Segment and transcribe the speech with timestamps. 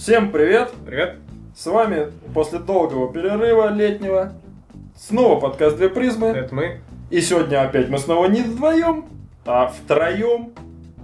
[0.00, 0.70] Всем привет!
[0.86, 1.16] Привет!
[1.56, 4.32] С вами после долгого перерыва летнего
[4.96, 6.28] снова подкаст «Две призмы».
[6.28, 6.80] Это мы.
[7.10, 9.06] И сегодня опять мы снова не вдвоем,
[9.44, 10.52] а втроем.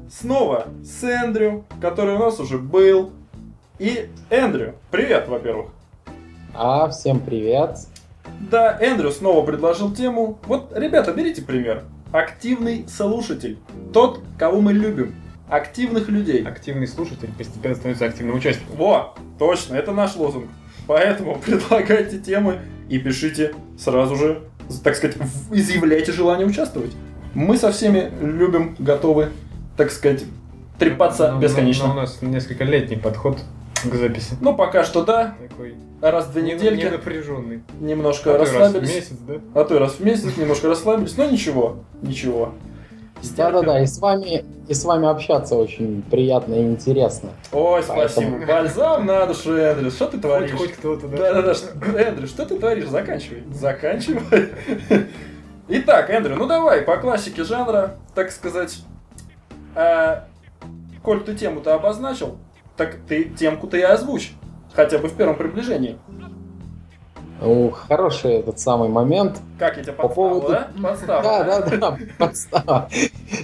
[0.09, 3.11] Снова с Эндрю, который у нас уже был.
[3.81, 5.71] И Эндрю, привет, во-первых.
[6.55, 7.77] А, всем привет.
[8.49, 10.39] Да, Эндрю снова предложил тему.
[10.47, 11.83] Вот, ребята, берите пример.
[12.13, 13.59] Активный слушатель.
[13.93, 15.17] Тот, кого мы любим.
[15.49, 16.43] Активных людей.
[16.43, 18.77] Активный слушатель постепенно становится активным участником.
[18.77, 20.49] Во, точно, это наш лозунг.
[20.87, 24.43] Поэтому предлагайте темы и пишите сразу же,
[24.83, 25.17] так сказать,
[25.53, 26.93] изъявляйте желание участвовать.
[27.35, 29.31] Мы со всеми любим, готовы,
[29.77, 30.25] так сказать,
[30.79, 31.87] трепаться Но- но- бесконечно.
[31.89, 33.39] но у нас несколько летний подход
[33.83, 34.37] к записи.
[34.41, 37.63] Ну, пока что да, Такой раз в две не- недельки ненапряженный.
[37.81, 38.95] немножко А и раз в расслабились.
[38.95, 39.35] месяц, да?
[39.55, 42.55] А то и раз в месяц немножко расслабились, но ничего, ничего.
[43.37, 47.31] Да-да-да, и с вами и с вами общаться очень приятно и интересно.
[47.53, 48.31] Ой, спасибо.
[48.39, 49.91] Поэтому- Бальзам на душу, Эндрю.
[49.91, 50.53] Что ты Хоть, творишь?
[50.53, 51.17] хоть кто-то, да?
[51.17, 52.87] Да-да-да, что- Эндрю, что ты творишь?
[52.89, 53.43] Заканчивай.
[53.53, 54.49] Заканчивай.
[55.69, 58.79] Итак, Эндрю, ну давай, по классике жанра, так сказать,
[59.75, 60.27] а,
[61.03, 62.37] коль ты тему-то обозначил,
[62.77, 64.33] так ты темку-то и озвучь.
[64.73, 65.99] Хотя бы в первом приближении.
[67.89, 69.41] Хороший этот самый момент.
[69.59, 70.69] Как я тебя По подставил, поводу- да?
[70.83, 71.23] Подстава.
[71.23, 72.89] Да-да-да, подстава.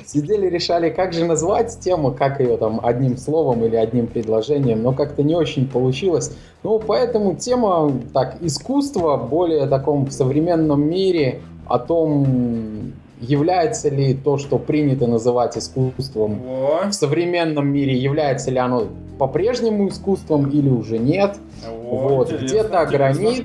[0.07, 4.93] Сидели, решали, как же назвать тему, как ее там одним словом или одним предложением, но
[4.93, 6.37] как-то не очень получилось.
[6.63, 14.39] Ну, поэтому тема, так, искусство, более таком в современном мире, о том, является ли то,
[14.39, 18.85] что принято называть искусством Во, в современном мире, является ли оно
[19.19, 21.37] по-прежнему искусством или уже нет.
[21.69, 23.45] во, вот, где-то интересно.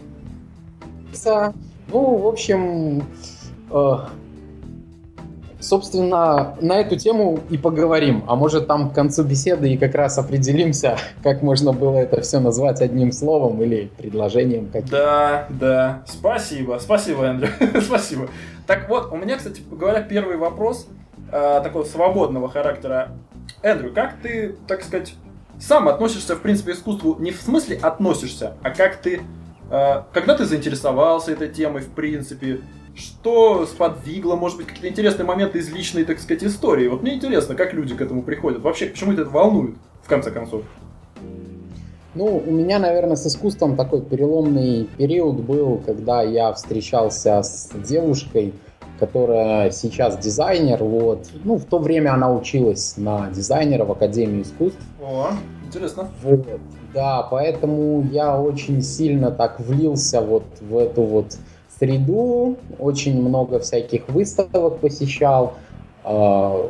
[1.16, 1.54] Граница.
[1.88, 3.04] Ну, в общем,
[3.72, 3.98] э,
[5.60, 8.24] собственно, на эту тему и поговорим.
[8.28, 12.40] А может, там к концу беседы и как раз определимся, как можно было это все
[12.40, 16.04] назвать одним словом или предложением каким Да, да.
[16.08, 17.50] Спасибо, спасибо, Эндрю.
[17.82, 18.28] спасибо.
[18.68, 20.88] Так вот, у меня, кстати говоря, первый вопрос
[21.32, 23.12] э, такого свободного характера.
[23.62, 25.14] Эндрю, как ты, так сказать,
[25.60, 29.22] сам относишься, в принципе, к искусству не в смысле относишься, а как ты,
[29.70, 32.62] когда ты заинтересовался этой темой, в принципе,
[32.96, 36.88] что сподвигло, может быть, какие-то интересные моменты из личной, так сказать, истории.
[36.88, 38.62] Вот мне интересно, как люди к этому приходят.
[38.62, 40.64] Вообще, почему это волнует, в конце концов?
[42.14, 48.54] Ну, у меня, наверное, с искусством такой переломный период был, когда я встречался с девушкой,
[49.00, 51.28] которая сейчас дизайнер, вот.
[51.44, 54.80] Ну, в то время она училась на дизайнера в Академии искусств.
[55.02, 55.32] О,
[55.66, 56.08] интересно.
[56.24, 56.46] Вот.
[56.94, 61.38] Да, поэтому я очень сильно так влился вот в эту вот
[61.78, 65.56] среду, очень много всяких выставок посещал,
[66.04, 66.70] а,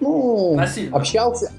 [0.00, 0.96] ну, Насильно.
[0.96, 1.50] общался,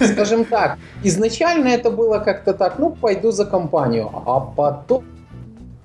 [0.00, 5.04] скажем так, изначально это было как-то так, ну, пойду за компанию, а потом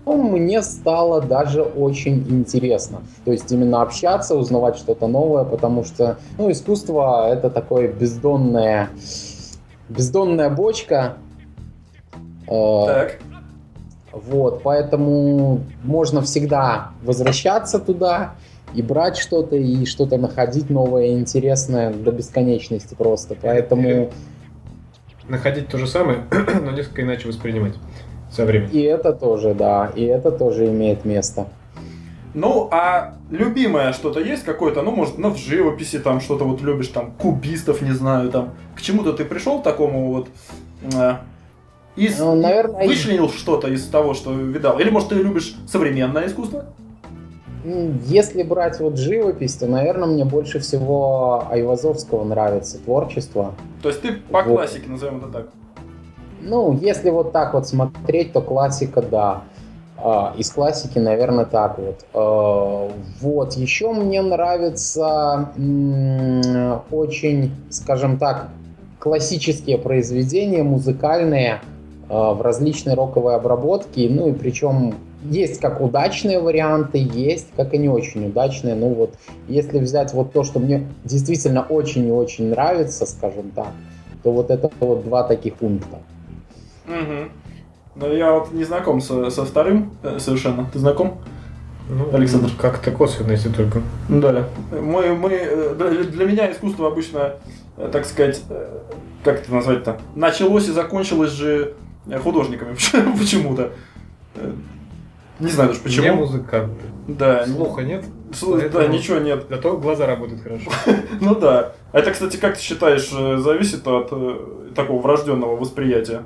[0.05, 3.01] мне стало даже очень интересно.
[3.25, 8.89] То есть именно общаться, узнавать что-то новое, потому что, ну, искусство это такое бездонное,
[9.89, 11.17] бездонная бочка.
[12.47, 13.19] Э, Так.
[14.11, 18.35] Вот, поэтому можно всегда возвращаться туда
[18.73, 23.35] и брать что-то, и что-то находить новое интересное до бесконечности просто.
[23.39, 24.09] Поэтому
[25.27, 26.23] Находить то же самое,
[26.63, 27.75] но несколько иначе воспринимать
[28.31, 28.69] со временем.
[28.71, 31.47] и это тоже, да, и это тоже имеет место.
[32.33, 36.89] Ну, а любимое что-то есть какое-то, ну, может, ну, в живописи там что-то вот любишь,
[36.89, 40.27] там, кубистов, не знаю, там, к чему-то ты пришел к такому вот,
[40.93, 41.13] э,
[41.95, 44.79] из, Ну, наверное, вычленил что-то из того, что видал?
[44.79, 46.65] Или, может, ты любишь современное искусство?
[48.05, 53.53] Если брать вот живопись, то, наверное, мне больше всего Айвазовского нравится творчество.
[53.81, 54.55] То есть ты по Вот.
[54.59, 55.47] классике, назовем это так.
[56.41, 59.43] Ну, если вот так вот смотреть, то классика, да.
[60.01, 62.05] А, Из классики, наверное, так вот.
[62.13, 63.53] А, Вот.
[63.53, 68.49] Еще мне нравятся м, очень, скажем так,
[68.99, 71.61] классические произведения, музыкальные,
[72.09, 74.07] а, в различной роковой обработке.
[74.09, 78.75] Ну и причем есть как удачные варианты, есть как и не очень удачные.
[78.75, 79.15] Ну вот,
[79.47, 83.71] если взять вот то, что мне действительно очень и очень нравится, скажем так,
[84.23, 85.97] то вот это вот два таких пункта.
[86.87, 87.29] Угу.
[87.99, 90.69] Но я вот не знаком со, со вторым э, совершенно.
[90.71, 91.19] Ты знаком?
[91.89, 92.49] Ну, Александр.
[92.57, 93.81] Как-то косвенно, если только.
[94.07, 94.47] Да.
[94.71, 97.33] Мы, мы, э, для, меня искусство обычно,
[97.77, 98.41] э, так сказать,
[99.23, 101.73] как это назвать-то, началось и закончилось же
[102.23, 102.75] художниками
[103.19, 103.71] почему-то.
[105.39, 106.15] Не знаю даже Не почему.
[106.15, 106.73] музыкант.
[107.07, 108.05] Да, Слуха нет?
[108.33, 109.45] Слушай, Да, ничего нет.
[109.49, 110.69] Зато глаза работают хорошо.
[111.19, 111.73] Ну да.
[111.91, 113.09] А это, кстати, как ты считаешь,
[113.41, 114.09] зависит от
[114.75, 116.23] такого врожденного восприятия?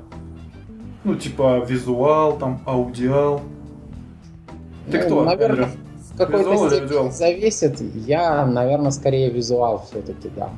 [1.04, 3.40] Ну, типа визуал, там, аудиал.
[4.90, 5.80] Ты Ну, кто, Наверное, Эндрю?
[6.12, 7.80] в какой-то степени зависит.
[7.80, 10.48] Я, наверное, скорее визуал все-таки, да.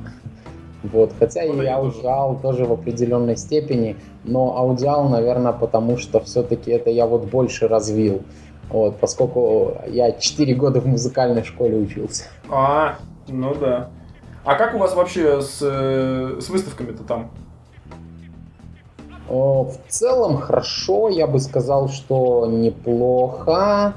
[0.83, 1.97] Вот, хотя Вот и я тоже.
[1.97, 7.67] аудиал тоже в определенной степени, но аудиал, наверное, потому что все-таки это я вот больше
[7.67, 8.21] развил.
[8.69, 12.25] Вот, поскольку я 4 года в музыкальной школе учился.
[12.49, 12.97] А,
[13.27, 13.89] ну да.
[14.45, 17.31] А как у вас вообще с, э, с выставками-то там?
[19.29, 23.93] В целом хорошо, я бы сказал, что неплохо.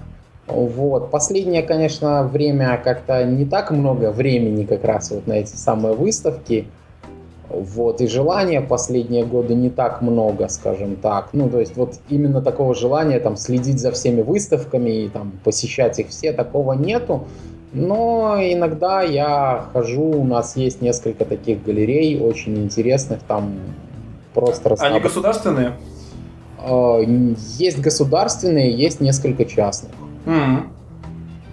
[0.47, 1.11] Вот.
[1.11, 6.67] Последнее, конечно, время как-то не так много времени как раз вот на эти самые выставки.
[7.49, 8.00] Вот.
[8.00, 11.31] И желания последние годы не так много, скажем так.
[11.32, 15.99] Ну, то есть вот именно такого желания там следить за всеми выставками и там посещать
[15.99, 17.25] их все, такого нету.
[17.73, 23.53] Но иногда я хожу, у нас есть несколько таких галерей очень интересных, там
[24.35, 25.03] просто Они разнообразные.
[25.03, 25.73] государственные?
[26.62, 27.03] Э,
[27.59, 29.93] Есть государственные, есть несколько частных.
[30.27, 30.73] М.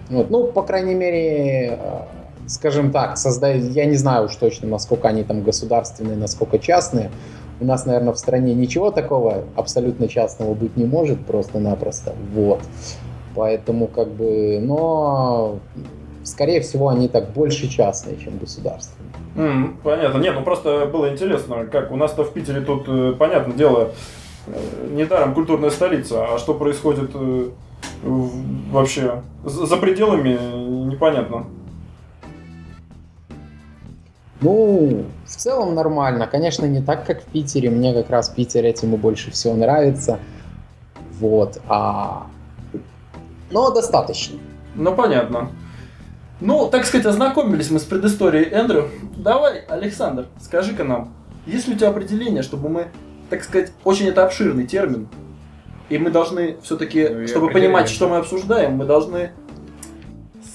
[0.10, 2.00] Вот, ну, по крайней мере, э,
[2.48, 7.10] скажем так, создать, я не знаю уж точно, насколько они там государственные, насколько частные.
[7.60, 12.14] У нас, наверное, в стране ничего такого абсолютно частного быть не может просто-напросто.
[12.34, 12.62] Вот.
[13.36, 15.60] Поэтому, как бы, но,
[16.24, 18.97] скорее всего, они так больше частные, чем государственные.
[19.38, 20.18] М, Понятно.
[20.18, 23.92] Нет, ну просто было интересно, как у нас-то в Питере тут, э, понятное дело,
[24.48, 27.50] э, недаром культурная столица, а что происходит э,
[28.72, 30.38] вообще за пределами,
[30.90, 31.46] непонятно.
[34.42, 36.28] Ну, в целом нормально.
[36.28, 37.70] Конечно, не так, как в Питере.
[37.70, 40.20] Мне как раз Питер этим и больше всего нравится.
[41.20, 41.60] Вот.
[41.68, 42.28] А...
[43.50, 44.38] Но достаточно.
[44.76, 45.50] Ну, понятно.
[46.40, 48.90] Ну, так сказать, ознакомились мы с предысторией Эндрю.
[49.16, 51.14] Давай, Александр, скажи-ка нам,
[51.48, 52.88] есть ли у тебя определение, чтобы мы,
[53.30, 55.08] так сказать, очень это обширный термин,
[55.90, 59.32] и мы должны все-таки, Ну чтобы понимать, что мы обсуждаем, мы должны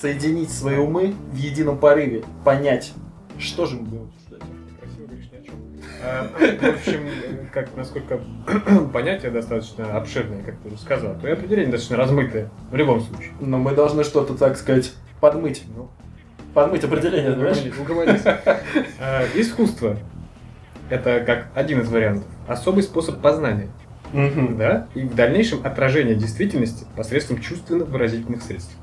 [0.01, 2.93] соединить свои умы в едином порыве, понять,
[3.39, 4.43] что же мы будем обсуждать.
[4.79, 5.55] Красиво говоришь ни о чем.
[6.05, 6.29] А,
[6.61, 7.09] В общем,
[7.53, 8.21] как насколько
[8.93, 13.33] понятие достаточно обширное, как ты уже сказал, то и определение достаточно размытое в любом случае.
[13.41, 15.63] Но мы должны что-то, так сказать, подмыть.
[15.75, 15.89] Ну,
[16.53, 17.59] Подмыть определение, знаешь?
[17.59, 18.23] уговорились, уговорились.
[19.01, 19.97] А, Искусство–
[20.91, 22.27] это как один из вариантов.
[22.49, 23.71] Особый способ познания,
[24.13, 28.77] да, и в дальнейшем отражение действительности посредством чувственно-выразительных средств.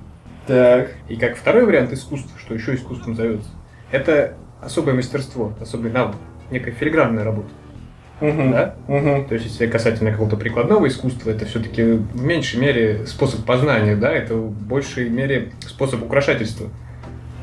[0.48, 0.92] Так.
[1.10, 3.50] И как второй вариант искусства, что еще искусством зовется,
[3.92, 6.16] это особое мастерство, особый навык,
[6.50, 7.50] некая филигранная работа.
[8.22, 8.52] Мгм.
[8.52, 8.76] Да?
[8.88, 9.26] Мгм.
[9.26, 14.12] То есть, если касательно какого-то прикладного искусства, это все-таки в меньшей мере способ познания, да,
[14.12, 16.68] это в большей мере способ украшательства.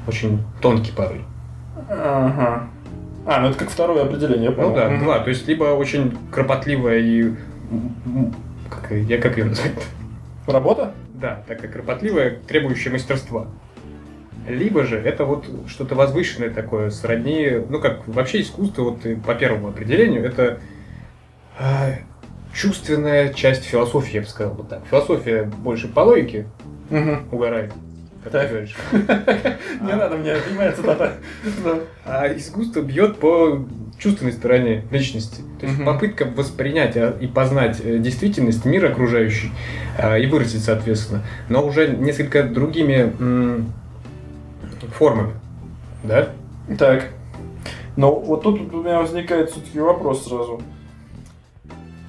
[0.07, 1.23] Очень тонкий порой.
[1.89, 2.69] Ага.
[3.27, 4.71] А, ну это как второе определение, я понял.
[4.71, 5.05] Ну да, Мгм.
[5.05, 5.19] два.
[5.21, 7.33] То есть, либо очень кропотливая и...
[8.71, 9.73] Как, я как ее назвать?
[10.47, 10.93] Работа?
[11.15, 13.47] Да, такая кропотливая, требующая мастерства.
[14.49, 19.69] Либо же это вот что-то возвышенное такое, сродни, ну как вообще искусство, вот по первому
[19.69, 20.61] определению, это
[21.59, 21.95] а,
[22.55, 24.83] чувственная часть философии, я бы сказал вот так.
[24.91, 26.47] Философия больше по логике
[26.91, 27.25] Мгм.
[27.33, 27.73] угорает,
[28.23, 28.43] как Так.
[28.43, 28.77] ты говоришь.
[29.81, 31.15] Не надо мне, понимается, цитата.
[32.05, 33.67] А искусство бьет по
[33.99, 35.43] чувственной стороне личности.
[35.59, 39.51] То есть попытка воспринять а, и познать э, действительность, мир окружающий,
[39.99, 43.65] а, и выразить, соответственно, но уже несколько другими
[44.97, 45.35] формами.
[46.03, 46.31] Да?
[46.79, 47.13] Так.
[47.97, 50.61] Ну, вот тут у меня возникает все-таки вопрос сразу.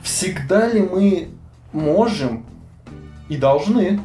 [0.04, 1.28] Всегда ли мы
[1.72, 2.46] можем
[3.30, 4.00] и должны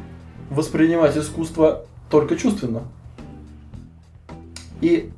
[0.50, 2.82] воспринимать искусство только чувственно?
[4.80, 5.10] И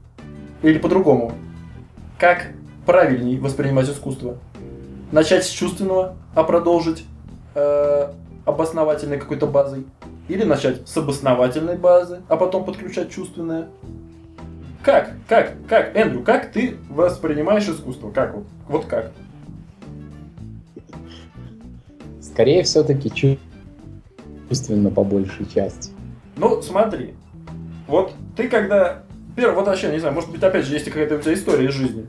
[0.63, 1.33] или по-другому.
[2.19, 2.53] Как
[2.87, 4.39] правильней воспринимать искусство?
[5.13, 7.05] Начать с чувственного, а продолжить
[7.55, 8.13] э,
[8.47, 9.85] обосновательной какой-то базой?
[10.29, 13.69] Или начать с обосновательной базы, а потом подключать чувственное?
[14.83, 15.13] Как?
[15.29, 15.55] Как?
[15.69, 15.97] Как?
[15.97, 18.11] Эндрю, как ты воспринимаешь искусство?
[18.11, 18.45] Как вот?
[18.69, 19.13] Вот как?
[22.21, 23.39] Скорее все-таки
[24.49, 25.93] чувственно по большей части.
[26.37, 27.15] Ну, смотри.
[27.87, 29.05] Вот ты когда...
[29.37, 31.73] Первый, вот вообще, не знаю, может быть, опять же, есть какая-то у тебя история из
[31.73, 32.09] жизни.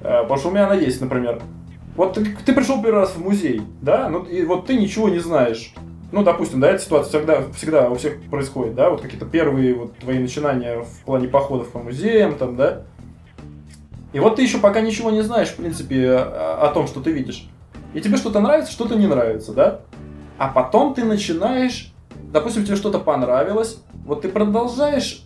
[0.00, 1.42] Э, Потому что у меня она есть, например.
[1.96, 5.18] Вот ты, ты пришел первый раз в музей, да, ну и вот ты ничего не
[5.18, 5.74] знаешь.
[6.12, 9.96] Ну, допустим, да, эта ситуация всегда, всегда у всех происходит, да, вот какие-то первые вот
[9.96, 12.82] твои начинания в плане походов по музеям, там, да.
[14.12, 17.48] И вот ты еще пока ничего не знаешь, в принципе, о, том, что ты видишь.
[17.94, 19.80] И тебе что-то нравится, что-то не нравится, да.
[20.36, 21.94] А потом ты начинаешь,
[22.30, 25.24] допустим, тебе что-то понравилось, вот ты продолжаешь,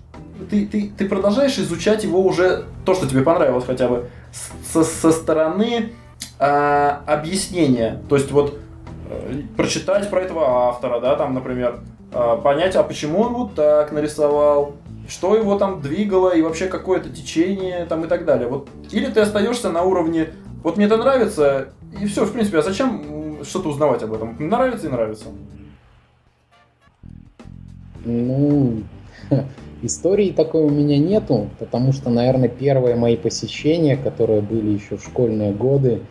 [0.50, 4.08] ты, ты, ты продолжаешь изучать его уже, то, что тебе понравилось хотя бы,
[4.72, 5.94] со, со стороны
[6.38, 8.02] а, объяснения.
[8.08, 8.58] То есть вот э,
[9.56, 11.80] прочитать про этого автора, да, там, например,
[12.12, 14.76] а, понять, а почему он вот так нарисовал,
[15.08, 18.48] что его там двигало и вообще какое-то течение там и так далее.
[18.48, 20.30] Вот или ты остаешься на уровне,
[20.62, 21.68] вот мне это нравится
[22.00, 24.36] и все, в принципе, а зачем что-то узнавать об этом?
[24.38, 25.26] Нравится и нравится.
[28.04, 28.82] Ну,
[29.82, 35.04] истории такой у меня нету, потому что, наверное, первые мои посещения, которые были еще в
[35.04, 36.02] школьные годы,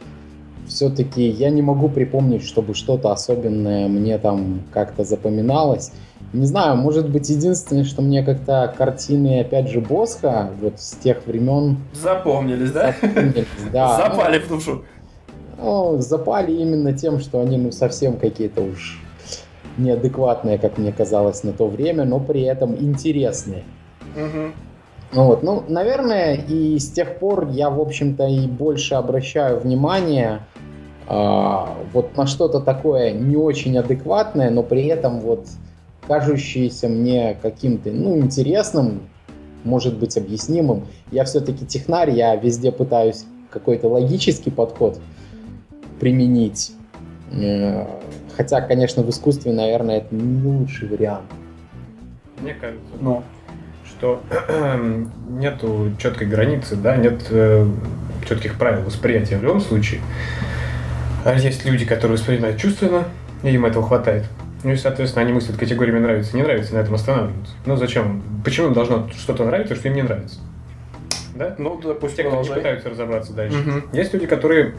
[0.67, 5.91] все-таки я не могу припомнить, чтобы что-то особенное мне там как-то запоминалось.
[6.33, 11.25] Не знаю, может быть, единственное, что мне как-то картины, опять же, Босха, вот с тех
[11.25, 11.77] времен...
[11.93, 12.93] Запомнились, да?
[13.01, 13.97] Запомнились, да.
[14.09, 14.83] Запали в душу.
[15.57, 19.01] Ну, запали именно тем, что они, ну, совсем какие-то уж
[19.77, 23.63] неадекватные, как мне казалось на то время, но при этом интересные.
[24.15, 24.51] Угу.
[25.13, 30.41] Ну вот, ну, наверное, и с тех пор я, в общем-то, и больше обращаю внимание
[31.07, 35.47] вот на что-то такое не очень адекватное, но при этом вот
[36.07, 39.01] кажущееся мне каким-то, ну, интересным,
[39.63, 40.85] может быть, объяснимым.
[41.11, 44.99] Я все-таки технарь, я везде пытаюсь какой-то логический подход
[45.99, 46.73] применить.
[47.31, 47.85] Э,
[48.35, 51.25] хотя, конечно, в искусстве, наверное, это не лучший вариант.
[52.41, 53.23] Мне кажется, но
[53.85, 54.21] что
[55.29, 57.65] нету четкой границы, да, нет э,
[58.27, 60.01] четких правил восприятия в любом случае.
[61.25, 63.05] А есть люди, которые воспринимают чувственно,
[63.41, 64.25] и им этого хватает.
[64.63, 67.53] Ну и, соответственно, они мыслят категориями нравится, не нравится, и на этом останавливаются.
[67.65, 68.21] Ну зачем?
[68.43, 70.39] Почему им должно что-то нравиться, что им не нравится?
[71.33, 71.55] Да?
[71.57, 73.57] Ну, да, пусть Те, кто не пытаются разобраться дальше.
[73.57, 73.97] Угу.
[73.97, 74.75] Есть люди, которые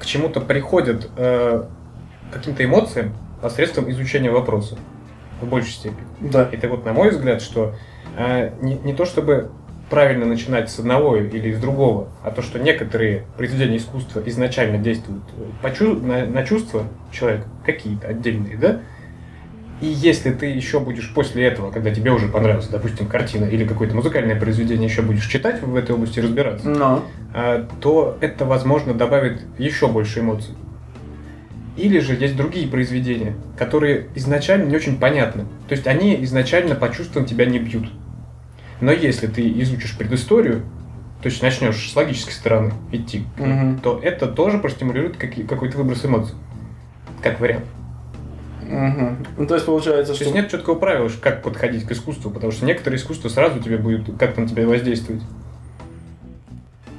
[0.00, 1.64] к чему-то приходят э,
[2.32, 4.78] каким-то эмоциям посредством изучения вопроса
[5.42, 6.06] в большей степени.
[6.20, 6.48] Да.
[6.50, 7.74] И это вот, на мой взгляд, что
[8.16, 9.50] э, не, не то чтобы
[9.90, 15.22] правильно начинать с одного или из другого, а то, что некоторые произведения искусства изначально действуют
[15.62, 18.80] по чу- на, на чувства человека, какие-то отдельные, да,
[19.80, 23.94] и если ты еще будешь после этого, когда тебе уже понравилась, допустим, картина или какое-то
[23.94, 27.04] музыкальное произведение, еще будешь читать в этой области разбираться, Но.
[27.32, 30.54] А, то это, возможно, добавит еще больше эмоций.
[31.76, 35.44] Или же есть другие произведения, которые изначально не очень понятны.
[35.68, 37.88] То есть они изначально по чувствам тебя не бьют.
[38.80, 40.62] Но если ты изучишь предысторию,
[41.22, 43.78] то есть начнешь с логической стороны идти, угу.
[43.82, 46.34] то это тоже простимулирует какой-то выброс эмоций.
[47.22, 47.64] Как вариант.
[48.62, 49.16] Угу.
[49.38, 50.24] Ну, то есть получается, что...
[50.24, 53.78] То есть нет четкого правила, как подходить к искусству, потому что некоторые искусства сразу тебе
[53.78, 55.22] будет как-то на тебя воздействовать.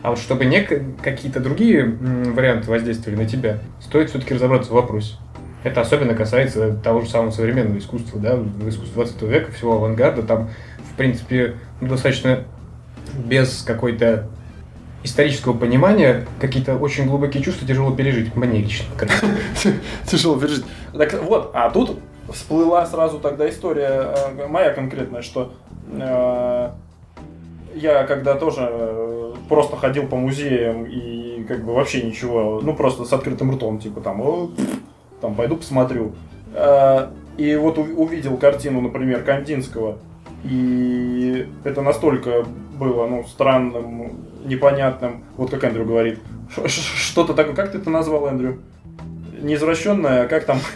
[0.02, 5.16] А вот чтобы не какие-то другие варианты воздействовали на тебя, стоит все-таки разобраться в вопросе.
[5.64, 10.50] Это особенно касается того же самого современного искусства, да, искусства 20 века, всего авангарда, там,
[10.92, 12.44] в принципе, достаточно
[13.18, 14.28] без какой-то
[15.04, 18.36] исторического понимания какие-то очень глубокие чувства тяжело пережить.
[18.36, 18.86] Мне лично.
[20.06, 20.66] Тяжело пережить.
[20.94, 22.00] Так вот, а тут
[22.32, 25.54] всплыла сразу тогда история э, моя конкретная, что
[25.92, 26.70] э,
[27.76, 33.06] я когда тоже э, просто ходил по музеям и как бы вообще ничего, ну просто
[33.06, 34.52] с открытым ртом, типа там,
[35.22, 36.14] там пойду посмотрю.
[37.38, 39.98] И вот увидел картину, например, Кандинского,
[40.44, 42.46] и это настолько
[42.78, 45.24] было ну, странным, непонятным.
[45.38, 46.20] Вот как Эндрю говорит.
[46.66, 47.56] Что-то такое.
[47.56, 48.62] Как ты это назвал, Эндрю?
[49.42, 50.60] Неизвращенное, а как там?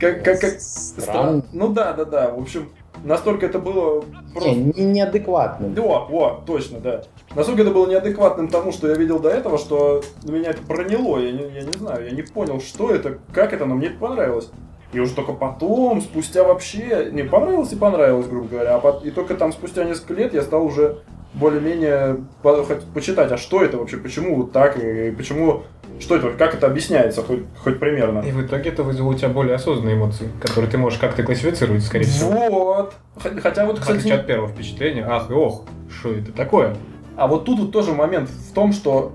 [0.00, 0.60] как, как, как...
[0.60, 1.44] Странно.
[1.52, 2.30] Ну да, да, да.
[2.30, 2.70] В общем,
[3.04, 4.50] настолько это было просто...
[4.50, 5.74] Не, неадекватным.
[5.78, 7.02] О, о, точно, да.
[7.34, 11.18] Настолько это было неадекватным тому, что я видел до этого, что меня это проняло.
[11.18, 13.98] Я не, я не знаю, я не понял, что это, как это, но мне это
[13.98, 14.50] понравилось.
[14.92, 19.10] И уже только потом, спустя вообще, не понравилось и понравилось, грубо говоря, а по, и
[19.10, 20.98] только там спустя несколько лет я стал уже
[21.34, 25.62] более-менее по, почитать, а что это вообще, почему вот так, и почему,
[26.00, 28.18] что это, как это объясняется, хоть, хоть примерно.
[28.20, 31.84] И в итоге это вызвало у тебя более осознанные эмоции, которые ты можешь как-то классифицировать,
[31.84, 32.32] скорее всего.
[32.50, 32.94] Вот.
[33.42, 34.08] Хотя вот, кстати...
[34.08, 36.76] В от первого впечатления, ах и ох, что это такое?
[37.16, 39.12] А вот тут вот тоже момент в том, что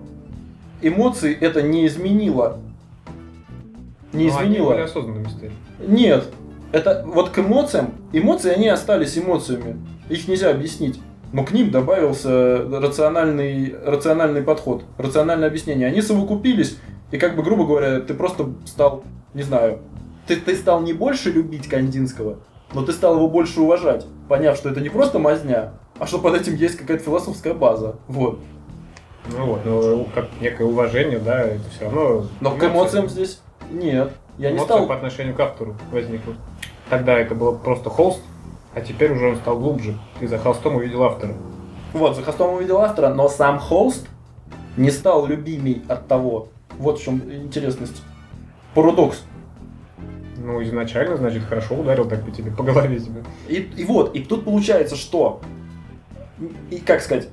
[0.82, 2.60] эмоции это не изменило.
[4.16, 4.42] Не Но изменило.
[4.42, 5.52] Они более осознанными стали.
[5.80, 6.26] Нет.
[6.72, 9.78] Это вот к эмоциям, эмоции, они остались эмоциями.
[10.10, 11.00] Их нельзя объяснить.
[11.32, 15.88] Но к ним добавился рациональный, рациональный подход, рациональное объяснение.
[15.88, 16.78] Они совокупились,
[17.12, 19.04] и как бы, грубо говоря, ты просто стал,
[19.34, 19.80] не знаю,
[20.28, 22.40] ты, ты стал не больше любить Кандинского,
[22.74, 26.36] но ты стал его больше уважать, поняв, что это не просто мазня, а что под
[26.36, 27.96] этим есть какая-то философская база.
[28.08, 28.40] Вот.
[29.30, 32.26] Ну вот, ну как некое уважение, да, это все равно.
[32.42, 33.42] Но к эмоциям здесь
[33.72, 34.12] нет.
[34.38, 34.88] Я не стал...
[34.88, 36.36] по отношению к автору возникла.
[36.90, 38.22] тогда это было просто холст,
[38.74, 39.98] а теперь уже он стал глубже.
[40.20, 41.34] Ты за холстом увидел автора.
[41.94, 44.08] Вот, за холстом увидел автора, но сам холст
[44.76, 46.50] не стал любимей от того.
[46.78, 48.04] Вот в чем интересность.
[48.74, 49.24] Парадокс.
[50.38, 53.24] Ну, изначально, значит, хорошо ударил так по тебе, по голове тебе.
[53.48, 55.40] И, и вот, и тут получается, что,
[56.70, 57.30] и как сказать,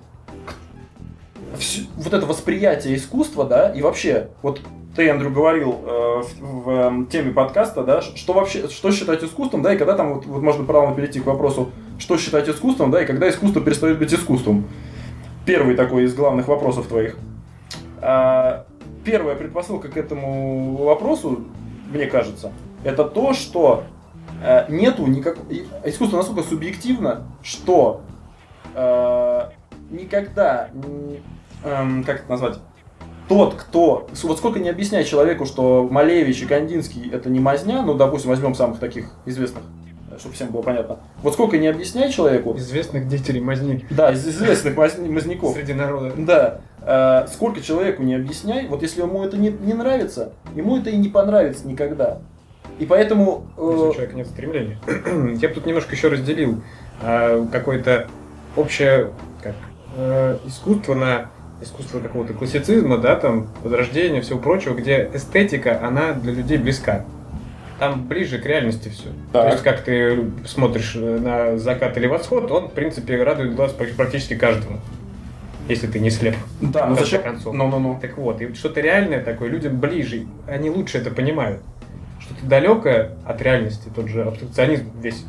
[1.59, 4.61] всё- вот это восприятие искусства, да, и вообще, вот
[4.95, 9.63] ты, Андрю, говорил э, в, в, эм, теме подкаста, да, что вообще, что считать искусством,
[9.63, 13.03] да, и когда там, вот, вот можно правильно перейти к вопросу, что считать искусством, да,
[13.03, 14.69] и когда искусство перестает быть искусством.
[15.47, 17.17] Первый такой из главных вопросов твоих.
[18.01, 18.67] А,
[19.05, 21.47] первая предпосылка к этому вопросу,
[21.91, 22.53] мне кажется,
[22.85, 23.85] это то, что
[24.45, 25.39] э, нету никак...
[25.85, 28.03] Искусство настолько субъективно, что
[28.75, 29.41] э,
[29.91, 30.71] никогда...
[31.65, 32.59] эм, как это назвать?
[33.33, 34.09] Тот, кто...
[34.25, 38.55] Вот сколько не объясняй человеку, что Малевич и Кандинский это не мазня, ну, допустим, возьмем
[38.55, 39.63] самых таких известных,
[40.19, 40.99] чтобы всем было понятно.
[41.23, 46.13] Вот сколько не объясняй человеку, Известных деятелей мазни да, из известных мазн- мазняков, среди народа.
[46.19, 46.61] да.
[46.85, 50.97] Э, сколько человеку не объясняй, вот если ему это не, не нравится, ему это и
[50.99, 52.19] не понравится никогда.
[52.79, 53.47] И поэтому...
[53.57, 54.79] э, Если у человека нет стремления.
[55.41, 56.61] Я бы тут немножко еще разделил
[57.01, 58.09] а, какое-то
[58.57, 59.11] общее
[59.43, 59.55] как,
[59.97, 61.31] э, искусство на
[61.63, 67.05] искусство какого-то классицизма, да, там, возрождения, всего прочего, где эстетика, она для людей близка.
[67.79, 69.09] Там ближе к реальности все.
[69.33, 69.53] То Так.
[69.53, 73.95] есть, как ты смотришь э, на закат или восход, он, в принципе, радует глаз прак-
[73.97, 74.79] практически каждому.
[75.69, 76.35] Если ты не слеп.
[76.61, 77.23] да, ну зачем?
[77.23, 77.55] концов.
[77.55, 77.99] Ну, ну, ну.
[78.01, 81.61] Так вот, и что-то реальное такое, людям ближе, они лучше это понимают.
[82.21, 85.25] Что-то далекое от реальности, тот же абстракционизм весь.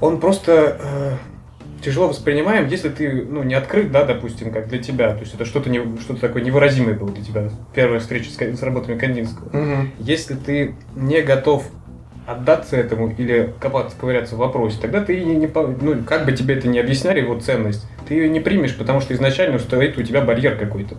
[0.00, 1.12] Он просто э,
[1.86, 5.12] тяжело воспринимаем, если ты ну, не открыт, да, допустим, как для тебя.
[5.14, 7.48] То есть это что-то не, что такое невыразимое было для тебя.
[7.74, 9.56] Первая встреча с, с работами Кандинского.
[9.56, 9.92] Мгм.
[10.00, 11.64] Если ты не готов
[12.26, 16.56] отдаться этому или копаться, ковыряться в вопросе, тогда ты не, не ну, как бы тебе
[16.56, 20.22] это не объясняли, его ценность, ты ее не примешь, потому что изначально стоит у тебя
[20.22, 20.96] барьер какой-то.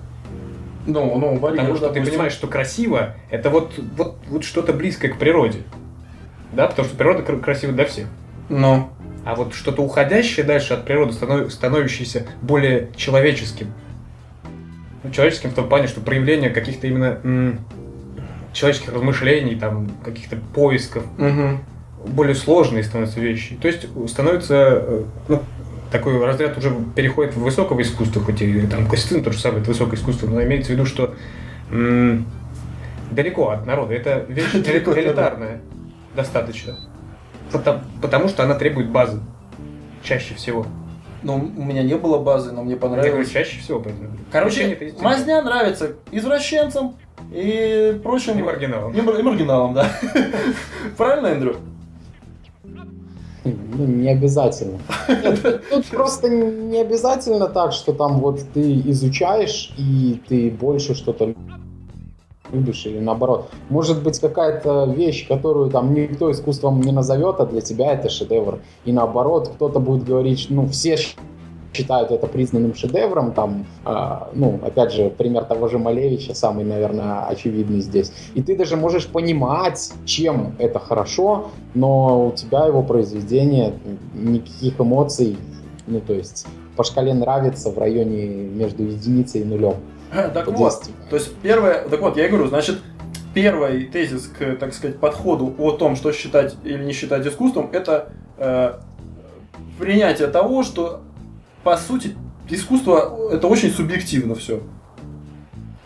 [0.86, 2.14] Ну, ну, барьер, Потому что ты допустим.
[2.14, 5.64] понимаешь, что красиво это вот, вот, вот что-то близкое к природе.
[6.54, 8.08] Да, потому что природа кр- красива для всех.
[8.48, 8.90] Ну,
[9.28, 13.74] А вот что-то уходящее дальше от природы, станов- становящееся более человеческим.
[15.04, 17.60] Ну, человеческим в том плане, что проявление каких-то именно м,
[18.54, 21.60] человеческих размышлений, там, каких-то поисков, мгм.
[22.06, 23.58] более сложные становятся вещи.
[23.62, 25.44] То есть становится э, ну,
[25.92, 29.72] такой разряд уже переходит в высокого искусства, хоть и там классицизм то же самое, это
[29.72, 31.16] высокое искусство, но имеется в виду, что
[31.70, 32.26] м,
[33.12, 33.94] далеко от народа.
[33.94, 35.60] Это вещь элитарная
[36.16, 36.78] достаточно.
[37.52, 39.20] Потому, потому что она требует базы.
[40.04, 40.66] Чаще всего.
[41.24, 43.30] ну, у меня не было базы, но мне Я говорю, понравилось.
[43.30, 44.10] чаще всего, поэтому.
[44.32, 46.96] Короче, мазня нравится извращенцам
[47.32, 48.38] и прочим...
[48.38, 48.94] И маргиналам.
[48.94, 49.90] И, мар- и маргиналам, да.
[50.98, 51.58] Правильно, Эндрю?
[53.44, 54.80] Ну, не обязательно.
[55.08, 61.34] Нет, тут просто не обязательно так, что там вот ты изучаешь и ты больше что-то
[62.52, 63.50] любишь или наоборот.
[63.70, 68.60] Может быть какая-то вещь, которую там никто искусством не назовет, а для тебя это шедевр.
[68.86, 70.98] И наоборот, кто-то будет говорить, ну все
[71.78, 77.26] считают это признанным шедевром, там, а, ну, опять же, пример того же Малевича, самый, наверное,
[77.28, 78.12] очевидный здесь.
[78.34, 83.74] И ты даже можешь понимать, чем это хорошо, но у тебя его произведение
[84.16, 85.38] никаких эмоций,
[85.86, 89.76] ну, то есть по шкале нравится в районе между единицей и нулем.
[90.34, 92.80] Так по вот, то есть первое, так вот, я и говорю, значит,
[93.34, 98.10] первый тезис к, так сказать, подходу о том, что считать или не считать искусством, это
[98.38, 98.80] э,
[99.78, 101.02] принятие того, что,
[101.64, 102.16] по сути,
[102.50, 104.62] искусство это очень субъективно все.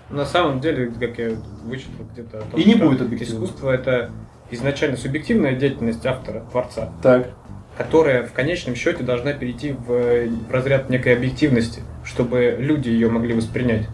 [0.09, 1.31] На самом деле, как я
[1.63, 3.33] вычитал где-то, о том, И не будет объективно.
[3.45, 4.11] Искусство это
[4.51, 7.29] изначально субъективная деятельность автора, творца, Так.
[7.77, 13.09] которая в конечном счете должна перейти в, э, в разряд некой объективности, чтобы люди ее
[13.09, 13.87] могли воспринять.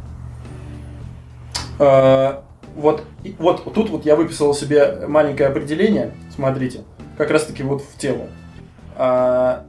[1.80, 2.42] Э,
[2.76, 3.04] вот,
[3.40, 6.82] вот тут вот я выписал себе маленькое определение, смотрите,
[7.18, 8.28] как раз таки вот в тему.
[8.96, 9.66] А,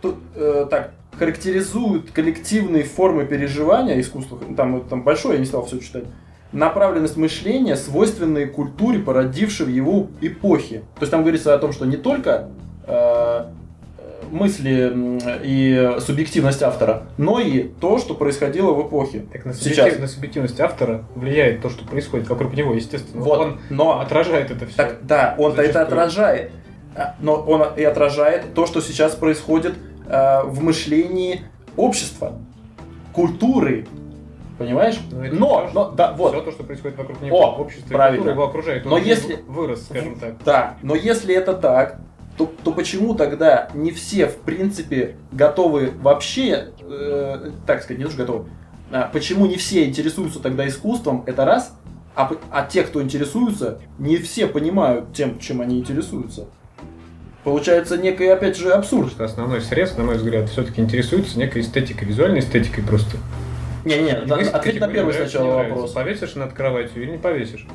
[0.00, 5.78] тут, э, так, характеризуют коллективные формы переживания искусства, там, там большое, я не стал все
[5.78, 6.04] читать,
[6.52, 10.84] направленность мышления, свойственные культуре, породившей его эпохи.
[10.96, 12.50] То есть там говорится о том, что не только
[12.86, 13.46] э,
[14.34, 19.24] мысли и субъективность автора, но и то, что происходило в эпохе.
[19.32, 19.76] Так на, Сейчас.
[19.76, 23.22] субъектив- на субъективность автора влияет то, что происходит вокруг него, естественно.
[23.22, 24.76] Вот, Он но отражает это все.
[24.76, 26.50] Так, да, он-то это отражает.
[26.96, 29.74] А, Но он и отражает то, что сейчас происходит
[30.06, 31.40] э, в мышлении
[31.76, 32.34] общества,
[33.12, 33.86] культуры.
[34.58, 35.00] Понимаешь?
[35.10, 36.32] Но это Но, тоже но, да, вот.
[36.34, 38.30] Все то, что происходит вокруг него, О, в обществе, правильно.
[38.30, 38.84] его окружает.
[38.84, 40.34] Но если- вырос, скажем так.
[40.44, 41.98] Да, но если это так,
[42.36, 48.10] то, то почему тогда не все, в принципе, готовы вообще, э, так сказать, не то,
[48.10, 48.48] что готовы,
[48.90, 51.76] а почему не все интересуются тогда искусством, это раз,
[52.14, 56.46] а, а те, кто интересуются, не все понимают тем, чем они интересуются.
[57.42, 59.10] Получается некий, опять же, абсурд.
[59.10, 63.18] Что основной срез, на мой взгляд, все-таки интересуется некой эстетикой, визуальной эстетикой просто.
[63.84, 65.74] Вы ответь на первый нравится, сначала нравится.
[65.74, 65.92] вопрос.
[65.92, 67.66] Повесишь над кроватью или не повесишь?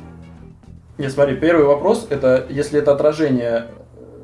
[0.98, 3.68] Не, смотри, первый вопрос, это если это отражение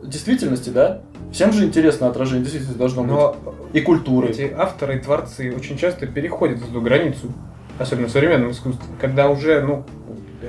[0.03, 1.01] действительности, да?
[1.33, 3.13] Всем же интересно отражение действительности должно быть.
[3.13, 3.37] Но
[3.73, 4.29] И культуры.
[4.29, 7.33] эти авторы и творцы очень часто переходят эту границу,
[7.79, 9.85] особенно в современном искусстве, когда уже ну,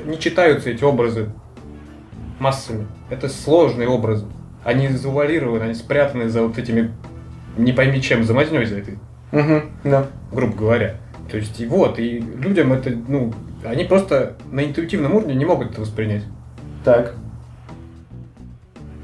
[0.06, 1.30] не читаются эти образы
[2.40, 2.88] массами.
[3.10, 4.26] Это сложные образы.
[4.64, 6.92] Они завуалированы, они спрятаны за вот этими
[7.58, 9.00] не пойми чем, замазнёй за этой,
[9.32, 10.06] Угу, да.
[10.32, 10.96] грубо говоря.
[11.32, 13.34] То есть и вот, и людям это, ну,
[13.66, 16.24] они просто на интуитивном уровне не могут это воспринять.
[16.86, 17.16] Так.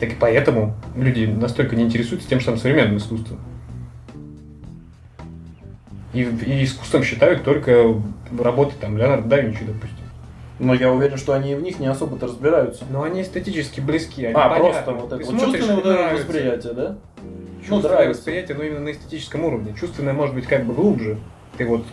[0.04, 3.39] Так и поэтому люди настолько не интересуются тем же самым современным искусством.
[6.13, 7.96] И, и искусством считают только
[8.38, 10.04] работы там Леонардо да Винчи, допустим.
[10.60, 12.84] Но я уверен, что они в них не особо-то разбираются.
[12.89, 14.74] Но они эстетически близки, они а, понятны.
[14.74, 16.98] просто вот Ты это вот чувственное вот это восприятие, да?
[17.60, 18.20] Чувственное нравится.
[18.20, 19.74] восприятие, но именно на эстетическом уровне.
[19.80, 21.18] Чувственное может быть как бы глубже.
[21.58, 21.86] Ты вот,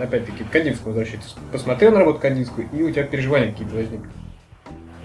[0.00, 1.36] опять-таки, к Кандинскому возвращается.
[1.52, 4.08] Посмотрел на работу Кандинскую, и у тебя переживания какие-то возникли.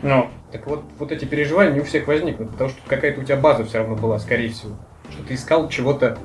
[0.02, 3.38] Ну, Так вот, вот эти переживания не у всех возникнут, потому что какая-то у тебя
[3.38, 4.76] база все равно была, скорее всего.
[5.12, 6.18] Что ты искал чего-то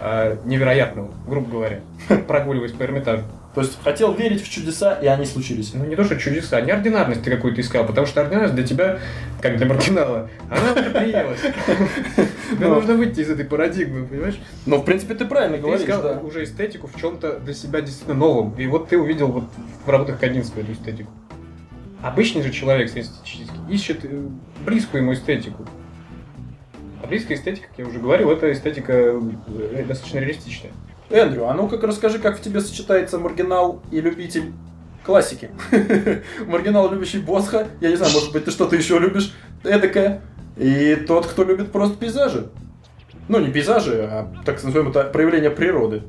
[0.00, 1.80] а, невероятного, грубо говоря,
[2.26, 3.22] прогуливаясь по Эрмитажу.
[3.54, 5.72] то есть хотел верить в чудеса, и они случились.
[5.72, 8.98] Ну не то, что чудеса, неординарность ты какую-то искал, потому что ординарность для тебя,
[9.40, 11.40] как для маргинала, она уже приелась.
[12.50, 12.74] Тебе Ну.
[12.74, 14.38] нужно выйти из этой парадигмы, понимаешь?
[14.66, 16.18] Ну, в принципе, ты правильно Ты говоришь, искал да.
[16.20, 18.52] уже эстетику в чем-то для себя действительно новом.
[18.58, 19.44] И вот ты увидел вот
[19.84, 21.10] в работах Кандинского эту эстетику.
[22.02, 24.04] Обычный же человек среднестатистический ищет
[24.64, 25.64] близкую ему эстетику.
[27.02, 30.72] А близкая эстетика, как я уже говорил, это эстетика э, достаточно реалистичная.
[31.10, 34.52] Эндрю, а ну-ка расскажи, как в тебе сочетается маргинал и любитель
[35.04, 35.50] классики.
[36.46, 40.22] Маргинал, любящий Босха, я не знаю, может быть, ты что-то еще любишь эдакое.
[40.56, 42.48] И тот, кто любит просто пейзажи.
[43.28, 46.02] Ну, не пейзажи, а, так назовем это, проявление природы.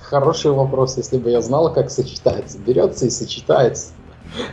[0.00, 2.58] Хороший вопрос, если бы я знала, как сочетается.
[2.58, 3.92] Берется и сочетается.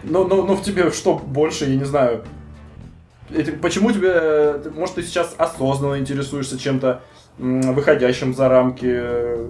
[0.04, 2.24] Ну, ну, ну в тебе что больше, я не знаю.
[3.34, 7.02] Эти- почему тебе, ты- может, ты сейчас осознанно интересуешься чем-то
[7.38, 9.48] выходящим за рамки, э,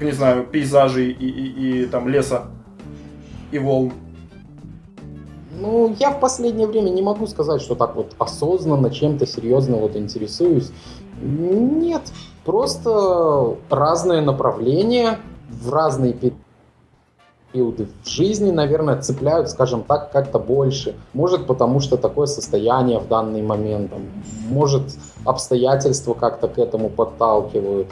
[0.00, 2.46] не знаю, пейзажей и, и- и, там леса
[3.50, 3.92] и волн.
[5.60, 9.96] Ну, я в последнее время не могу сказать, что так вот осознанно чем-то серьезно вот
[9.96, 10.72] интересуюсь.
[11.22, 12.02] Нет,
[12.44, 16.32] просто разные направления в разные пе-
[17.54, 20.94] периоды в жизни, наверное, цепляют, скажем так, как-то больше.
[21.12, 23.92] Может, потому что такое состояние в данный момент,
[24.48, 24.82] может,
[25.24, 27.88] обстоятельства как-то к этому подталкивают.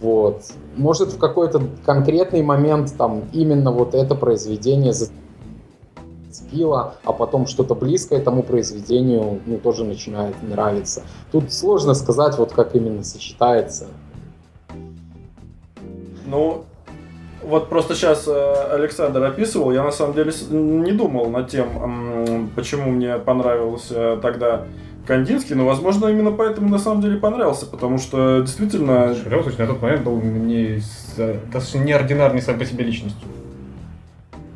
[0.00, 0.42] Вот.
[0.76, 8.20] Может, в какой-то конкретный момент там именно вот это произведение зацепило, а потом что-то близкое
[8.20, 11.02] тому произведению ну, тоже начинает нравиться.
[11.30, 13.86] Тут сложно сказать, вот как именно сочетается.
[16.26, 16.64] Ну,
[17.46, 23.18] вот просто сейчас Александр описывал, я на самом деле не думал над тем, почему мне
[23.18, 24.66] понравился тогда
[25.06, 29.14] Кандинский, но, возможно, именно поэтому на самом деле понравился, потому что действительно...
[29.14, 30.80] Случае, на тот момент был не
[31.16, 33.28] достаточно неординарной сам по себе личностью.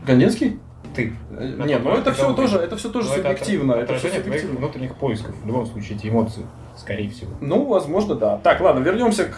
[0.06, 0.58] Кандинский?
[0.94, 1.12] Ты.
[1.38, 3.72] Э, Нет, ну это все тоже, это все тоже Но субъективно.
[3.74, 4.58] Это, все отражение твоих субъективно.
[4.58, 5.34] внутренних поисков.
[5.42, 6.44] В любом случае, эти эмоции,
[6.80, 7.30] скорее всего.
[7.40, 8.38] Ну, возможно, да.
[8.42, 9.36] Так, ладно, вернемся к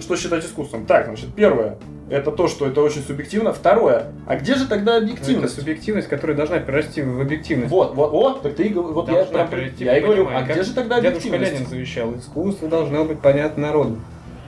[0.00, 0.86] что считать искусством.
[0.86, 1.76] Так, значит, первое,
[2.08, 3.52] это то, что это очень субъективно.
[3.52, 5.54] Второе, а где же тогда Ну, Это объективность?
[5.56, 7.70] субъективность, которая должна перерасти в объективность.
[7.70, 10.62] Вот, вот, вот, так ты вот я, Должна прям- перейти я и говорю, а где
[10.62, 11.52] же тогда Дедушка объективность?
[11.52, 13.98] Ленин завещал, искусство должно быть понятно народу.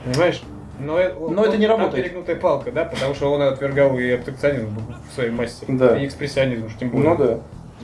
[0.05, 0.43] Понимаешь?
[0.81, 2.05] Но, э- Но это не там работает.
[2.05, 4.69] перегнутая палка, да, потому что он отвергал и абстракционизм
[5.11, 5.99] в своей массе, Да.
[5.99, 7.11] и экспрессионизм, уж тем более.
[7.11, 7.39] Ну да.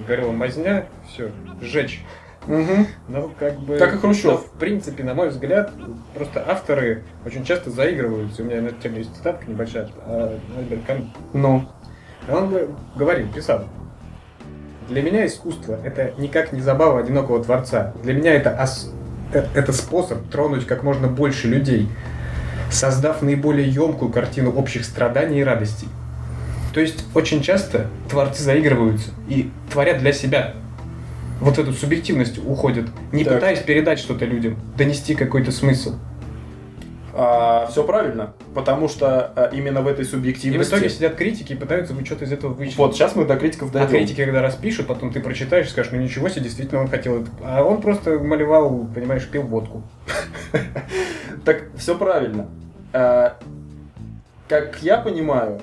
[0.06, 2.04] Говорил, мазня, все, сжечь.
[2.46, 2.86] Мгм.
[3.08, 3.78] Ну, как бы...
[3.78, 4.24] Как и Хрущев.
[4.24, 5.72] но, в принципе, на мой взгляд,
[6.14, 8.42] просто авторы очень часто заигрываются.
[8.42, 9.88] У меня на эту тему есть цитатка небольшая.
[10.06, 11.06] а, Альберт Камю.
[11.32, 11.66] Ну.
[12.28, 12.54] Он
[12.96, 13.64] говорил, писал.
[14.88, 17.94] Для меня искусство– это никак не забава одинокого творца.
[18.02, 18.92] Для меня это, ос-
[19.32, 21.88] э- это способ тронуть как можно больше людей,
[22.70, 25.88] создав наиболее емкую картину общих страданий и радостей.
[26.74, 30.54] То есть очень часто творцы заигрываются и творят для себя.
[31.44, 33.34] Вот эту субъективность уходят, не Так.
[33.34, 35.94] пытаясь передать что-то людям, донести какой-то смысл.
[37.16, 40.70] А, все правильно, потому что а, именно в этой И в субъективности...
[40.70, 42.78] итоге сидят критики и пытаются вы что-то из этого вычислить.
[42.78, 43.90] Вот сейчас мы до критиков А дойдем.
[43.90, 47.24] критики, когда распишут, потом ты прочитаешь и скажешь, ну ничего себе, действительно он хотел.
[47.44, 49.82] А он просто малевал, понимаешь, пил водку.
[51.44, 52.48] Так все правильно.
[52.94, 53.36] А,
[54.48, 55.60] Как я понимаю,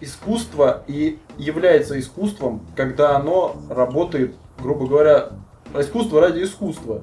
[0.00, 5.30] искусство и является искусством, когда оно работает, грубо говоря,
[5.74, 7.00] искусство ради искусства.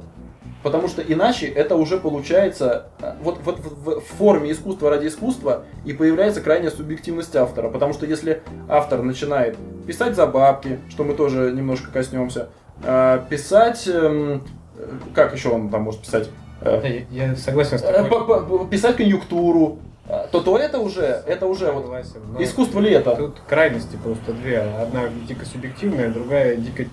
[0.62, 5.64] Потому что иначе это уже получается а, вот, вот в, в форме искусства ради искусства
[5.84, 7.70] и появляется крайняя субъективность автора.
[7.70, 12.50] Потому что если автор начинает писать за бабки, что мы тоже немножко коснемся,
[12.82, 14.44] а, писать, эм,
[14.78, 16.30] э, как еще он там может писать,
[16.64, 18.68] Э, Я, я согласен с э, тобой.
[18.68, 23.16] писать конъюнктуру, э, то, то это уже, это уже вот Согласен, но искусство ли это?
[23.16, 24.60] Тут крайности просто две.
[24.60, 26.86] Одна дико субъективная, другая дико,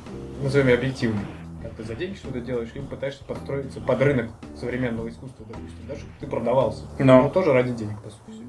[0.43, 1.25] назовем ее объективной.
[1.63, 6.01] Как ты за деньги что-то делаешь, либо пытаешься подстроиться под рынок современного искусства, допустим, даже
[6.19, 6.85] ты продавался.
[6.99, 7.23] Но.
[7.23, 8.45] Но тоже ради денег, по сути.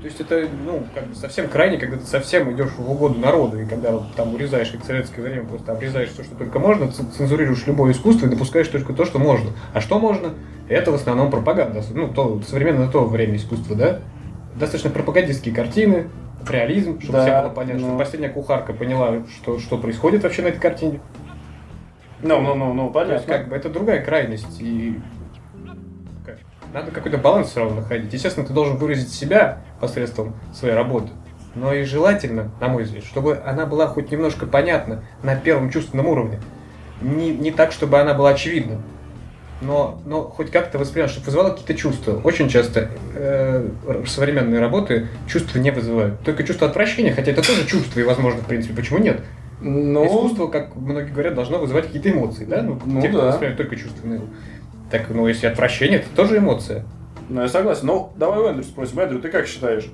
[0.00, 3.60] То есть это, ну, как бы совсем крайне, когда ты совсем идешь в угоду народу,
[3.60, 6.90] и когда вот там урезаешь, как в советское время, просто обрезаешь все, что только можно,
[6.90, 9.50] цензурируешь любое искусство и допускаешь только то, что можно.
[9.72, 10.34] А что можно?
[10.68, 11.82] Это в основном пропаганда.
[11.92, 14.00] Ну, то, современно на то время искусства, да?
[14.56, 16.08] Достаточно пропагандистские картины,
[16.50, 17.86] реализм, чтобы Да, всем было понятно, ну.
[17.86, 21.00] чтобы последняя кухарка поняла, что, что происходит вообще на этой картине.
[22.22, 23.34] Ну, ну, ну, ну, То есть, понятно.
[23.34, 24.98] как бы, это другая крайность, и
[26.72, 28.12] надо какой-то баланс все равно находить.
[28.12, 31.08] Естественно, ты должен выразить себя посредством своей работы,
[31.54, 36.06] но и желательно, на мой взгляд, чтобы она была хоть немножко понятна на первом чувственном
[36.06, 36.40] уровне.
[37.00, 38.80] Не, не так, чтобы она была очевидна,
[39.60, 42.20] но, но хоть как-то воспринимать, чтобы вызывало какие-то чувства.
[42.24, 43.68] Очень часто э,
[44.06, 46.20] современные работы чувства не вызывают.
[46.20, 49.20] Только чувство отвращения, хотя это тоже чувство, и возможно, в принципе, почему нет?
[49.60, 52.62] Ну, Искусство, как многие говорят, должно вызывать какие-то эмоции, да?
[52.62, 53.26] Ну, Ну те, кто да.
[53.28, 54.20] воспринимает только чувственные.
[54.90, 56.84] Так, ну, если отвращение, это тоже эмоция.
[57.30, 57.86] ну, я согласен.
[57.86, 58.98] Ну, давай у Эндрю спросим.
[59.00, 59.86] Эндрю, ты как считаешь?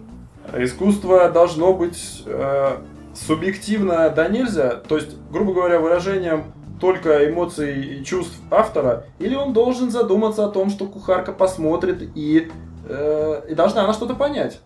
[0.57, 2.79] Искусство должно быть э,
[3.14, 4.70] субъективно да нельзя?
[4.70, 6.44] То есть, грубо говоря, выражением
[6.81, 9.05] только эмоций и чувств автора?
[9.19, 12.51] Или он должен задуматься о том, что кухарка посмотрит и,
[12.88, 14.61] э, и должна она что-то понять?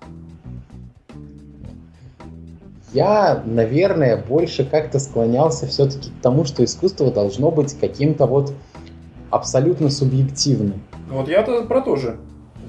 [2.93, 8.53] Я, наверное, больше как-то склонялся все-таки к тому, что искусство должно быть каким-то вот
[9.31, 10.81] абсолютно субъективным.
[11.11, 12.19] Вот я-то про то же.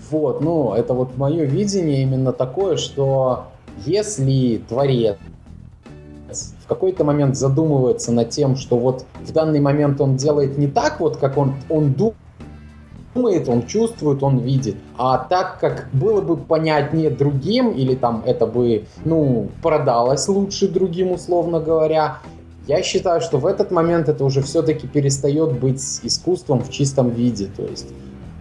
[0.10, 3.46] Вот, ну, это вот мое видение именно такое, что
[3.86, 5.18] если творец
[6.64, 11.00] в какой-то момент задумывается над тем, что вот в данный момент он делает не так
[11.00, 12.14] вот, как он, он ду-
[13.14, 18.46] думает, он чувствует, он видит, а так, как было бы понятнее другим, или там это
[18.46, 22.20] бы, ну, продалось лучше другим, условно говоря,
[22.68, 27.48] я считаю, что в этот момент это уже все-таки перестает быть искусством в чистом виде,
[27.56, 27.88] то есть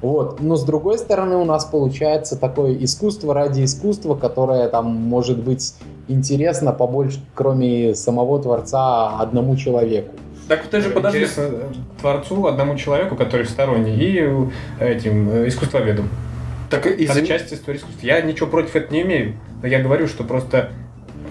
[0.05, 0.41] вот.
[0.41, 5.75] Но с другой стороны у нас получается такое искусство ради искусства, которое там может быть
[6.09, 10.15] интересно побольше, кроме самого творца, одному человеку.
[10.47, 11.21] Так ты же подожди.
[11.21, 14.19] Интересно э, творцу, одному человеку, который сторонний, и
[14.79, 16.11] э, этим э, искусствоведам.
[16.69, 17.27] Так Это извини.
[17.27, 18.07] часть истории искусства.
[18.07, 19.37] Я ничего против этого не имею.
[19.63, 20.69] Но я говорю, что просто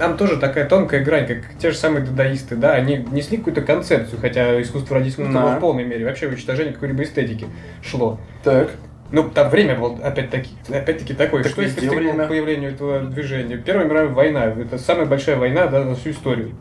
[0.04, 4.20] там тоже такая тонкая грань, как те же самые дадаисты, да, они несли какую-то концепцию,
[4.20, 5.42] хотя искусство ради искусства Да.
[5.42, 7.48] было в полной мере, вообще уничтожение какой-либо эстетики
[7.82, 8.20] шло.
[8.44, 8.72] Так.
[9.12, 11.44] Ну, там время было, опять-таки, опять-таки такое.
[11.44, 12.26] Так что если время.
[12.26, 13.56] к появлению этого движения?
[13.56, 16.52] Первая мировая война, это самая большая война да, за всю историю.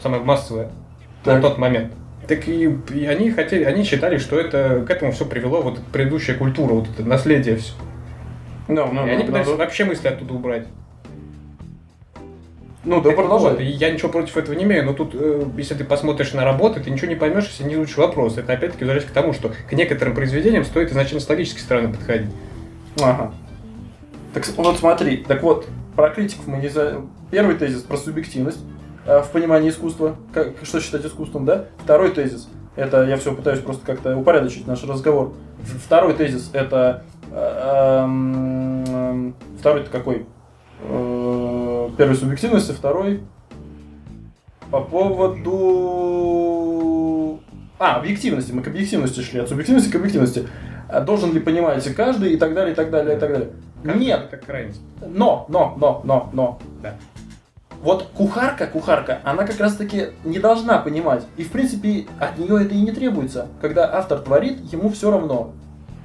[0.00, 0.70] Самая массовая
[1.24, 1.36] Так.
[1.36, 1.92] на тот момент.
[2.28, 6.36] Так и, и они хотели, они считали, что это к этому все привело, вот предыдущая
[6.36, 7.72] культура, вот это наследие все.
[8.68, 10.66] Ну, ну, и они ну, пытаются ну, вообще мысли оттуда убрать.
[12.84, 13.64] Ну, да, вот, продолжай.
[13.64, 16.90] я ничего против этого не имею, но тут, э, если ты посмотришь на работы, ты
[16.90, 18.36] ничего не поймешь, если не изучишь вопрос.
[18.36, 22.30] Это опять-таки возвращается к тому, что к некоторым произведениям стоит изначально с логической стороны подходить.
[23.00, 23.32] Ага.
[24.34, 25.66] Так вот смотри, так вот,
[25.96, 27.00] про критиков мы не за...
[27.30, 28.60] Первый тезис про субъективность
[29.06, 31.66] э, в понимании искусства, как, что считать искусством, да?
[31.78, 35.32] Второй тезис, это я все пытаюсь просто как-то упорядочить наш разговор.
[35.84, 37.04] Второй тезис, это...
[37.30, 40.26] э, эм, второй это какой?
[40.82, 43.20] Э, Первый субъективность, а второй
[44.70, 46.14] по поводу...
[47.78, 48.52] А, объективности.
[48.52, 49.40] Мы к объективности шли.
[49.40, 50.48] От субъективности к объективности.
[50.88, 53.50] А Должен ли понимать каждый и так далее, и так далее, и так далее.
[53.84, 54.80] Нет, Это крайность.
[55.06, 56.58] но, но, но, но, но.
[56.82, 56.94] Да.
[57.82, 61.26] Вот кухарка, кухарка, она как раз таки не должна понимать.
[61.36, 63.48] И в принципе от нее это и не требуется.
[63.60, 65.52] Когда автор творит, ему все равно.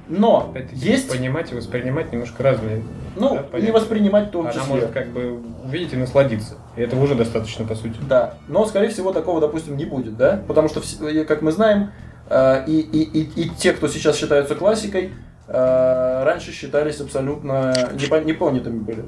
[0.08, 2.82] Но есть, понимать и воспринимать немножко разные.
[3.16, 3.72] Ну, да, и понятно.
[3.74, 4.66] воспринимать в том Она числе.
[4.68, 6.54] может как бы увидеть и насладиться.
[6.76, 7.96] И этого уже достаточно, по сути.
[8.08, 10.42] Да, но, скорее всего, такого, допустим, не будет, да?
[10.46, 11.90] Потому что, э, как мы знаем,
[12.28, 15.12] э, и, и, и, и те, кто сейчас считаются классикой,
[15.48, 19.04] э, раньше считались абсолютно непо- непонятыми были.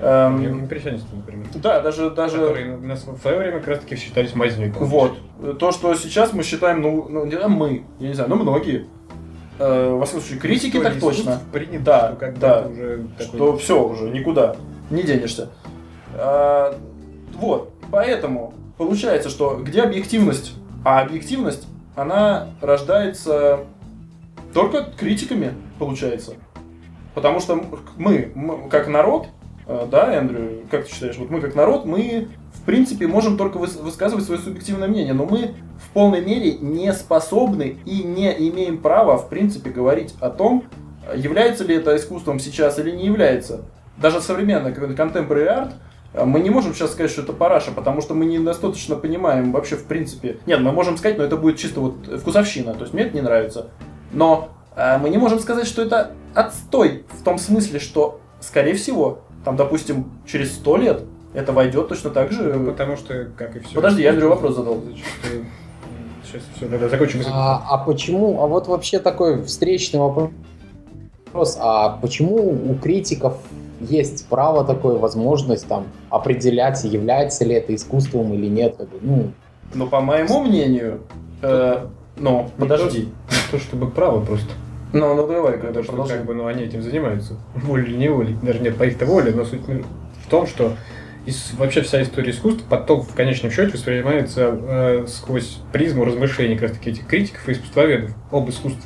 [0.00, 1.46] Эм, Импрессионисты, например.
[1.54, 4.72] да, даже, даже Которые на в свое время как раз таки считались мазней.
[4.78, 5.16] вот.
[5.58, 8.86] То, что сейчас мы считаем, ну, ну не мы, я не знаю, ну многие.
[9.58, 11.40] Э, во всяком случае, критики так точно.
[11.52, 12.66] Принято, Да, что как да.
[12.66, 14.56] уже Что все уже, никуда
[14.90, 15.50] не денешься.
[16.14, 16.76] А,
[17.34, 20.54] вот, поэтому получается, что где объективность?
[20.84, 23.60] А объективность, она рождается
[24.52, 26.34] только критиками, получается.
[27.14, 27.64] Потому что
[27.96, 29.28] мы, мы как народ,
[29.66, 32.28] э, да, Эндрю, как ты считаешь, вот мы как народ, мы
[32.64, 37.78] принципе можем только выс- высказывать свое субъективное мнение, но мы в полной мере не способны
[37.84, 40.64] и не имеем права в принципе говорить о том,
[41.14, 43.62] является ли это искусством сейчас или не является.
[43.96, 45.72] Даже современный contemporary art
[46.14, 49.76] э, мы не можем сейчас сказать, что это параша, потому что мы недостаточно понимаем вообще
[49.76, 50.38] в принципе.
[50.46, 53.22] Нет, мы можем сказать, но это будет чисто вот вкусовщина, то есть мне это не
[53.22, 53.68] нравится.
[54.12, 59.20] Но э, мы не можем сказать, что это отстой в том смысле, что, скорее всего,
[59.44, 61.02] там, допустим, через сто лет
[61.34, 62.54] это войдет точно так же.
[62.54, 63.74] Ну, потому что, как и все.
[63.74, 64.80] Подожди, я Андрю вопрос задал.
[66.24, 67.20] Сейчас все, тогда закончим.
[67.30, 73.36] А, а почему, а вот вообще такой встречный вопрос, а почему у критиков
[73.80, 78.76] есть право такое, возможность там определять, является ли это искусством или нет?
[78.76, 79.30] Как бы, Ну,
[79.74, 81.00] Но по моему мнению,
[81.42, 83.02] э, ну, Не подожди.
[83.02, 84.48] то, не то, чтобы право просто.
[84.92, 87.36] Ну, ну давай, Потому когда что, как бы, ну, они этим занимаются.
[87.56, 88.36] Волей или неволей.
[88.40, 90.72] Даже нет по их-то воле, но суть в том, что
[91.26, 96.68] ис- вообще вся история искусства потом в конечном счете воспринимается э, сквозь призму размышлений как
[96.70, 98.82] раз таки этих критиков и искусствоведов об искусстве.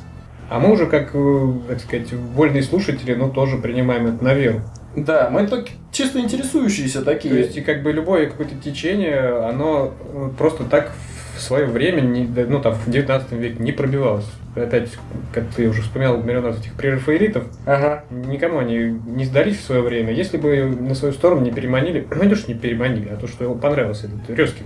[0.49, 4.61] А мы уже, как, э, так сказать, вольные слушатели, ну, тоже принимаем это на веру.
[4.95, 7.37] Да, мы так чисто интересующиеся То такие.
[7.37, 10.91] есть, и как бы любое какое-то течение, оно э, просто так
[11.37, 14.25] в свое время, не- ну там в 19 веке не пробивалось.
[14.55, 14.89] Опять,
[15.33, 18.03] как ты уже вспоминал миллион раз этих прерафаэлитов, Ага.
[18.09, 20.11] никому они не сдались в свое время.
[20.11, 23.27] Если бы на свою сторону не переманили, ну не то, что не переманили, а то,
[23.27, 24.65] что ему понравился этот Резкин,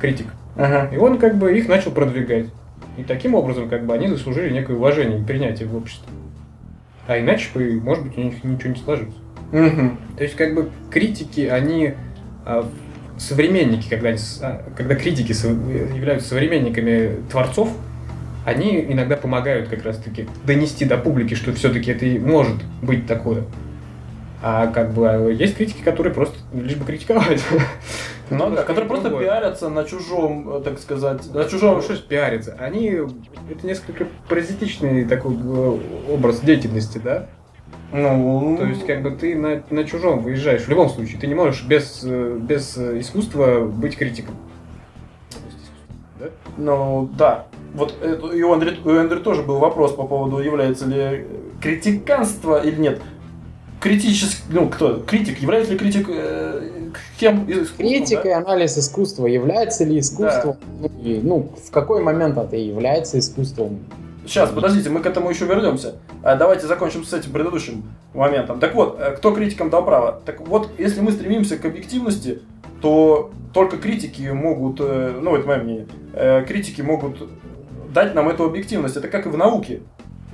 [0.00, 0.26] критик.
[0.56, 0.90] Ага.
[0.94, 2.46] И он как бы их начал продвигать.
[2.98, 6.06] И таким образом как бы они заслужили некое уважение и принятие в обществе.
[7.06, 9.14] А иначе бы, может быть, у них ничего не сложилось.
[9.52, 9.98] Мгм.
[10.16, 11.94] То есть, как бы критики, они
[12.46, 12.68] а,
[13.18, 17.70] современники, когда, они а, когда критики со- являются современниками творцов,
[18.44, 23.44] они иногда помогают как раз-таки донести до публики, что все-таки это и может быть такое.
[24.42, 27.42] А как бы а, есть критики, которые просто лишь бы критиковать.
[28.30, 29.26] Ну да, которые просто другое.
[29.26, 31.82] пиарятся на чужом, э, так сказать, на Ну, чужом...
[31.82, 32.56] что ж пиариться?
[32.58, 32.88] Они,
[33.50, 35.78] это несколько паразитичный такой э,
[36.10, 37.26] образ деятельности, да?
[37.92, 40.62] Ну, То есть, как бы ты на, на чужом выезжаешь.
[40.62, 44.34] В любом случае, ты не можешь без, э, без искусства быть критиком.
[46.18, 46.26] Да?
[46.56, 47.46] Ну, да.
[47.74, 51.26] Вот это- и у Андре, у Андре тоже был вопрос по поводу, является ли
[51.60, 53.02] критиканство или нет.
[53.80, 55.02] Критический, ну, кто?
[55.06, 55.40] Критик.
[55.40, 56.70] Является ли критик э,
[57.18, 58.28] кем из искусства, критика да?
[58.30, 63.80] и анализ искусства, является ли искусством, ну, и, ну, в какой момент это является искусством?
[64.26, 65.96] Сейчас, подождите, мы к этому еще вернемся.
[66.22, 67.82] А, давайте закончим с этим предыдущим
[68.14, 68.58] моментом.
[68.58, 70.20] Так вот, э, кто критикам дал право?
[70.24, 72.40] Так вот, если мы стремимся к объективности,
[72.80, 77.18] то только критики могут, э, ну, это мое мнение, э, критики могут
[77.94, 78.96] дать нам эту объективность.
[78.96, 79.80] Это как и в науке.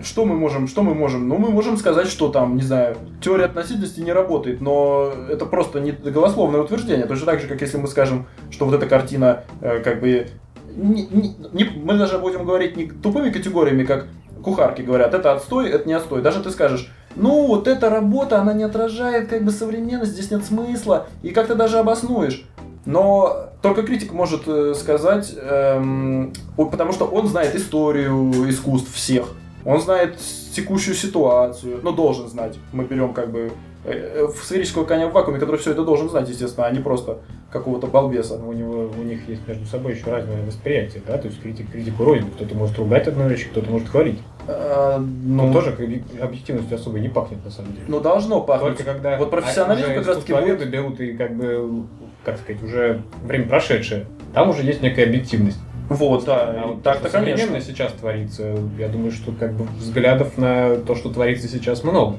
[0.03, 1.29] Что мы можем, что мы можем?
[1.29, 5.79] Ну, мы можем сказать, что там, не знаю, теория относительности не работает, но это просто
[5.79, 7.07] не голословное утверждение.
[7.07, 10.29] Точно так же, как если мы скажем, что вот эта картина, э, как бы,
[10.75, 14.07] не- не- не- мы даже будем говорить не тупыми категориями, как
[14.43, 16.23] кухарки говорят, это отстой, это не отстой.
[16.23, 20.45] Даже ты скажешь, ну, вот эта работа, она не отражает как бы современность, здесь нет
[20.47, 22.47] смысла, и как ты даже обоснуешь.
[22.87, 29.29] Но только критик может э, сказать, эм, потому что он знает историю искусств всех.
[29.65, 30.17] Он знает
[30.55, 32.59] текущую ситуацию, ну, должен знать.
[32.73, 33.53] Мы берем как бы
[33.85, 36.81] э, э, в сферического коня в вакууме, который все это должен знать, естественно, а не
[36.81, 37.19] просто
[37.53, 38.37] какого-то балбеса.
[38.37, 41.19] У, него, у них есть между собой еще разное восприятие, да?
[41.19, 42.31] То есть критик критику рознь.
[42.35, 44.21] Кто-то может ругать одну вещь, кто-то может хвалить.
[44.51, 47.85] Э, Но ну, тоже объ- объективностью особо не пахнет, на самом деле.
[47.89, 48.77] ну, должно пахнуть.
[48.77, 51.85] Только когда Вот профессионализм а- как раз-таки искусствоведы будет- берут и как бы,
[52.25, 55.59] как сказать, уже время прошедшее, там уже есть некая объективность.
[55.89, 57.61] Вот, да, А вот так-то, конечно.
[57.61, 62.19] сейчас творится, я думаю, что как бы взглядов на то, что творится сейчас, много.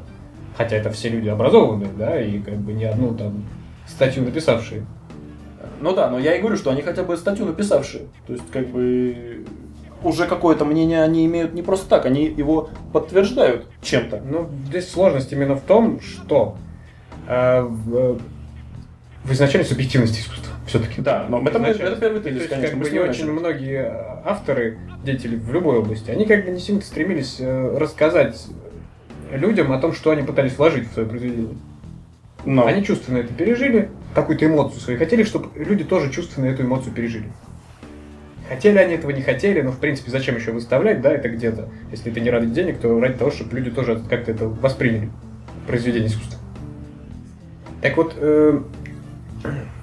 [0.58, 3.46] Хотя это все люди образованные, да, и как бы не одну там
[3.88, 4.86] статью написавшие.
[5.80, 8.04] Ну да, но я и говорю, что они хотя бы статью написавшие.
[8.28, 9.46] То есть, как бы,
[10.04, 14.22] уже какое-то мнение они имеют не просто так, они его подтверждают чем-то.
[14.26, 16.58] Ну, здесь сложность именно в том, что
[17.28, 18.20] э, в,
[19.24, 21.02] в изначальной субъективности искусства все-таки.
[21.02, 22.70] Да, но это, это первый тезис, конечно.
[22.70, 23.30] как бы не очень начали.
[23.30, 28.47] многие э, авторы, деятели в любой области, они как бы не сильно стремились э, рассказать
[29.32, 31.56] людям о том, что они пытались вложить в свое произведение.
[32.43, 32.66] Но.
[32.66, 37.32] Они чувственно это пережили, какую-то эмоцию свою хотели, чтобы люди тоже чувственно эту эмоцию пережили.
[38.52, 41.70] Хотели они этого, не хотели, но в принципе зачем еще выставлять, да, это где-то.
[41.89, 45.10] Если это не ради денег, то ради того, чтобы люди тоже как-то это восприняли,
[45.68, 46.38] произведение искусства.
[47.82, 48.60] Так вот, э,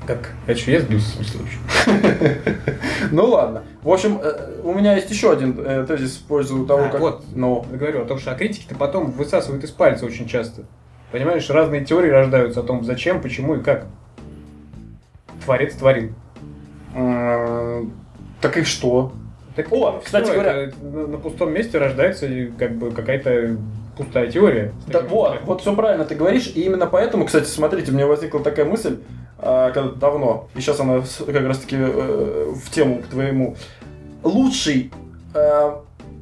[0.07, 0.33] как?
[0.47, 2.37] А что, я сбился в смысле вообще?
[3.11, 3.63] Ну ладно.
[3.83, 7.01] В общем, э, у меня есть еще один э, тезис в пользу того, А, как...
[7.01, 7.25] вот.
[7.35, 10.65] Ну, Я говорю о том, что а критики-то потом высасывают из пальца очень часто.
[11.11, 13.87] Понимаешь, разные теории рождаются о том, зачем, почему и как.
[15.43, 16.13] Творец творил.
[18.39, 19.13] Э, так и что?
[19.57, 22.29] Так, О, кстати говоря- это на, на пустом месте рождается
[22.59, 23.57] как бы какая-то
[23.97, 24.73] пустая теория.
[24.87, 28.65] Да, вот, вот все правильно ты говоришь, и именно поэтому, кстати, смотрите, мне возникла такая
[28.65, 28.99] мысль,
[29.39, 33.57] а, когда давно, и сейчас она как раз-таки э, в тему к твоему.
[34.23, 34.93] Лучший
[35.35, 35.71] э,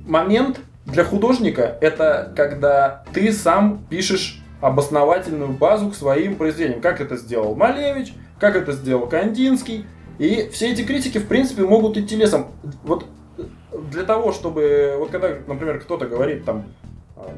[0.07, 6.81] момент для художника это когда ты сам пишешь обосновательную базу к своим произведениям.
[6.81, 9.85] Как это сделал Малевич, как это сделал Кандинский.
[10.19, 12.49] И все эти критики, в принципе, могут идти лесом.
[12.85, 13.07] Вот
[13.91, 14.97] для того, чтобы...
[14.99, 16.67] Вот когда, например, кто-то говорит там,
[17.17, 17.35] а,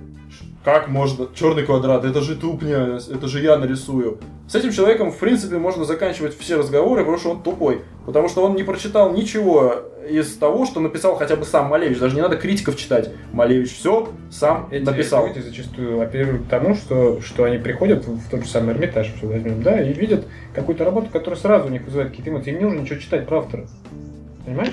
[0.74, 4.18] как можно, черный квадрат, это же тупня, это же я нарисую.
[4.46, 7.82] С этим человеком, в принципе, можно заканчивать все разговоры, потому что он тупой.
[8.04, 9.74] Потому что он не прочитал ничего
[10.08, 11.98] из того, что написал хотя бы сам Малевич.
[11.98, 13.10] Даже не надо критиков читать.
[13.32, 15.26] Малевич все сам Эти написал.
[15.26, 19.26] люди зачастую апеллируют к тому, что, что они приходят в, тот же самый Эрмитаж, все
[19.26, 22.52] возьмем, да, и видят какую-то работу, которая сразу у них вызывает какие-то эмоции.
[22.52, 23.66] Им не нужно ничего читать про автора.
[24.44, 24.72] Понимаешь?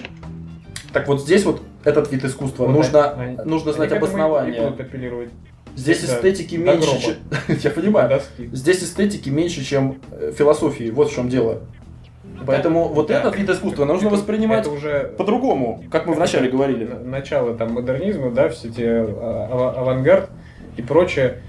[0.94, 2.66] Так вот здесь вот этот вид искусства.
[2.66, 4.62] Вот нужно, они- нужно они знать к этому и- и обоснование.
[4.62, 5.30] будут апеллировать.
[5.76, 6.16] Здесь Да.
[6.18, 7.02] эстетики меньше, гроба.
[7.48, 7.58] чем...
[7.64, 8.10] Я понимаю.
[8.10, 8.50] Доски.
[8.54, 10.90] Здесь эстетики меньше, чем э, философии.
[10.90, 11.62] Вот в чем дело.
[12.46, 13.20] Поэтому вот Да.
[13.20, 16.86] этот вид искусства нужно Это- воспринимать Это уже по-другому, как мы вначале говорили.
[16.86, 20.30] начало там модернизма, да, все эти а, ава- авангард
[20.78, 21.42] и прочее.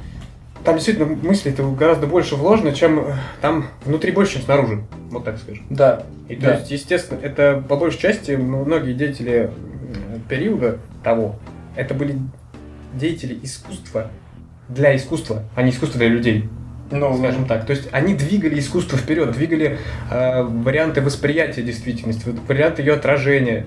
[0.64, 4.85] Там действительно мысли это гораздо больше вложено, чем э, там внутри больше, чем снаружи.
[5.11, 5.64] Вот так скажем.
[5.70, 6.03] Да.
[6.29, 6.55] И то Да.
[6.57, 9.51] есть, естественно, это по большей части многие деятели
[10.29, 11.37] периода того,
[11.77, 12.18] это были
[12.97, 14.11] деятели искусства
[14.68, 16.49] для искусства, а не искусство для людей,
[16.90, 17.66] Ну, скажем так.
[17.66, 19.78] То есть они двигали искусство вперед, двигали
[20.11, 23.66] э, варианты восприятия действительности, варианты ее отражения,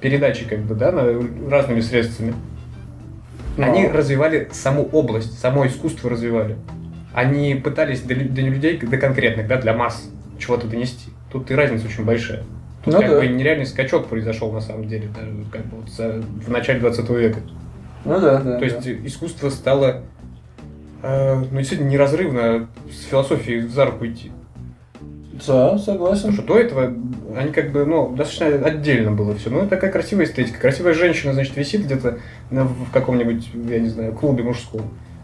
[0.00, 2.34] передачи как бы, да, на- разными средствами.
[3.56, 6.56] ну, Они развивали саму область, само искусство развивали.
[7.12, 11.10] Они пытались до, лю- до людей, до конкретных, да, для масс чего-то донести.
[11.30, 12.42] Тут и разница очень большая.
[12.84, 13.20] Тут Ну как да.
[13.20, 17.08] бы нереальный скачок произошел на самом деле, даже как бы вот за- в начале 20
[17.16, 17.38] века.
[18.04, 18.58] Ну да, да.
[18.58, 20.02] То есть искусство стало
[21.02, 24.30] э, ну, действительно неразрывно с философией за руку идти.
[25.46, 26.32] Да, Потому согласен.
[26.32, 26.94] что до этого
[27.36, 29.50] они как бы, ну, достаточно отдельно было все.
[29.50, 30.60] Ну, такая красивая эстетика.
[30.60, 32.18] Красивая женщина, значит, висит где-то
[32.50, 34.82] на- в каком-нибудь, я не знаю, клубе мужском.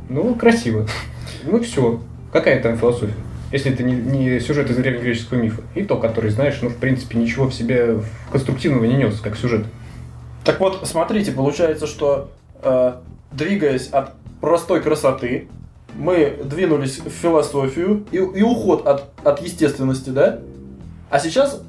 [0.08, 0.86] Ну, красиво.
[1.44, 2.00] Ну, все.
[2.32, 3.14] Какая там философия?
[3.52, 5.62] Если это не, не сюжет из древнегреческого мифа.
[5.76, 7.98] И то, который, знаешь, ну, в принципе, ничего в себе
[8.32, 9.64] конструктивного не нес, как сюжет.
[10.44, 12.30] Так вот, смотрите, получается, что
[13.32, 15.48] двигаясь от простой красоты,
[15.94, 20.40] мы двинулись в философию и, и уход от, от естественности, да?
[21.10, 21.62] А сейчас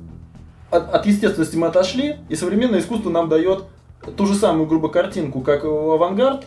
[0.70, 3.66] от, от естественности мы отошли, и современное искусство нам дает
[4.16, 6.46] ту же самую, грубо, картинку, как авангард,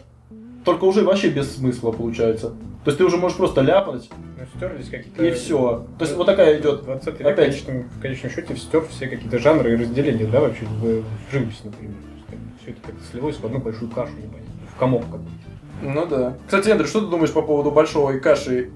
[0.64, 2.51] только уже вообще без смысла получается.
[2.84, 5.24] То есть ты уже можешь просто ляпать, Ну, стерлись какие-то...
[5.24, 5.86] и все.
[5.99, 7.55] То есть вот такая идет 20 век, Опять.
[7.55, 11.61] в конечном, в конечном счете, стер все какие-то жанры и разделения, да, вообще, в, живописи,
[11.64, 11.95] например.
[12.64, 14.12] Все это как-то слилось в одну большую кашу,
[14.74, 15.24] в комок какой-то.
[15.82, 16.34] Ну да.
[16.46, 18.70] Кстати, Андрей, что ты думаешь по поводу большого и каши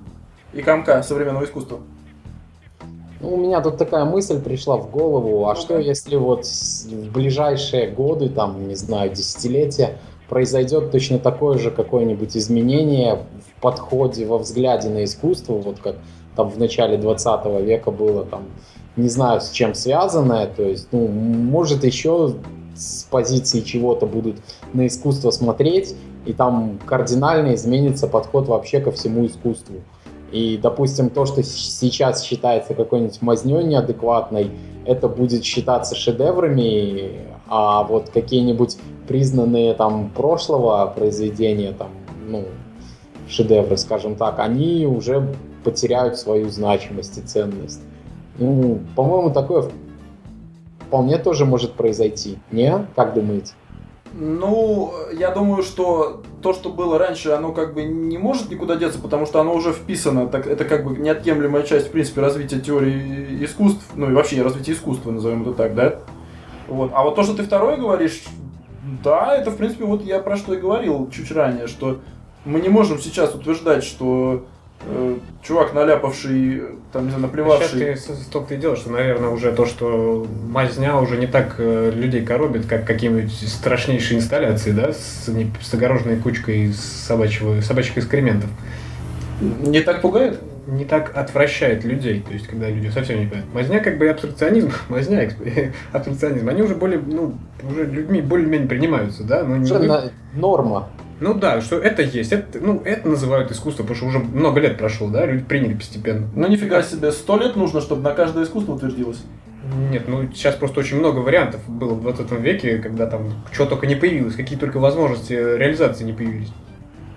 [0.53, 1.79] и комка современного искусства?
[3.21, 7.89] Ну, у меня тут такая мысль пришла в голову, а что если вот в ближайшие
[7.89, 14.91] годы, там, не знаю, десятилетия, произойдет точно такое же какое-нибудь изменение в подходе, во взгляде
[14.91, 15.97] на искусство, вот как
[16.37, 18.43] там в начале 20 века было, там,
[18.97, 22.35] не знаю, с чем связанное, то есть, ну, может еще
[22.79, 24.37] с позиции чего-то будут
[24.73, 25.95] на искусство смотреть,
[26.27, 29.77] и там кардинально изменится подход вообще ко всему искусству.
[30.31, 34.51] И, допустим, то, что сейчас считается какой-нибудь мазнёй неадекватной,
[34.85, 38.77] это будет считаться шедеврами, а вот какие-нибудь
[39.07, 41.89] признанные там прошлого произведения, там,
[42.29, 42.45] ну,
[43.29, 47.81] шедевры, скажем так, они уже потеряют свою значимость и ценность.
[48.39, 49.65] Ну, по-моему, такое
[50.89, 52.39] вполне тоже может произойти.
[52.51, 52.87] Не?
[52.97, 53.53] Как думаете?
[54.15, 58.99] Ну, я думаю, что то, что было раньше, оно как бы не может никуда деться,
[58.99, 60.29] потому что оно уже вписано.
[60.29, 64.73] Так, это как бы неотъемлемая часть, в принципе, развития теории искусств, ну и вообще развития
[64.73, 65.97] искусства, назовем это так, да?
[66.69, 66.91] Вот.
[66.95, 68.25] А вот то, что ты второе говоришь,
[69.05, 71.99] да, это, в принципе, вот я про что и говорил чуть ранее, что
[72.47, 74.47] мы не можем сейчас утверждать, что
[75.43, 76.63] чувак, наляпавший,
[76.93, 77.81] там, не знаю, наплевавший...
[77.81, 81.91] Сейчас ты столько и дело, что, наверное, уже то, что мазня уже не так э,
[81.95, 88.51] людей коробит, как какие-нибудь страшнейшие инсталляции, да, с, не- с огороженной кучкой собачьего, собачьих экскрементов.
[89.41, 90.41] Не так пугает?
[90.67, 93.55] Не так отвращает людей, то есть, когда люди совсем не понимают.
[93.55, 95.31] Мазня как бы и абстракционизм, мазня
[95.93, 97.35] абстракционизм, они уже более, ну,
[97.69, 99.67] уже людьми более-менее принимаются, да, но не
[100.35, 100.89] норма.
[101.21, 104.79] Ну да, что это есть, это, ну, это называют искусство, потому что уже много лет
[104.79, 106.29] прошло, да, люди приняли постепенно.
[106.35, 109.25] Ну нифига себе, сто лет нужно, чтобы на каждое искусство утвердилось.
[109.91, 113.87] Нет, ну сейчас просто очень много вариантов было в 20 веке, когда там что только
[113.87, 116.53] не появилось, какие только возможности реализации не появились.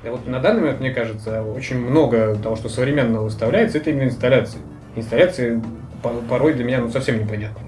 [0.04, 4.06] И вот на данный момент, мне кажется, очень много того, что современного выставляется, это именно
[4.10, 4.60] инсталляции.
[4.96, 5.62] Инсталляции
[6.02, 7.68] по- порой для меня ну, совсем непонятны.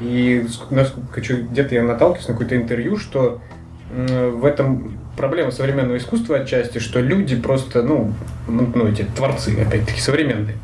[0.00, 3.40] И ск- насколько где-то я наталкиваюсь на какое-то интервью, что
[3.90, 8.12] в этом проблема современного искусства отчасти, что люди просто, ну,
[8.48, 10.56] м, ну эти творцы, опять-таки, современные,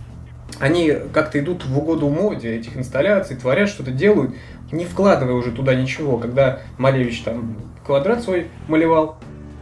[0.58, 4.34] они как-то идут в угоду моде этих инсталляций, творят что-то, делают,
[4.72, 6.18] не вкладывая уже туда ничего.
[6.18, 9.18] Когда Малевич там квадрат свой малевал,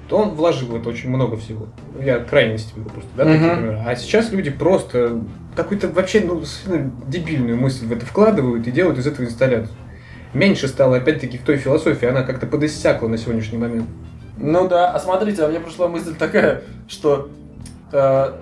[0.09, 1.66] то он вложил в это очень много всего.
[2.03, 3.57] Я крайности беру просто, да, такие Мгм.
[3.57, 3.82] примеры.
[3.86, 5.20] А сейчас люди просто
[5.55, 6.43] какую-то вообще ну,
[7.07, 9.76] дебильную мысль в это вкладывают и делают из этого инсталляцию.
[10.34, 13.86] Меньше стало, опять-таки, в той философии, она как-то подиссякла на сегодняшний момент.
[14.41, 17.28] Ну да, а смотрите, а мне пришла мысль такая, что
[17.93, 18.32] э,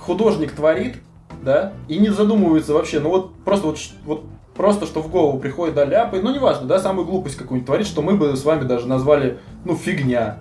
[0.00, 0.96] художник творит,
[1.42, 4.24] да, и не задумывается вообще, ну вот просто вот, вот
[4.54, 8.02] просто что в голову приходит, да, ляпает, ну неважно, да, самую глупость какую-нибудь творит, что
[8.02, 10.38] мы бы с вами даже назвали, ну, фигня.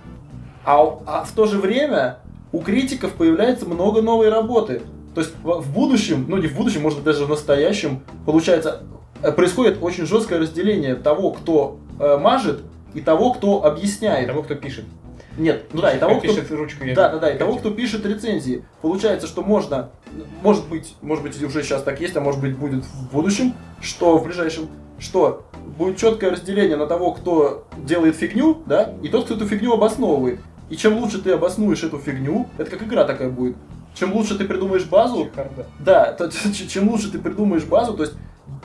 [0.65, 2.19] А, а в то же время
[2.51, 4.83] у критиков появляется много новой работы.
[5.15, 8.83] То есть в, в будущем, ну не в будущем, может даже в настоящем, получается,
[9.21, 12.61] э, происходит очень жесткое разделение того, кто э, мажет,
[12.93, 14.27] и того, кто объясняет.
[14.27, 14.85] Того, кто пишет.
[15.37, 16.27] Нет, ну да, и того, кто...
[16.27, 16.89] пишет ручкой.
[16.89, 18.63] я Да, да, да, и того, кто пишет рецензии.
[18.81, 19.89] Получается, что можно,
[20.43, 24.17] может быть, может быть, уже сейчас так есть, а может быть, будет в будущем, что
[24.17, 24.67] в ближайшем,
[24.99, 25.43] что
[25.77, 30.39] будет четкое разделение на того, кто делает фигню, да, и тот, кто эту фигню обосновывает.
[30.69, 33.55] И чем лучше ты обоснуешь эту фигню, это как игра такая будет.
[33.95, 35.65] Чем лучше ты придумаешь базу, Чехарда.
[35.79, 36.31] да, то-
[36.69, 38.15] чем лучше ты придумаешь базу, то есть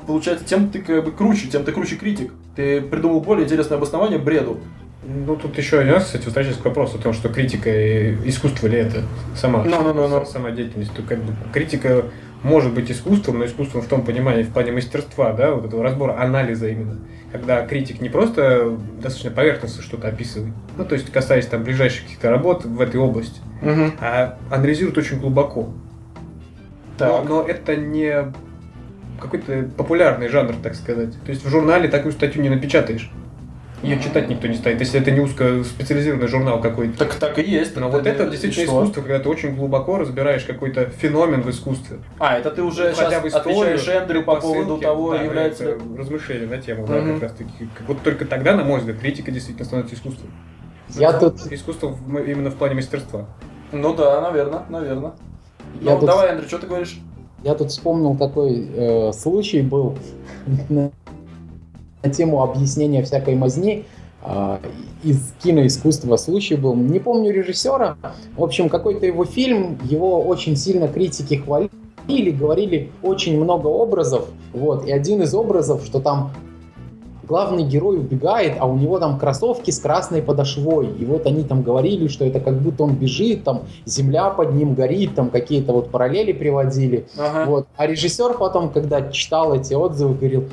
[0.08, 2.32] получается, тем ты как бы круче, тем ты круче критик.
[2.56, 4.58] Ты придумал более интересное обоснование бреду.
[5.04, 8.66] Ну, тут еще один раз, кстати, возвращаясь к вопросу о том, что критика и искусство
[8.66, 9.02] ли это
[9.36, 10.24] сама, Ну-ну-ну-ну.
[10.26, 10.92] сама деятельность.
[10.92, 12.06] То как бы критика
[12.42, 16.20] может быть искусством, но искусством в том понимании, в плане мастерства, да, вот этого разбора,
[16.20, 16.98] анализа именно.
[17.32, 22.30] Когда критик не просто достаточно поверхностно что-то описывает, ну, то есть касаясь там ближайших каких-то
[22.30, 23.40] работ в этой области,
[24.00, 25.68] а анализирует очень глубоко.
[26.98, 27.28] Но, Так.
[27.28, 28.32] но это не
[29.20, 31.12] какой-то популярный жанр, так сказать.
[31.24, 33.10] То есть в журнале такую статью не напечатаешь.
[33.82, 36.98] Ее читать никто не станет, если это не узкоспециализированный журнал какой-то.
[36.98, 37.76] Так так и есть.
[37.76, 38.74] Но вот это действительно что?
[38.74, 41.98] искусство, когда ты очень глубоко разбираешь какой-то феномен в искусстве.
[42.18, 45.64] А, это ты уже Входя сейчас историю, отвечаешь Эндрю по поводу предпосылки, того, да, является
[45.64, 47.14] это размышления на тему, да, Мгм.
[47.14, 47.68] как раз таки.
[47.86, 50.30] Вот только тогда, на мой взгляд, критика действительно становится искусством.
[50.96, 51.96] Я тут, Искусство
[52.26, 53.26] именно в плане мастерства.
[53.70, 55.12] Ну да, наверное, наверное.
[55.80, 56.98] Я Ну, тут- давай, Эндрю, что ты говоришь?
[57.44, 59.94] Я тут вспомнил такой э, случай был
[60.68, 60.90] на,
[62.02, 63.84] на тему объяснения всякой мазни
[64.22, 64.60] а,
[65.04, 66.74] из киноискусства случай был.
[66.74, 67.96] Не помню режиссера.
[68.36, 74.28] В общем, какой-то его фильм, его очень сильно критики хвалили, говорили очень много образов.
[74.52, 76.32] Вот, и один из образов, что там
[77.28, 80.88] главный герой убегает, а у него там кроссовки с красной подошвой.
[80.98, 84.74] И вот они там говорили, что это как будто он бежит, там земля под ним
[84.74, 87.06] горит, там какие-то вот параллели приводили.
[87.16, 87.50] Ага.
[87.50, 87.66] Вот.
[87.76, 90.44] А режиссер потом, когда читал эти отзывы, говорил,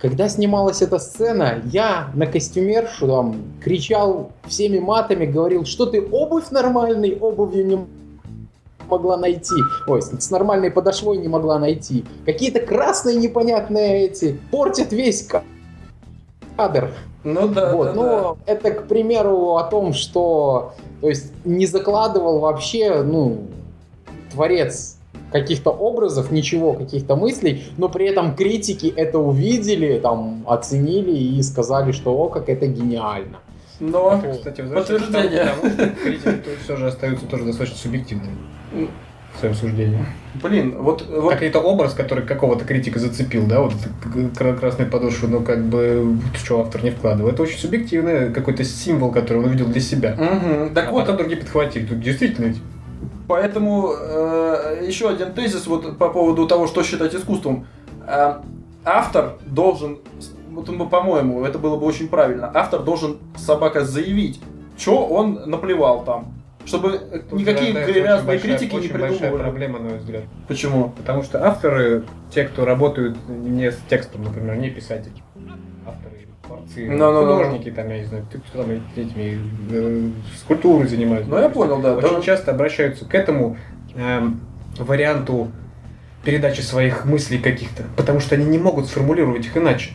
[0.00, 6.50] когда снималась эта сцена, я на костюмершу там кричал всеми матами, говорил, что ты обувь
[6.50, 7.78] нормальной обувью не
[8.88, 9.54] могла найти.
[9.86, 12.04] Ой, с нормальной подошвой не могла найти.
[12.26, 15.26] Какие-то красные непонятные эти портят весь
[16.56, 16.90] кадр.
[17.22, 22.40] Ну да, Вот, да, но это, к примеру, о том, что то есть не закладывал
[22.40, 23.46] вообще, ну,
[24.30, 24.98] творец
[25.32, 31.92] каких-то образов, ничего, каких-то мыслей, но при этом критики это увидели, там, оценили и сказали,
[31.92, 33.38] что о, как это гениально.
[33.80, 33.86] да.
[33.86, 34.20] Но...
[34.22, 38.36] Это, кстати, возвращаясь к тому, критики все же остаются тоже достаточно субъективными
[39.38, 40.04] своем суждении.
[40.42, 41.06] Блин, вот...
[41.08, 45.64] вот Какой-то образ, который какого-то критика зацепил, да, вот этот кра- красный подошвы, но как
[45.64, 47.30] бы что автор не вкладывал.
[47.30, 50.14] Это очень субъективный какой-то символ, который он увидел для себя.
[50.14, 50.74] Мгм.
[50.74, 51.86] Так а вот, потом другие подхватили.
[51.86, 52.54] Тут действительно
[53.26, 57.66] Поэтому э, еще один тезис вот по поводу того, что считать искусством.
[58.06, 58.34] Э,
[58.84, 59.98] автор должен,
[60.50, 64.40] вот, ну, по-моему, это было бы очень правильно, автор должен собака заявить,
[64.76, 66.33] что он наплевал там.
[66.66, 66.98] Чтобы
[67.30, 69.42] Тут никакие зарождается грязные критики не очень большая придумывали.
[69.42, 70.24] проблема, на мой взгляд.
[70.48, 70.90] Почему?
[70.90, 75.12] Потому что авторы, те, кто работают не с текстом, например, не писатели,
[75.86, 77.36] авторы, творцы, Ну-ну-ну.
[77.36, 79.38] художники, там, я не знаю, кто кто там этими
[79.70, 81.30] э, скульптурой занимаются.
[81.30, 81.96] Ну, я понял, да.
[81.96, 82.22] Очень да.
[82.22, 83.56] часто обращаются к этому
[83.94, 84.40] эм,
[84.78, 85.50] варианту
[86.24, 89.90] передачи своих мыслей каких-то, потому что они не могут сформулировать их иначе.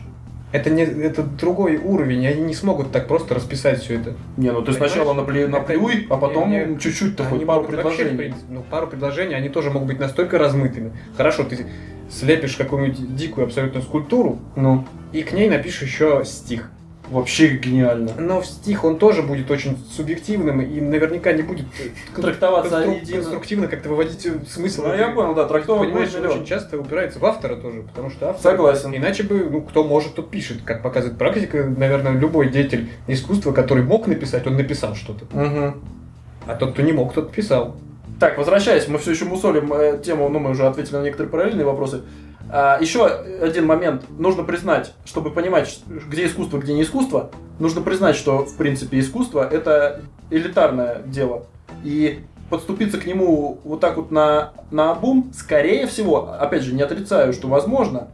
[0.52, 4.14] Это, не, это другой уровень, они не смогут так просто расписать все это.
[4.36, 4.92] Не, ну ты Понимаешь?
[4.92, 8.16] сначала наплю- Это наплюй, а потом не- не- чуть-чуть такой пару вообще, предложений.
[8.16, 10.92] принципе, ну, пару предложений, они тоже могут быть настолько размытыми.
[11.16, 11.66] Хорошо, ты
[12.10, 16.68] слепишь какую-нибудь дикую абсолютно скульптуру, Ну, и к ней напишешь еще стих.
[17.10, 18.12] Вообще гениально.
[18.18, 23.66] Но в стих он тоже будет очень субъективным и наверняка не будет э, Трактоваться конструктивно
[23.66, 24.84] как-то выводить э, смысл.
[24.84, 28.30] Ну, я понял, да, трактовок Понимаешь, он очень часто упирается в автора тоже, потому что
[28.30, 28.52] автор...
[28.52, 28.94] Согласен.
[28.94, 30.58] Иначе бы, ну, кто может, тот пишет.
[30.64, 35.24] Как показывает практика, наверное, любой деятель искусства, который мог написать, он написал что-то.
[35.36, 35.82] Мгм.
[36.46, 37.76] А тот, кто не мог, тот писал.
[38.18, 41.64] Так, возвращаясь, мы все еще мусолим э, тему, ну, мы уже ответили на некоторые параллельные
[41.64, 42.02] вопросы.
[42.52, 44.04] А, еще один момент.
[44.18, 49.48] Нужно признать, чтобы понимать, где искусство, где не искусство, нужно признать, что, в принципе, искусство—
[49.50, 51.46] это элитарное дело.
[51.84, 56.82] И подступиться к нему вот так вот на, на обум, скорее всего, опять же, не
[56.82, 58.08] отрицаю, что возможно,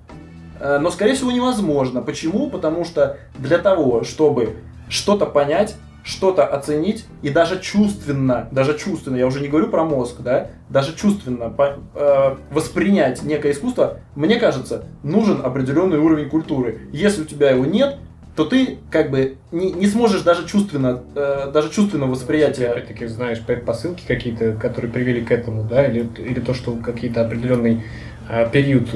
[0.60, 2.02] э, но, скорее всего, невозможно.
[2.02, 2.50] Почему?
[2.50, 4.56] Потому что для того, чтобы
[4.90, 5.76] что-то понять,
[6.06, 10.94] что-то оценить и даже чувственно, даже чувственно, я уже не говорю про мозг, да, даже
[10.94, 16.78] чувственно по- э, воспринять некое искусство, мне кажется, нужен определенный уровень культуры.
[16.92, 17.96] Если у тебя его нет,
[18.36, 22.68] то ты как бы не, не сможешь даже чувственно, э, даже чувственного Ты восприятия.
[22.68, 27.82] опять-таки знаешь предпосылки какие-то, которые привели к этому, да, или, или то, что какие-то определенный
[28.28, 28.88] а, период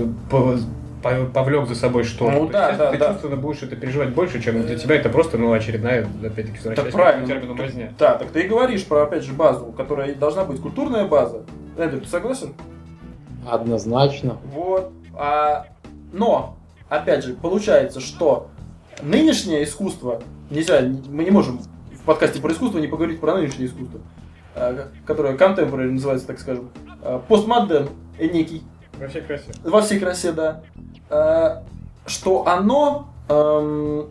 [1.03, 2.33] повлек за собой что-то.
[2.33, 3.13] Ну да, есть, да, ты да.
[3.13, 6.93] чувственно будешь это переживать больше, чем для тебя это просто, ну, очередная, опять-таки, Так возвращаясь
[6.93, 7.27] к правильно.
[7.27, 7.95] термину мазня.
[7.99, 11.43] Да, так ты и говоришь про, опять же, базу, которая должна быть культурная база.
[11.79, 12.55] Эндрю, ты согласен?
[13.49, 14.37] Однозначно.
[14.53, 14.93] Вот.
[15.15, 15.67] А,
[16.13, 16.57] но,
[16.89, 18.49] опять же, получается, что
[19.03, 21.61] нынешнее искусство, нельзя, мы не можем
[21.93, 24.01] в подкасте про искусство не поговорить про нынешнее искусство,
[24.55, 26.71] а, которое contemporary называется, так скажем,
[27.03, 27.89] а, постмодерн
[28.19, 28.63] э, некий,
[29.01, 29.45] Во всей красе.
[29.65, 30.61] во всей красе, да,
[31.09, 31.63] А,
[32.07, 34.07] что оно, эм,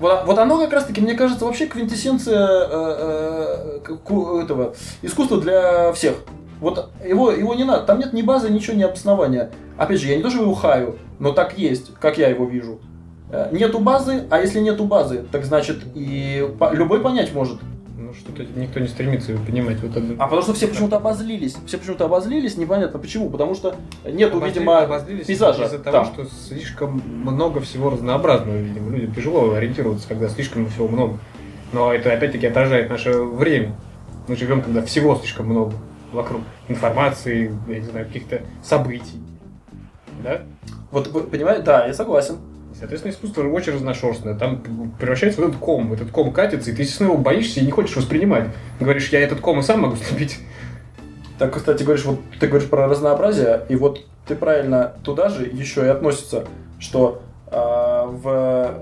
[0.00, 6.14] вот, вот оно как раз-таки, мне кажется, вообще квинтэссенция э, э, этого искусства для всех.
[6.60, 9.50] Вот его, его не надо, там нет ни базы, ничего, ни обоснования.
[9.76, 12.80] Опять же, я не то, что его хаю, но так есть, как я его вижу.
[13.30, 17.58] Э, Нету базы, а если нету базы, так значит и любой понять может.
[18.14, 19.80] Что-то никто не стремится понимать.
[19.80, 20.14] Вот это...
[20.18, 21.56] А потому что все почему-то обозлились.
[21.66, 23.30] Все почему-то обозлились, непонятно почему.
[23.30, 28.90] Потому что нету, Обозли- видимо, обозлились пейзажа из-за того, что слишком много всего разнообразного, видимо.
[28.90, 31.18] Людям тяжело ориентироваться, когда слишком всего много.
[31.72, 33.74] Но это опять-таки отражает наше время.
[34.28, 35.74] Мы живем, когда всего слишком много
[36.12, 36.42] вокруг.
[36.68, 39.20] Информации, я не знаю, каких-то событий.
[40.22, 40.42] Да?
[40.90, 42.36] Вот, понимаете, да, я согласен.
[42.82, 44.34] Соответственно, искусство очень разношерстное.
[44.34, 44.60] Там
[44.98, 45.92] превращается в этот ком.
[45.92, 48.48] Этот ком катится, и ты, естественно, его боишься и не хочешь воспринимать.
[48.80, 50.40] Говоришь, я этот ком и сам могу слепить.
[51.38, 55.84] Так, кстати, говоришь, вот ты говоришь про разнообразие, и вот ты правильно туда же еще
[55.86, 56.48] и относится,
[56.80, 58.74] что а, в,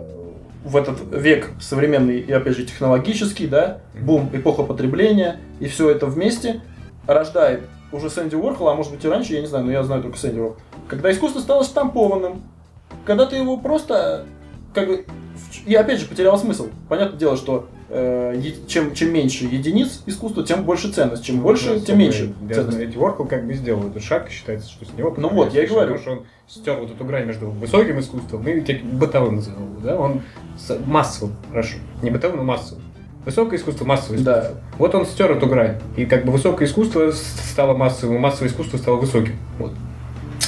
[0.64, 6.06] в этот век современный и, опять же, технологический, да, бум, эпоха потребления, и все это
[6.06, 6.62] вместе
[7.06, 7.60] рождает
[7.92, 10.16] уже Сэнди Уорхол, а может быть и раньше, я не знаю, но я знаю только
[10.16, 10.56] Сэнди Уорхол,
[10.88, 12.40] когда искусство стало штампованным,
[13.04, 14.26] когда ты его просто,
[14.74, 15.04] как бы,
[15.66, 16.68] и опять же потерял смысл.
[16.88, 21.80] Понятное дело, что э, чем, чем меньше единиц искусства, тем больше ценность, чем больше, Ну,
[21.80, 22.70] тем меньше ценность.
[22.70, 25.14] знаю, Эдди Уорхол как бы сделал этот шаг, считается, что с него...
[25.16, 25.94] Ну вот, я и говорю.
[25.94, 29.96] Потому что он стер вот эту грань между высоким искусством и бытовым назовем его, да?
[29.98, 30.22] Он
[30.86, 31.78] массовым, хорошо.
[32.02, 32.84] Не бытовым, но массовым.
[33.24, 34.42] Высокое искусство, массовое искусство.
[34.42, 34.60] Да.
[34.78, 35.78] Вот он стер эту грань.
[35.96, 39.36] И как бы высокое искусство стало массовым, массовое искусство стало высоким.
[39.58, 39.72] Вот.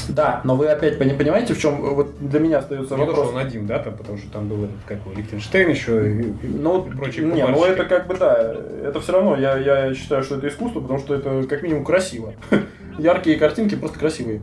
[0.08, 3.28] Да, но вы опять пони- понимаете, в чем вот для меня остается Не то, вопрос.
[3.30, 6.34] он один, да, там, потому что там был этот, как его, Лихтенштейн еще и, и
[6.48, 10.36] Ну, прочие не, ну это как бы да, это все равно, я, я считаю, что
[10.36, 12.34] это искусство, потому что это как минимум красиво.
[12.98, 14.42] Яркие картинки просто красивые.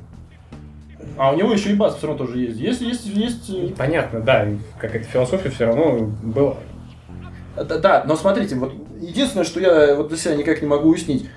[1.18, 2.58] А у него еще и база все равно тоже есть.
[2.60, 3.50] Есть, есть, есть.
[3.50, 6.56] э, Понятно, да, и какая-то философия все равно была.
[7.58, 11.30] Да, да, но смотрите, вот единственное, что я вот для себя никак не могу уяснить.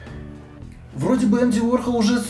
[0.94, 2.20] Вроде бы Энди Уорхол уже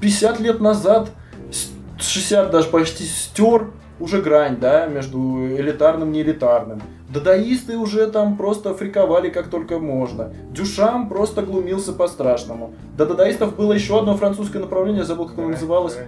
[0.00, 1.10] 50 лет назад,
[1.50, 1.70] с-
[2.02, 5.18] 60 даже почти стер уже грань, да, между
[5.56, 6.82] элитарным и неэлитарным.
[7.08, 10.32] Дадаисты уже там просто фриковали как только можно.
[10.50, 12.74] Дюшам просто глумился по-страшному.
[12.96, 15.98] До дадаистов было еще одно французское направление, забыл, как оно называлось.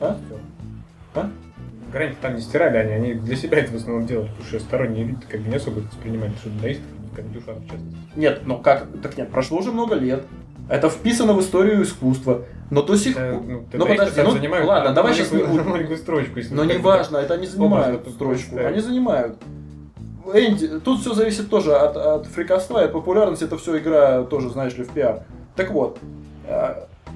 [0.00, 0.16] А?
[1.14, 1.30] А?
[1.92, 5.04] Грань там не стирали они, они для себя это в основном делали, потому что сторонние
[5.04, 6.82] элиты как бы не особо воспринимали, что дадаисты
[7.14, 7.98] как Дюшан, в частности.
[8.16, 10.24] Нет, ну как, так нет, прошло уже много лет.
[10.68, 12.42] Это вписано в историю искусства.
[12.70, 13.42] Но до сих Да, пор...
[13.46, 15.68] ну, Ну, подожди, ну, занимают ладно, давай щас не будем.
[15.68, 16.38] маленькую строчку.
[16.38, 18.56] если Но не важно, это они занимают Образно строчку.
[18.58, 19.36] Они занимают.
[20.34, 23.44] Энди, тут все зависит тоже от, от фрикоста и от популярности.
[23.44, 25.22] Это все игра тоже, знаешь ли, в пиар.
[25.54, 25.98] Так вот,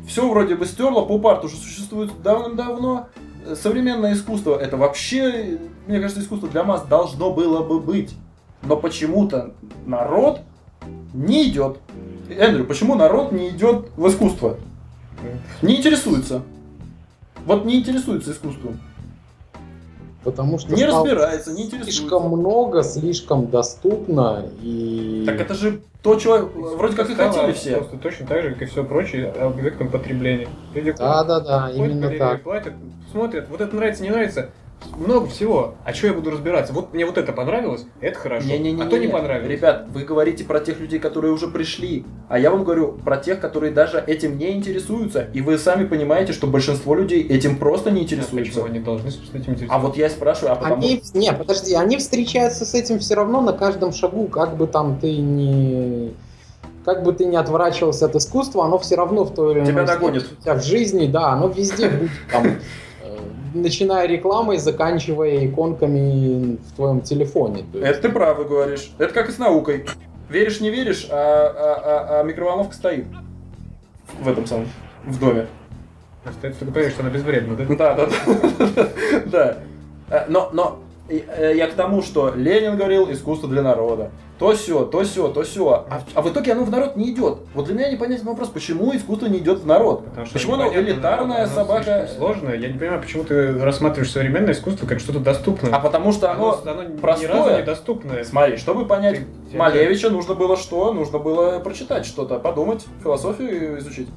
[0.06, 3.08] все вроде бы стерло, поп-арт уже существует давным-давно.
[3.46, 8.14] Э, Современное искусство это вообще, мне кажется, искусство для масс должно было бы быть.
[8.62, 9.52] Но почему-то
[9.86, 10.40] народ
[11.14, 11.78] не идет.
[12.28, 14.56] Эндрю, почему народ не идет в искусство?
[15.62, 16.42] Не интересуется.
[17.46, 18.78] Вот не интересуется искусством.
[20.22, 21.98] Потому что Не разбирается, не интересуется.
[21.98, 25.24] слишком много, слишком доступно и...
[25.26, 26.36] Так это же то, чего
[26.76, 27.76] вроде как и хотели все.
[27.78, 30.48] Просто точно так же, как и все прочее, объектом потребления.
[30.74, 32.42] Люди Да, да, да, ходят, именно так.
[32.42, 32.74] платят,
[33.10, 34.50] смотрят, вот это нравится, не нравится,
[34.96, 35.74] много всего.
[35.84, 36.72] А что я буду разбираться?
[36.72, 38.46] Вот мне вот это понравилось, это хорошо.
[38.48, 39.48] Не-не-не, а то не понравилось.
[39.50, 43.40] Ребят, вы говорите про тех людей, которые уже пришли, а я вам говорю про тех,
[43.40, 48.00] которые даже этим не интересуются, и вы сами понимаете, что большинство людей этим просто не
[48.00, 48.36] А интересуются.
[48.36, 49.86] Почему они должны, собственно, этим А интересоваться?
[49.86, 53.40] вот я и спрашиваю, а потому Они, не, подожди, они встречаются с этим все равно
[53.40, 56.12] на каждом шагу, как бы там ты не...
[56.84, 59.86] Как бы ты не отворачивался от искусства, оно все равно в той или Тебя иной
[59.86, 60.26] догонит.
[60.38, 62.44] у тебя в жизни, да, оно везде будет там,
[63.54, 67.64] начиная рекламой, заканчивая иконками в твоем телефоне.
[67.72, 68.92] То есть- это ты правы говоришь.
[68.98, 69.86] Это как и с наукой.
[70.28, 73.06] Веришь, не веришь, а, а- а- а микроволновка стоит
[74.20, 74.68] в этом самом,
[75.04, 75.46] в доме.
[76.24, 77.64] Остается только поверить, что она безвредна, да?
[77.74, 78.06] Да, да,
[78.76, 78.88] да.
[79.26, 79.56] Да.
[80.10, 80.78] Э, Но, но
[81.10, 84.10] я к тому, что Ленин говорил искусство для народа.
[84.38, 85.84] То все, то все, то все.
[85.90, 87.38] А, в- а в итоге оно в народ не идет.
[87.52, 90.04] Вот для меня непонятен вопрос, почему искусство не идет в народ?
[90.06, 92.06] Потому что почему оно элитарная оно собака?
[92.08, 92.48] слишком Сложно.
[92.54, 95.70] Я не понимаю, почему ты рассматриваешь современное искусство как что-то доступное.
[95.74, 97.28] А потому что оно, оно ни простое.
[97.28, 98.24] разу недоступное.
[98.24, 100.90] Смотри, чтобы понять Ты- Малевича, нужно было что?
[100.94, 104.08] Нужно было прочитать что-то, подумать, философию изучить.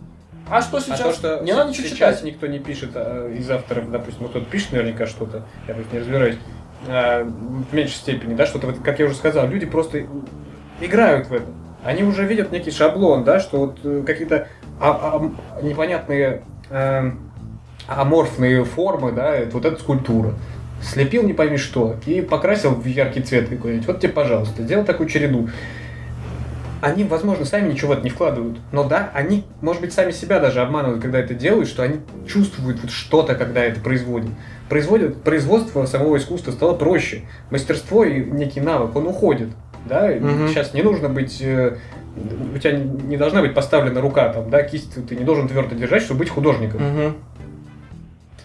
[0.49, 0.99] А что сейчас?
[1.01, 2.23] А то, что не надо ничего сейчас читать.
[2.23, 6.35] никто не пишет а, из авторов, допустим, кто-то пишет наверняка что-то, я тут не разбираюсь,
[6.85, 10.05] в меньшей степени, да, что-то, как я уже сказал, люди просто
[10.81, 11.45] играют в это.
[11.83, 14.47] Они уже видят некий шаблон, да, что вот э, какие-то
[14.79, 17.11] а- а- непонятные э,
[17.87, 20.33] аморфные формы, да, это вот эта скульптура.
[20.81, 23.87] Слепил не пойми что и покрасил в яркий цвет какой-нибудь.
[23.87, 25.49] Вот тебе, пожалуйста, делал такую череду.
[26.81, 28.57] Они, возможно, сами ничего в это не вкладывают.
[28.73, 32.81] Но да, они, может быть, сами себя даже обманывают, когда это делают, что они чувствуют
[32.81, 34.31] вот что-то, когда это производят.
[34.69, 37.21] Производят, производство самого искусства стало проще.
[37.51, 39.49] Мастерство и некий навык, он уходит.
[39.85, 40.07] Да?
[40.07, 40.47] Мгм.
[40.47, 41.41] Сейчас не нужно быть...
[41.41, 41.77] э,
[42.53, 46.03] У тебя не должна быть поставлена рука, там, да, кисть ты не должен твердо держать,
[46.03, 46.81] чтобы быть художником.
[46.81, 47.15] Мгм.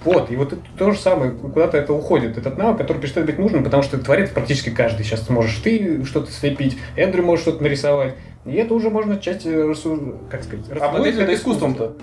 [0.04, 2.38] Вот, и вот это то же самое, куда-то это уходит.
[2.38, 5.04] Этот навык, который перестает быть нужным, потому что творит практически каждый.
[5.04, 8.14] Сейчас сможешь ты что-то слепить, Эндрю может что-то нарисовать.
[8.46, 11.66] И это уже можно часть, э, рассу- как сказать, А будет это искусство.
[11.68, 11.96] искусством-то?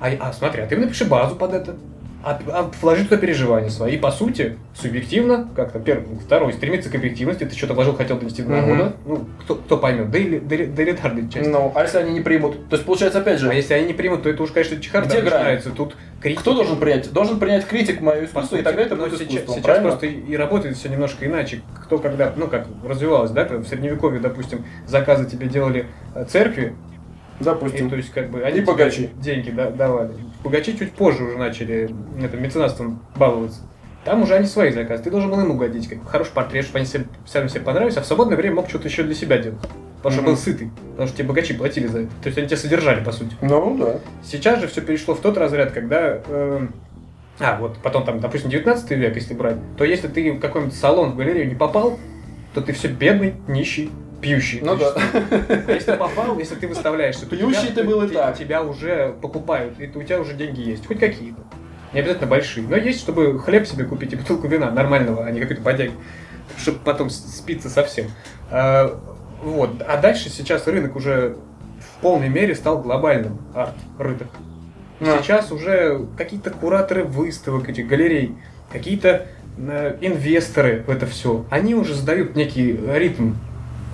[0.00, 1.76] А, а смотри, а ты напиши базу под это.
[2.22, 3.94] А, а вложи туда переживания свои.
[3.94, 8.18] И по сути, субъективно, как там первый, второй, стремиться к объективности, ты что-то вложил, хотел
[8.18, 8.92] донести до народа.
[9.06, 11.48] Ну, кто, кто поймет, да или до, до элитарной части.
[11.48, 12.68] Ну, а если они не примут?
[12.68, 15.08] То есть, получается, опять А же, если они не примут, то это уж, конечно, чехарда
[15.08, 15.70] Где начинается.
[15.70, 16.40] Тут критики.
[16.40, 17.12] кто должен принять?
[17.12, 19.64] Должен принять критик мое По искусство, и сути, тогда это но будет сейчас, искусством, сейчас
[19.64, 19.88] правильно?
[19.88, 21.62] просто и и работает все немножко иначе.
[21.84, 26.24] Кто когда, ну как развивалось, да, в средневековье, допустим, заказы тебе делали э,
[27.44, 27.90] церкви, и, Допустим.
[27.90, 29.10] то есть как бы они И богачи.
[29.20, 30.12] деньги да- давали.
[30.44, 31.90] Богачи чуть позже уже начали
[32.22, 33.60] это, меценатством баловаться.
[34.04, 35.02] Там уже они свои заказы.
[35.04, 37.96] Ты должен был им угодить, как бы хороший портрет, чтобы они себе, сами себе понравились,
[37.96, 39.58] а в свободное время мог что-то еще для себя делать.
[39.98, 40.30] Потому что Мгм.
[40.30, 40.70] был сытый.
[40.92, 42.10] Потому что тебе богачи платили за это.
[42.22, 43.36] То есть они тебя содержали, по сути.
[43.42, 43.96] Ну, да.
[44.24, 46.20] Сейчас же все перешло в тот разряд, когда...
[46.26, 46.66] э,
[47.38, 51.12] а, вот потом там, допустим, 19 век, если брать, то если ты в какой-нибудь салон,
[51.12, 51.98] в галерею не попал,
[52.54, 54.60] то ты все бедный, нищий, пьющий.
[54.62, 54.94] Ну да.
[54.94, 58.36] А если попал, если ты выставляешься, то Пьющий тебя, ты был и так.
[58.38, 61.40] тебя уже покупают, и у тебя уже деньги есть, хоть какие-то.
[61.92, 65.40] Не обязательно большие, но есть, чтобы хлеб себе купить и бутылку вина нормального, а не
[65.40, 65.92] какой-то бодяги,
[66.56, 68.06] чтобы потом спиться совсем.
[68.50, 69.00] А,
[69.42, 69.82] вот.
[69.86, 71.36] А дальше сейчас рынок уже
[71.80, 74.28] в полной мере стал глобальным арт-рынок.
[75.00, 75.18] Да.
[75.18, 78.36] Сейчас уже какие-то кураторы выставок, этих галерей,
[78.70, 83.32] какие-то э, инвесторы в это все, они уже задают некий ритм.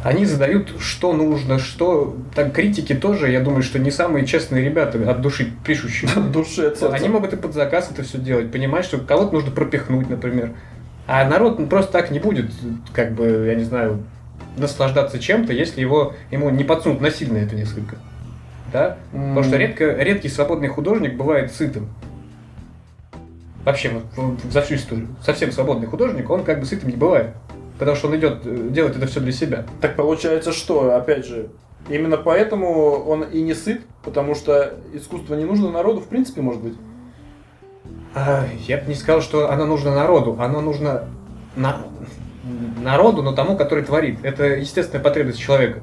[0.02, 2.16] Они задают, что нужно, что...
[2.34, 6.10] Там критики тоже, я думаю, что не самые честные ребята от души пишущие.
[6.14, 6.94] От души, от сердца.
[6.94, 10.52] Они могут и под заказ это все делать, понимать, что кого-то нужно пропихнуть, например.
[11.06, 12.50] А народ ну, просто так не будет,
[12.92, 14.02] как бы, я не знаю,
[14.56, 17.96] наслаждаться чем-то, если его ему не подсунут насильно это несколько.
[18.72, 18.98] Да?
[19.12, 21.88] Потому что редко, редкий свободный художник бывает сытым.
[23.64, 25.08] Вообще, вот, вот за всю историю.
[25.24, 27.30] Совсем свободный художник, он как бы сытым не бывает.
[27.78, 29.66] Потому что он идет, э, делает это все для себя.
[29.80, 31.48] Так получается, что, опять же,
[31.88, 36.62] именно поэтому он и не сыт, потому что искусство не нужно народу, в принципе, может
[36.62, 36.74] быть.
[38.14, 41.04] А, я бы не сказал, что оно нужно народу, оно нужно
[41.54, 41.82] на...
[42.82, 44.20] народу, но тому, который творит.
[44.22, 45.82] Это естественная потребность человека.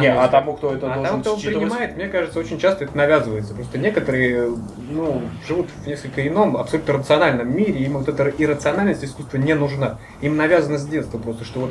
[0.00, 1.56] Не, а тому, кто это А должен там, кто считывать.
[1.56, 3.54] принимает, мне кажется, очень часто это навязывается.
[3.54, 4.56] Просто некоторые
[4.90, 9.98] ну, живут в несколько ином, абсолютно рациональном мире, им вот эта иррациональность искусства не нужна.
[10.20, 11.70] Им навязано с детства просто, что вот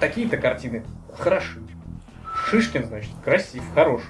[0.00, 0.84] такие-то картины
[1.16, 1.60] хороши.
[2.48, 4.02] Шишкин, значит, красив, хорош.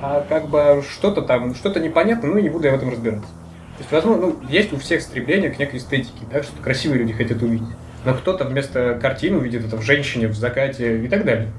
[0.00, 3.28] А как бы что-то там, что-то непонятно, ну не буду я в этом разбираться.
[3.28, 7.12] То есть, возможно, ну, есть у всех стремление к некой эстетике, да, что красивые люди
[7.12, 7.68] хотят увидеть.
[8.04, 11.50] Но кто-то вместо картины увидит это в женщине, в закате и так далее.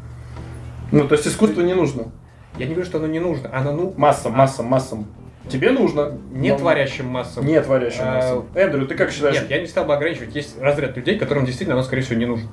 [0.93, 2.11] Ну, то есть искусство не нужно.
[2.57, 5.07] Я не говорю, что оно не нужно, оно ну Массам, массам, массам.
[5.49, 6.17] Тебе нужно.
[6.31, 7.45] не но- творящим массам.
[7.45, 8.45] Не творящим А, массам.
[8.53, 9.35] Эндрю, ты как считаешь?
[9.35, 10.35] Нет, я не стал бы ограничивать.
[10.35, 12.47] Есть разряд людей, которым действительно оно, скорее всего, не нужно.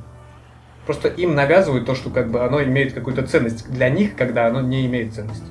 [0.86, 4.61] Просто им навязывают то, что как бы оно имеет какую-то ценность для них, когда оно
[4.62, 5.45] не имеет ценности.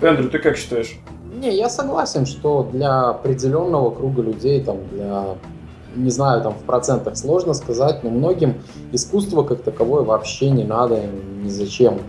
[0.00, 0.98] Эндрю, ты как считаешь?
[1.34, 5.36] Не, я согласен, что для определенного круга людей, там, для,
[5.94, 8.62] не знаю, там в процентах сложно сказать, но многим
[8.92, 11.00] искусство как таковое вообще не надо,
[11.42, 12.00] ни зачем.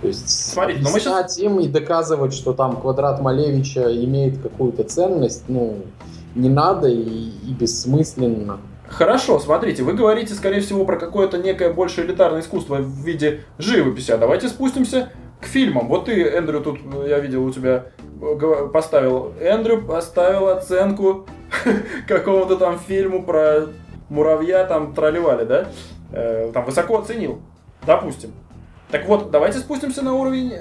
[0.00, 4.84] То есть Смотрите, но мы объяснять им и доказывать, что там квадрат Малевича имеет какую-то
[4.84, 5.78] ценность, ну,
[6.34, 8.58] не надо и, и бессмысленно.
[8.88, 14.12] Хорошо, смотрите, вы говорите, скорее всего, про какое-то некое больше элитарное искусство в виде живописи.
[14.12, 15.10] А давайте спустимся
[15.40, 15.88] к фильмам.
[15.88, 17.86] Вот ты, Эндрю, тут, э, я видел, у тебя
[18.20, 19.32] э, поставил.
[19.40, 21.26] Эндрю поставил оценку
[22.08, 23.66] какому-то там фильму про
[24.08, 25.68] муравья, там тролливали, да?
[26.12, 27.40] Э, Там высоко оценил.
[27.86, 28.32] Допустим.
[28.90, 30.52] Так вот, давайте спустимся на уровень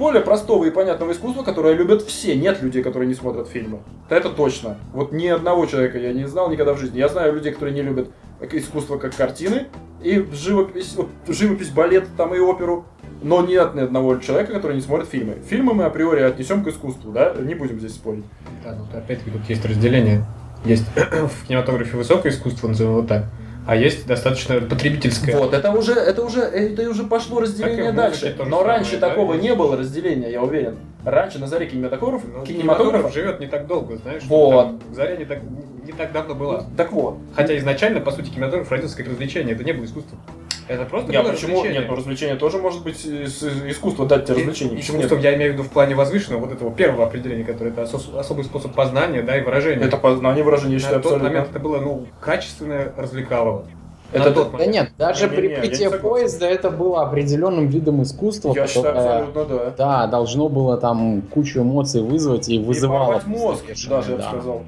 [0.00, 2.34] более простого и понятного искусства, которое любят все.
[2.34, 3.80] Нет людей, которые не смотрят фильмы.
[4.08, 4.78] Это точно.
[4.94, 6.98] Вот ни одного человека я не знал никогда в жизни.
[6.98, 9.66] Я знаю людей, которые не любят искусство как картины,
[10.02, 10.96] и живопись,
[11.28, 12.86] живопись, балет там и оперу,
[13.22, 15.36] но нет ни одного человека, который не смотрит фильмы.
[15.46, 17.34] Фильмы мы априори отнесем к искусству, да?
[17.38, 18.24] Не будем здесь спорить.
[18.64, 20.24] Да, ну, опять-таки тут есть разделение.
[20.64, 23.26] Есть в кинематографе высокое искусство, назовем его так,
[23.66, 25.36] а есть достаточно потребительское.
[25.36, 28.36] Вот, это уже, это уже, это уже пошло разделение дальше.
[28.46, 30.78] Но раньше такого не было разделения, я уверен.
[31.04, 34.22] Раньше на заре кинематограф, Ну, кинематографа кинематограф живет не так долго, знаешь.
[34.24, 34.66] Вот.
[34.66, 35.38] там Заря не так,
[35.84, 36.64] не так давно была.
[36.76, 37.16] Так вот.
[37.34, 40.20] Хотя изначально, по сути, кинематограф родился как развлечение, это не было искусством.
[40.68, 41.54] Это просто Нет, почему?
[41.54, 41.80] развлечение.
[41.80, 44.76] Нет, ну развлечение тоже может быть из- искусство дать тебе И- развлечение.
[44.76, 44.84] Нет?
[44.84, 48.18] Искусством я имею в виду в плане возвышенного, вот этого первого определения, которое это осо-
[48.20, 49.84] особый способ познания, да, и выражения.
[49.84, 51.28] Это познание выражения, я На считаю, тот абсолютно.
[51.28, 53.66] момент это было, ну, качественное развлекалово.
[54.12, 56.00] Это тот Да нет, даже не прикрытие согласен.
[56.02, 58.96] поезда это было определенным видом искусства, Я считаю,
[59.28, 59.74] абсолютно да.
[59.76, 63.06] да, должно было там кучу эмоций вызвать и И вызывало.
[63.06, 64.28] порвать мозг, даже, я бы да.
[64.28, 64.62] сказал.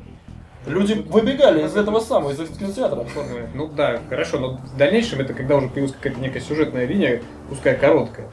[0.65, 3.05] Люди выбегали из этого самого, из кинотеатра.
[3.55, 7.77] Ну да, хорошо, но в дальнейшем это когда уже появилась какая-то некая сюжетная линия, пускай
[7.77, 8.27] короткая.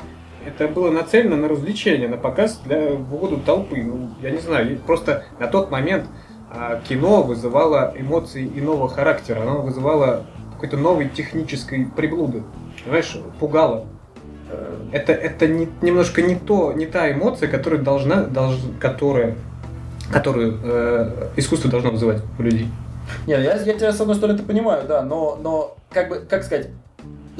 [0.45, 3.81] Это было нацелено на развлечение, на показ для вводу толпы.
[3.83, 6.05] Ну, я не знаю, и просто на тот момент
[6.51, 10.23] а, кино вызывало эмоции иного характера, оно вызывало
[10.59, 12.43] какой-то новой технической приблуды.
[12.83, 13.85] Понимаешь, пугало.
[14.49, 19.35] Э, Это, это не, немножко не то, не та эмоция, которая должна, долж, которая,
[20.11, 22.67] которую э, искусство должно вызывать у людей.
[23.25, 26.67] Нет, я, я тебя с одной стороны понимаю, да, но, но как бы, как сказать,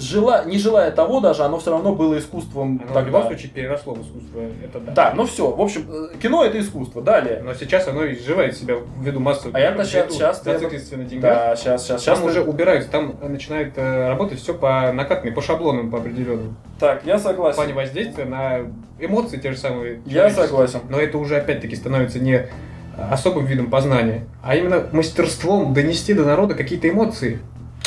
[0.02, 3.02] жела, не желая того даже, оно все равно было искусством Оно в тогда.
[3.02, 4.92] любом случае переросло в искусство, это да.
[4.92, 7.42] Да, ну все, в общем, э, кино это искусство, далее.
[7.44, 11.34] Но сейчас оно изживает себя ввиду массовой А я-то я- зацикленности на деньгах.
[11.36, 12.18] Да, сейчас, сейчас, сейчас.
[12.20, 16.56] Там уже убираются, там начинает э, работать все по накатанной, по шаблонам, по определенным.
[16.80, 17.56] Так, я В согласен.
[17.56, 18.60] плане воздействия на
[19.00, 20.02] эмоции те же самые.
[20.06, 20.80] Я согласен.
[20.90, 22.48] Но это уже опять-таки становится не
[23.12, 27.40] особым видом познания, а именно мастерством донести до народа какие-то эмоции,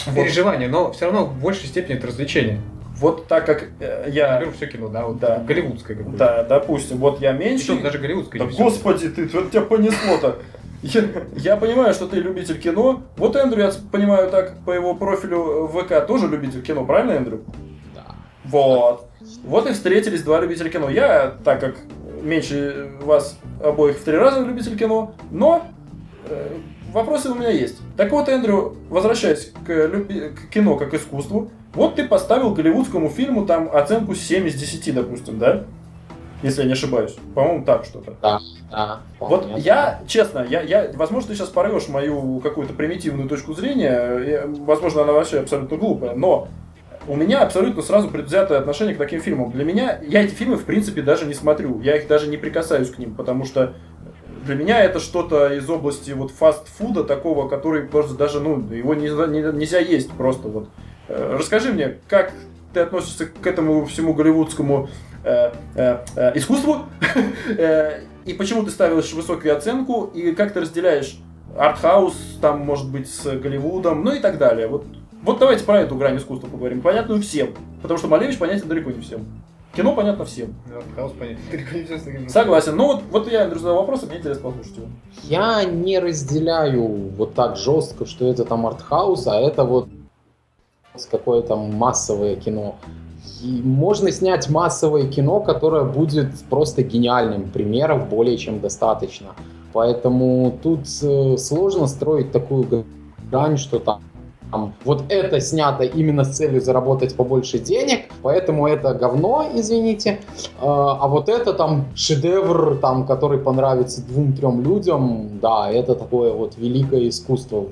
[0.07, 0.15] Вот.
[0.15, 2.61] переживания, но все равно в большей степени это развлечение.
[2.97, 5.39] Вот так как э, я, Я беру все кино, да, вот Да.
[5.39, 6.19] голливудское какое-то.
[6.19, 7.81] да, допустим, вот я меньше.
[7.81, 8.43] даже голливудское.
[8.43, 10.39] Да господи, ты, вот тебя понесло-то.
[10.83, 11.05] Я,
[11.37, 13.03] я понимаю, что ты любитель кино.
[13.17, 17.45] Вот Эндрю, я понимаю так, по его профилю в ВК тоже любитель кино, правильно, Эндрю?
[17.95, 18.07] Да.
[18.45, 19.09] Вот.
[19.45, 20.91] Вот и встретились два любителя кино.
[20.91, 21.77] Я, так как
[22.21, 25.67] меньше вас обоих в три раза любитель кино, но
[26.29, 26.49] э,
[26.93, 27.79] вопросы у меня есть.
[27.97, 33.47] Так вот, Эндрю, возвращаясь к, люби- к кино как искусству, вот ты поставил голливудскому фильму
[33.47, 35.65] там оценку 7 из 10, допустим, да?
[36.43, 37.15] Если я не ошибаюсь.
[37.37, 38.15] По-моему, так что-то.
[38.21, 38.41] Да,
[39.21, 39.61] Вот вполне.
[39.63, 45.03] я, честно, я, я, возможно, ты сейчас порвешь мою какую-то примитивную точку зрения, я- возможно,
[45.03, 46.49] она вообще абсолютно глупая, но
[47.07, 49.53] у меня абсолютно сразу предвзятое отношение к таким фильмам.
[49.53, 52.91] Для меня, я эти фильмы, в принципе, даже не смотрю, я их даже не прикасаюсь
[52.91, 53.75] к ним, потому что
[54.45, 59.09] для меня это что-то из области вот фастфуда такого, который просто даже, ну, его не-
[59.09, 60.69] не- нельзя есть просто вот.
[61.09, 62.33] Э, расскажи мне, как
[62.73, 64.89] ты относишься к этому всему голливудскому
[65.25, 66.79] э, э, э, искусству,
[67.59, 71.19] э, и почему ты ставишь высокую оценку, и как ты разделяешь
[71.57, 74.69] артхаус, там, может быть, с Голливудом, ну и так далее.
[74.69, 74.85] Вот,
[75.23, 79.01] вот давайте про эту грань искусства поговорим, понятную всем, потому что Малевич понятен далеко не
[79.01, 79.27] всем.
[79.75, 80.55] Кино понятно всем.
[80.75, 82.29] Артхаус понятно.
[82.29, 82.77] Согласен.
[82.77, 84.87] Ну вот, вот я, Андрей, задал вопрос, и мне интересно послушать его.
[85.25, 89.89] Я не разделяю вот так жестко, что это там артхаус, а это вот
[91.11, 92.77] какое-то массовое кино.
[93.43, 97.51] И можно снять массовое кино, которое будет просто гениальным.
[97.51, 99.29] Примеров более чем достаточно.
[99.73, 102.85] Поэтому тут э, сложно строить такую
[103.31, 104.03] грань, что там
[104.53, 110.21] там, вот это снято именно с целью заработать побольше денег, поэтому это говно, извините,
[110.61, 116.59] а, а вот это там шедевр, там, который понравится двум-трем людям, да, это такое вот
[116.59, 117.65] великое искусство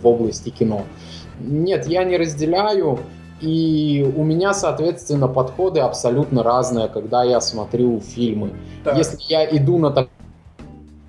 [0.00, 0.82] в области кино.
[1.40, 3.00] Нет, я не разделяю,
[3.40, 8.50] и у меня, соответственно, подходы абсолютно разные, когда я смотрю фильмы.
[8.84, 8.96] Так.
[8.96, 10.08] Если я иду на так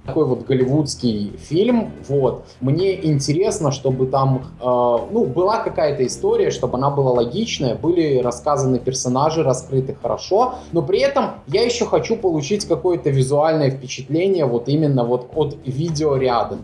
[0.06, 6.78] такой вот голливудский фильм, вот, мне интересно, чтобы там, э, ну, была какая-то история, чтобы
[6.78, 12.66] она была логичная, были рассказаны персонажи, раскрыты хорошо, но при этом я еще хочу получить
[12.66, 16.58] какое-то визуальное впечатление вот именно вот от видеоряда.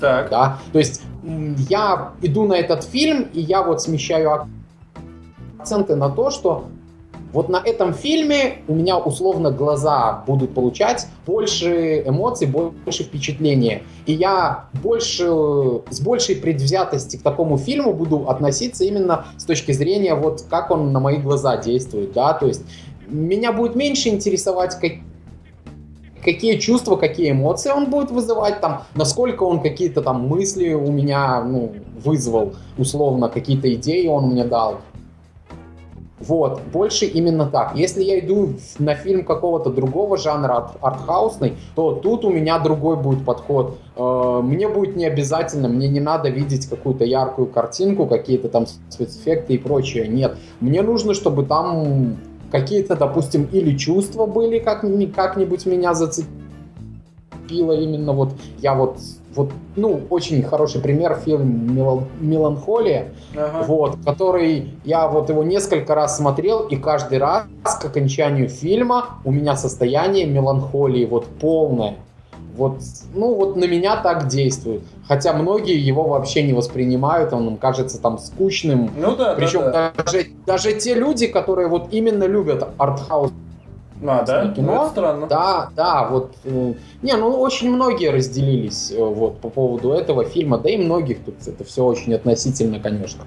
[0.00, 0.30] Так.
[0.30, 0.58] Да?
[0.72, 1.02] То есть
[1.68, 4.46] я иду на этот фильм, и я вот смещаю
[5.58, 6.66] акценты на то, что
[7.34, 13.82] вот на этом фильме у меня условно глаза будут получать больше эмоций, больше впечатления.
[14.06, 15.24] И я больше,
[15.90, 20.92] с большей предвзятости к такому фильму буду относиться именно с точки зрения, вот как он
[20.92, 22.62] на мои глаза действует, да, то есть
[23.08, 24.92] меня будет меньше интересовать, как,
[26.24, 31.42] какие чувства, какие эмоции он будет вызывать, там, насколько он какие-то там мысли у меня
[31.42, 34.82] ну, вызвал, условно, какие-то идеи он мне дал.
[36.20, 37.76] Вот, больше именно так.
[37.76, 43.24] Если я иду на фильм какого-то другого жанра, артхаусный, то тут у меня другой будет
[43.24, 43.78] подход.
[43.96, 49.54] Э, мне будет не обязательно, мне не надо видеть какую-то яркую картинку, какие-то там спецэффекты
[49.54, 50.06] и прочее.
[50.06, 52.16] Нет, мне нужно, чтобы там
[52.52, 54.84] какие-то, допустим, или чувства были, как,
[55.14, 55.94] как-нибудь меня
[57.44, 58.98] зацепило именно вот я вот
[59.34, 61.74] вот, ну, очень хороший пример фильм
[62.20, 63.64] «Меланхолия», ага.
[63.66, 69.32] вот, который я вот его несколько раз смотрел, и каждый раз к окончанию фильма у
[69.32, 71.96] меня состояние меланхолии вот полное.
[72.56, 72.76] Вот,
[73.12, 74.82] ну, вот на меня так действует.
[75.08, 78.88] Хотя многие его вообще не воспринимают, он им кажется там скучным.
[78.96, 80.04] Ну да, Причем да, да.
[80.04, 83.32] Даже, даже те люди, которые вот именно любят артхаус
[84.02, 84.52] а, да?
[84.52, 84.72] Кино.
[84.72, 85.26] Ну, это странно.
[85.26, 86.34] Да, да, вот.
[86.44, 91.24] Э, не, ну очень многие разделились э, вот по поводу этого фильма, да и многих
[91.24, 93.24] тут это все очень относительно, конечно.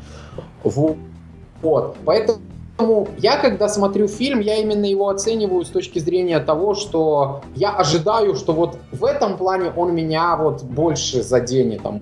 [0.64, 1.96] Вот.
[2.06, 7.72] Поэтому я, когда смотрю фильм, я именно его оцениваю с точки зрения того, что я
[7.72, 12.02] ожидаю, что вот в этом плане он меня вот больше заденет, там,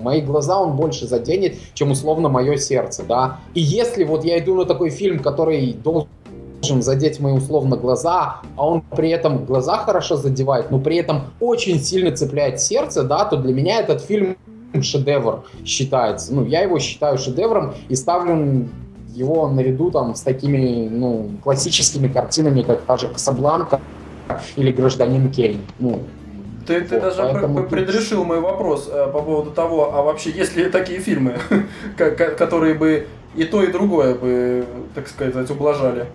[0.00, 3.38] мои глаза он больше заденет, чем условно мое сердце, да.
[3.54, 6.08] И если вот я иду на такой фильм, который должен
[6.62, 11.32] можем задеть мои условно глаза, а он при этом глаза хорошо задевает, но при этом
[11.40, 14.36] очень сильно цепляет сердце, да, то для меня этот фильм
[14.80, 16.32] шедевр считается.
[16.32, 18.68] Ну, я его считаю шедевром и ставлю
[19.12, 23.80] его наряду там с такими, ну, классическими картинами, как та же Касабланка
[24.54, 25.62] или Гражданин Кейн.
[25.80, 25.98] Ну,
[26.64, 27.64] ты, вот, ты даже поэтому...
[27.64, 31.38] предрешил мой вопрос э, по поводу того, а вообще есть ли такие фильмы,
[31.96, 36.06] которые бы и то, и другое бы, так сказать, ублажали?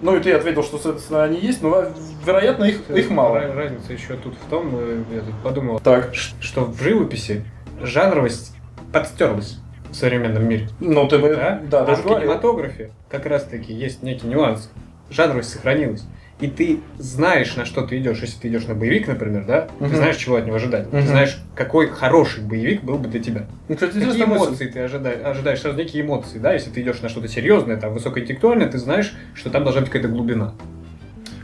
[0.00, 1.86] Ну и ты ответил, что, соответственно, они есть, но,
[2.24, 3.40] вероятно, их, их мало.
[3.40, 6.14] Разница еще тут в том, э, я тут подумал, так.
[6.14, 7.44] что в живописи
[7.80, 8.54] жанровость
[8.92, 9.58] подстерлась
[9.90, 10.68] в современном мире.
[10.80, 11.34] Ну, ты бы...
[11.34, 14.70] Да, да а в кинематографе как раз-таки есть некий нюанс.
[15.08, 16.04] Жанровость сохранилась
[16.38, 18.20] и ты знаешь, на что ты идешь.
[18.20, 19.88] Если ты идешь на боевик, например, да, угу.
[19.88, 20.86] ты знаешь, чего от него ожидать.
[20.88, 20.96] Угу.
[20.96, 23.46] Ты знаешь, какой хороший боевик был бы для тебя.
[23.68, 27.08] Ну, кстати, Какие эмоции ты ожидаешь, ожидаешь сразу некие эмоции, да, если ты идешь на
[27.08, 30.52] что-то серьезное, там, высокоинтеллектуальное, ты знаешь, что там должна быть какая-то глубина.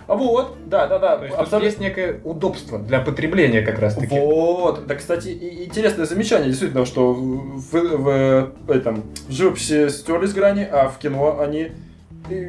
[0.09, 1.16] А вот, да, да, да.
[1.16, 1.66] То есть абсолютно...
[1.66, 4.09] есть некое удобство для потребления как раз таки.
[4.14, 5.28] Вот, да, кстати,
[5.64, 10.99] интересное замечание, действительно, что в, в, в, в, этом, в живописи стерлись грани, а в
[10.99, 11.72] кино они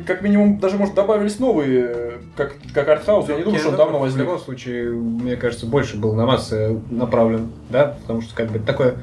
[0.05, 3.28] как минимум, даже, может, добавились новые, как, как артхаус.
[3.30, 4.21] Я не думаю, что он давно возник.
[4.21, 8.59] В любом случае, мне кажется, больше был на массы направлен, да, потому что, как бы,
[8.59, 8.95] такое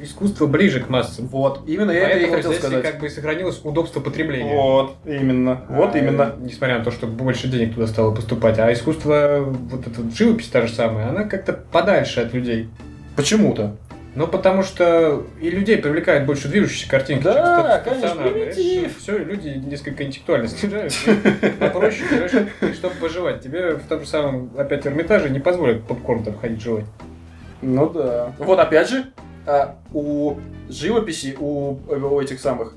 [0.00, 1.26] искусство ближе к массам.
[1.26, 2.82] Вот, именно Поэтому это я и хотел здесь сказать.
[2.82, 4.54] как бы сохранилось удобство потребления.
[4.54, 6.34] Вот, именно, вот а, именно.
[6.38, 8.58] Несмотря на то, что больше денег туда стало поступать.
[8.58, 12.68] А искусство, вот эта живопись та же самая, она как-то подальше от людей.
[13.16, 13.76] Почему-то.
[14.18, 18.98] Ну, потому что и людей привлекает больше движущиеся картинки, Да, конечно, примитив.
[18.98, 20.92] Все, люди несколько интеллектуально снижают.
[21.60, 23.42] Попроще, понимаешь, чтобы пожевать.
[23.42, 26.86] Тебе в том же самом, опять, Эрмитаже не позволят попкорн там ходить жевать.
[27.62, 28.32] Ну да.
[28.38, 29.04] Вот опять же,
[29.46, 30.34] а, у
[30.68, 32.74] живописи, у, у этих самых,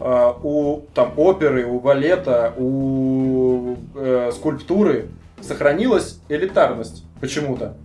[0.00, 5.06] а, у там оперы, у балета, у э, скульптуры
[5.40, 7.76] сохранилась элитарность почему-то.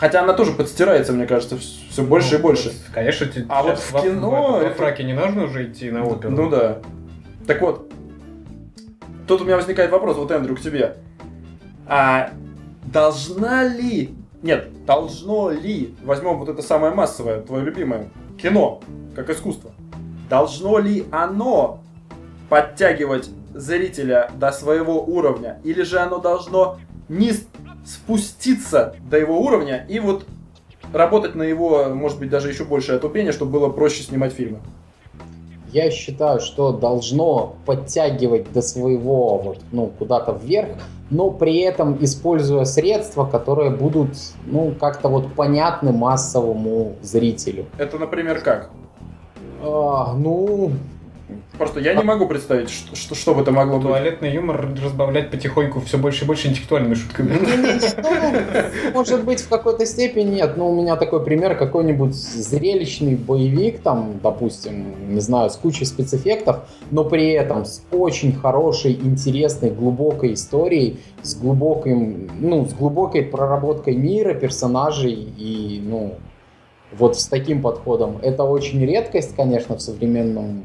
[0.00, 2.72] Хотя она тоже подстирается, мне кажется, все больше Ну, и больше.
[2.94, 6.34] Конечно, А вот в кино во- во фраке не нужно уже идти на оперу.
[6.34, 6.78] Ну да.
[7.46, 7.92] Так вот,
[9.26, 10.96] тут у меня возникает вопрос, вот, Эндрю, к тебе.
[11.86, 12.30] А
[12.84, 18.08] должна ли, нет, должно ли, возьмем вот это самое массовое, твое любимое,
[18.40, 18.80] кино,
[19.14, 19.72] как искусство,
[20.30, 21.82] должно ли оно
[22.48, 26.78] подтягивать зрителя до своего уровня, или же оно должно
[27.10, 27.32] не
[27.84, 30.26] спуститься до его уровня и вот
[30.92, 34.58] работать на его, может быть, даже еще большее отупение, чтобы было проще снимать фильмы?
[35.72, 40.70] Я считаю, что должно подтягивать до своего вот, ну, куда-то вверх,
[41.10, 44.16] но при этом используя средства, которые будут,
[44.46, 47.66] ну, как-то вот понятны массовому зрителю.
[47.78, 48.70] Это, например, как?
[49.62, 50.72] А, ну,
[51.60, 53.86] Просто я не могу представить, что, что, что бы это могло быть.
[53.86, 57.32] Туалетный юмор разбавлять потихоньку все больше и больше интеллектуальными шутками.
[57.34, 60.56] Не-не-не, ну, может быть, в какой-то степени нет.
[60.56, 66.60] Ну, у меня такой пример, какой-нибудь зрелищный боевик, там, допустим, не знаю, с кучей спецэффектов,
[66.90, 73.96] но при этом с очень хорошей, интересной, глубокой историей, с глубоким, ну, с глубокой проработкой
[73.96, 76.14] мира, персонажей и, ну,
[76.90, 78.16] вот с таким подходом.
[78.22, 80.62] Это очень редкость, конечно, в современном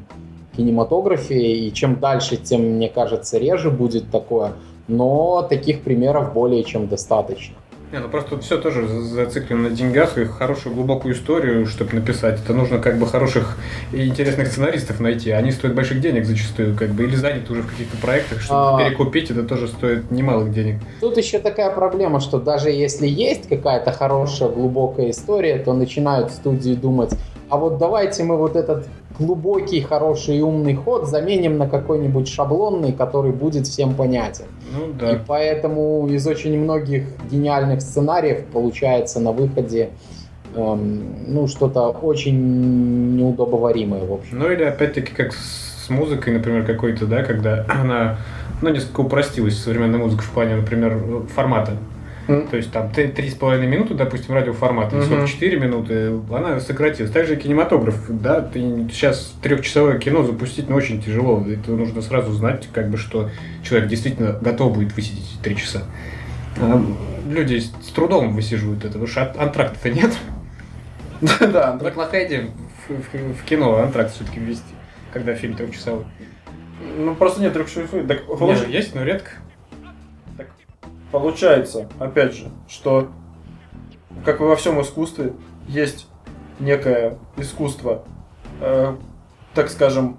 [0.55, 4.53] кинематографе, и чем дальше, тем, мне кажется, реже будет такое,
[4.87, 7.55] но таких примеров более чем достаточно.
[7.91, 12.41] Не, ну просто все тоже зациклено на деньгах и хорошую глубокую историю, чтобы написать.
[12.43, 13.57] Это нужно как бы хороших
[13.93, 15.29] и интересных сценаристов найти.
[15.29, 18.83] Они стоят больших денег зачастую, как бы, или заняты уже в каких-то проектах, чтобы А.
[18.83, 20.81] перекупить, это тоже стоит немалых денег.
[20.99, 26.73] Тут еще такая проблема, что даже если есть какая-то хорошая, глубокая история, то начинают студии
[26.73, 27.13] думать,
[27.49, 28.87] а вот давайте мы вот этот
[29.17, 34.45] глубокий, хороший и умный ход заменим на какой-нибудь шаблонный, который будет всем понятен.
[34.73, 35.21] Ну И да.
[35.25, 39.89] поэтому из очень многих гениальных сценариев получается на выходе
[40.55, 44.39] эм, ну, что-то очень неудобоваримое, в общем.
[44.39, 48.17] Ну или опять-таки как с музыкой, например, какой-то, да, когда она,
[48.61, 51.73] ну, несколько упростилась современная музыка в плане, например, формата.
[52.27, 55.01] То есть там три три с половиной минуты, допустим, радиоформат, или.
[55.01, 57.11] 44 минуты, она сократилась.
[57.11, 58.59] Также и кинематограф, да, ты
[58.91, 61.45] сейчас трехчасовое кино запустить, ну, очень тяжело.
[61.47, 63.29] Это нужно сразу знать, как бы, что
[63.63, 65.83] человек действительно готов будет высидеть три часа.
[66.59, 66.83] А
[67.29, 70.11] Люди с трудом высиживают это, потому что ан- антракта-то нет.
[71.39, 72.47] Да, Неплохая идея
[72.87, 74.63] в, в- в кино антракт все-таки ввести,
[75.13, 76.05] когда фильм трехчасовой.
[76.97, 78.03] ну просто нет трех шифы.
[78.03, 78.23] Так
[78.69, 79.31] Есть, но редко.
[81.19, 83.09] Получается, опять же, что
[84.23, 85.33] как и во всем искусстве,
[85.67, 86.07] есть
[86.59, 88.03] некое искусство,
[88.61, 88.95] э,
[89.53, 90.17] так скажем,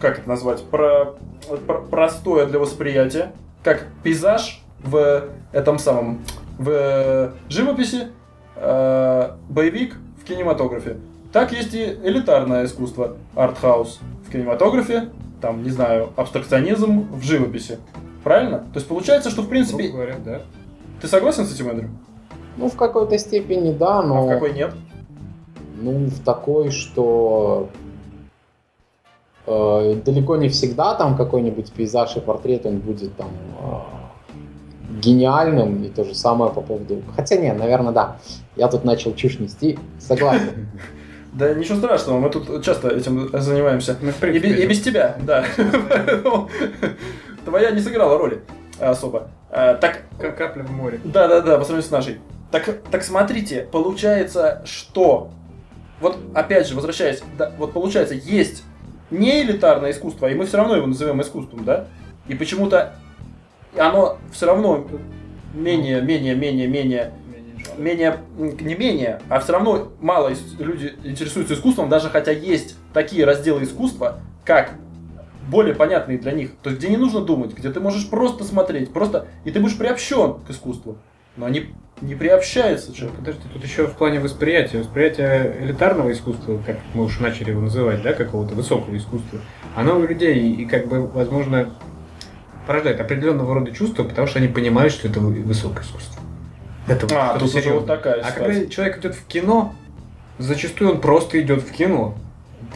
[0.00, 1.14] как это назвать, про,
[1.66, 3.32] про- простое для восприятия,
[3.62, 6.20] как пейзаж в этом самом,
[6.58, 8.08] в живописи,
[8.56, 10.96] э, боевик в кинематографе.
[11.32, 15.10] Так есть и элитарное искусство, артхаус в кинематографе,
[15.40, 17.78] там, не знаю, абстракционизм в живописи.
[18.24, 18.58] Правильно?
[18.58, 19.84] То есть получается, что в принципе...
[19.84, 20.40] Грубо говоря, да.
[21.00, 21.90] Ты согласен с этим, Эндрю?
[22.56, 24.26] Ну, в какой-то степени да, А но...
[24.26, 24.72] в какой нет?
[25.80, 27.70] Ну, в такой, что
[29.46, 33.30] э, далеко не всегда там какой-нибудь пейзаж и портрет, он будет там
[33.62, 37.02] э, гениальным, и то же самое по поводу...
[37.16, 38.16] Хотя нет, наверное, да.
[38.56, 40.68] Я тут начал чушь нести, согласен.
[41.32, 43.96] Да ничего страшного, мы тут часто этим занимаемся.
[44.02, 45.44] Ну, И, без тебя, да.
[47.44, 48.42] Твоя не сыграла роли
[48.78, 49.28] особо.
[49.50, 51.00] А, Так, как капля в море.
[51.04, 52.20] да, да, да, по сравнению с нашей.
[52.50, 55.30] Так, так смотрите, получается, что
[56.00, 58.64] вот опять же, возвращаясь, да, вот получается, есть
[59.10, 61.86] не элитарное искусство, и мы все равно его назовем искусством, да?
[62.28, 62.94] И почему-то
[63.76, 64.86] оно все равно
[65.54, 67.12] менее, менее, менее, менее
[67.76, 73.64] менее, не менее, а все равно мало люди интересуются искусством, даже хотя есть такие разделы
[73.64, 74.72] искусства, как
[75.50, 78.92] более понятные для них, то есть где не нужно думать, где ты можешь просто смотреть,
[78.92, 80.96] просто, и ты будешь приобщен к искусству.
[81.36, 81.66] Но они
[82.00, 83.16] не приобщаются человек.
[83.18, 84.78] Подожди, тут еще в плане восприятия.
[84.78, 89.38] Восприятие элитарного искусства, как мы уж начали его называть, да, какого-то высокого искусства,
[89.76, 91.70] оно у людей и как бы, возможно,
[92.66, 96.20] порождает определенного рода чувства, потому что они понимают, что это вы- высокое искусство.
[96.88, 97.74] Это А, тут серьезное.
[97.74, 98.54] вот такая А ситуация.
[98.54, 99.74] когда человек идет в кино,
[100.38, 102.14] зачастую он просто идет в кино.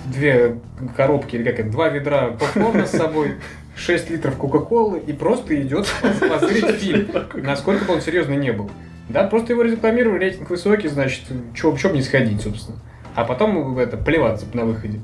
[0.06, 0.58] Две
[0.96, 3.36] коробки, или как это, два ведра попкорна с собой,
[3.76, 5.88] 6 литров Кока-Колы и просто идет
[6.20, 8.70] позырить фильм, насколько бы он серьезно не был.
[9.08, 11.22] Да, просто его рекламировали, рейтинг высокий, значит,
[11.54, 12.78] чё, чё бы не сходить, собственно.
[13.14, 15.00] А потом это, плеваться на выходе.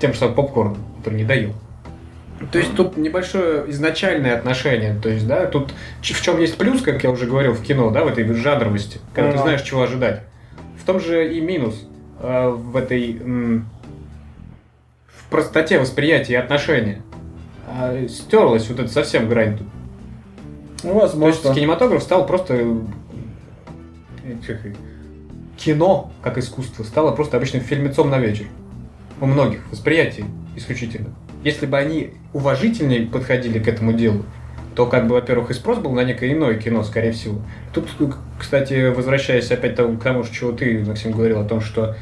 [0.00, 1.52] Тем же самым попкорном, который не даю.
[2.52, 4.94] То есть тут небольшое изначальное отношение.
[5.02, 8.04] То есть, да, тут в чем есть плюс, как я уже говорил, в кино, да,
[8.04, 10.22] в этой жанровости, когда ты знаешь, чего ожидать.
[10.80, 11.84] В том же и минус
[12.20, 13.68] э, в этой м,
[15.30, 17.02] простоте восприятия и отношения.
[17.66, 19.66] А, стерлась вот эта совсем грань тут.
[20.84, 21.54] Ну, То есть возможно.
[21.54, 22.76] кинематограф стал просто э,
[24.24, 24.74] и-
[25.56, 28.46] кино как искусство стало просто обычным фильмецом на вечер.
[29.20, 30.24] У многих восприятий
[30.56, 31.08] исключительно.
[31.44, 34.24] Если бы они уважительнее подходили к этому делу,
[34.74, 37.40] то как бы, во-первых, и спрос был на некое иное кино, скорее всего.
[37.72, 37.88] Тут,
[38.38, 41.94] кстати, возвращаясь опять к тому, что ты, Максим, говорил о том, что э,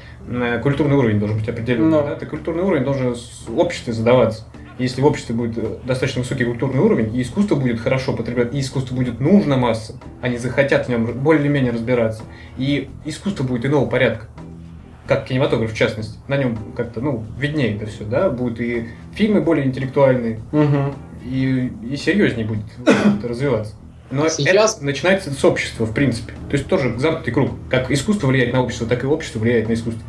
[0.62, 1.90] культурный уровень должен быть определенный.
[1.90, 2.02] Ну.
[2.02, 2.14] Да?
[2.16, 4.44] Ты культурный уровень должен в обществе задаваться.
[4.78, 8.60] Если в обществе будет э, достаточно высокий культурный уровень, и искусство будет хорошо потреблять, и
[8.60, 12.22] искусство будет нужно массам, они захотят в нем более-менее разбираться,
[12.58, 14.26] и искусство будет иного порядка,
[15.06, 16.18] как кинематограф в частности.
[16.28, 20.92] На нем как-то, ну, виднее это все, да, будут и фильмы более интеллектуальные, Мгм.
[21.24, 22.64] и, и серьезнее будет
[23.18, 23.72] это развиваться.
[24.10, 26.34] Но Сейчас- это начинается с общества, в принципе.
[26.50, 27.52] То есть тоже замкнутый круг.
[27.70, 30.02] Как искусство влияет на общество, так и общество влияет на искусство.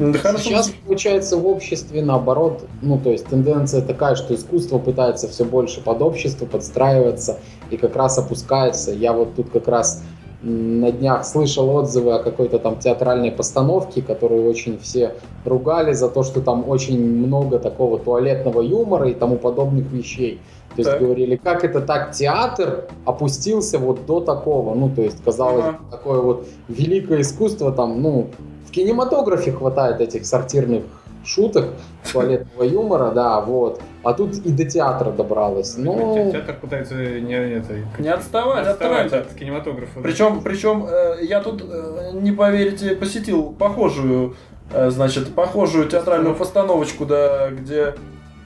[0.00, 0.44] Да хорошо.
[0.44, 5.82] Сейчас получается в обществе наоборот, ну то есть тенденция такая, что искусство пытается все больше
[5.82, 7.38] под общество подстраиваться
[7.70, 8.92] и как раз опускается.
[8.92, 10.02] Я вот тут как раз
[10.42, 15.12] на днях слышал отзывы о какой-то там театральной постановке, которую очень все
[15.44, 20.40] ругали за то, что там очень много такого туалетного юмора и тому подобных вещей.
[20.76, 21.00] То есть Так.
[21.00, 25.78] говорили, как это так театр опустился вот до такого, ну то есть казалось Ага.
[25.90, 28.28] такое вот великое искусство там, ну
[28.70, 30.84] в кинематографе хватает этих сортирных
[31.24, 31.70] шуток,
[32.10, 33.80] туалетного юмора, да, вот.
[34.04, 35.74] А тут и до театра добралось.
[35.76, 39.20] Ну, Театр пытается не, это, Не отставать от тренда.
[39.20, 40.00] от кинематографа.
[40.00, 44.36] Причем, причем э, я тут, э, не поверите, посетил похожую,
[44.72, 47.94] э, значит, похожую театральную постановочку, да, где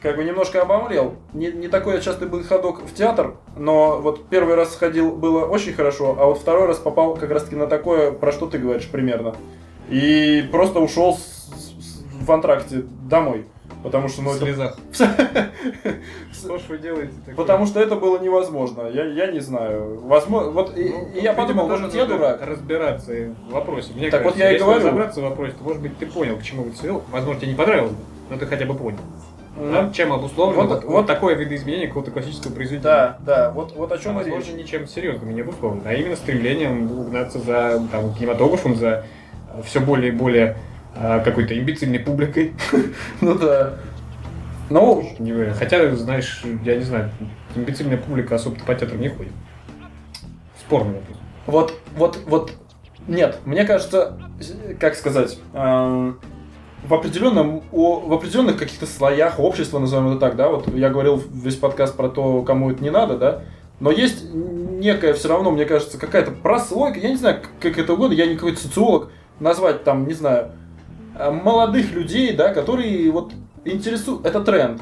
[0.02, 1.14] как бы немножко обомлел.
[1.32, 5.74] Не, не такой частый был ходок в театр, но вот первый раз сходил, было очень
[5.74, 8.88] хорошо, а вот второй раз попал как раз таки на такое, про что ты говоришь
[8.88, 9.34] примерно.
[9.88, 13.46] И просто ушел с- с- в антракте домой.
[13.82, 14.78] Потому что, ну, в это- слезах.
[16.32, 17.34] Что ж вы делаете такое?
[17.34, 18.88] Потому что это было невозможно.
[18.88, 20.00] Я, я не знаю.
[20.04, 22.40] Возможно, вот и, Ну, и я подумал, может, я дурак.
[22.44, 23.12] разбираться
[23.48, 23.92] в вопросе.
[23.94, 24.78] Мне Так вот кажется, я и говорю.
[24.80, 27.02] разобраться в вопросе, то, может быть, ты понял, к чему это свел.
[27.10, 27.98] Возможно, тебе не понравилось бы,
[28.30, 28.98] но ты хотя бы понял.
[29.56, 29.90] Да?
[29.94, 32.82] Чем обусловлено Вот- вот, вот- вот такое видоизменение какого-то классического произведения.
[32.82, 34.58] Да, да, вот, вот о А чем и возможно, речь.
[34.64, 39.04] ничем серьезным не обусловлено, а именно стремлением угнаться за там, кинематографом, за
[39.62, 40.56] все более и более
[40.96, 42.54] а, какой-то имбецильной публикой.
[43.20, 43.74] Ну да.
[44.70, 45.06] Ну.
[45.58, 47.10] Хотя, знаешь, я не знаю,
[47.54, 49.32] имбецильная публика особо-то по театрам не ходит.
[50.58, 51.18] Спорный вопрос.
[51.46, 52.52] вот, вот, вот,
[53.06, 54.18] нет, мне кажется,
[54.80, 56.18] как сказать, эм,
[56.86, 61.22] в определенном, о- в определенных каких-то слоях общества, назовем это так, да, вот я говорил
[61.32, 63.42] весь подкаст про то, кому это не надо, да,
[63.80, 68.14] но есть некая все равно, мне кажется, какая-то прослойка, я не знаю, как это угодно,
[68.14, 69.10] я не какой-то социолог,
[69.40, 70.52] назвать там, не знаю,
[71.18, 73.32] э, молодых людей, да, которые вот
[73.64, 74.80] интересуют, это тренд.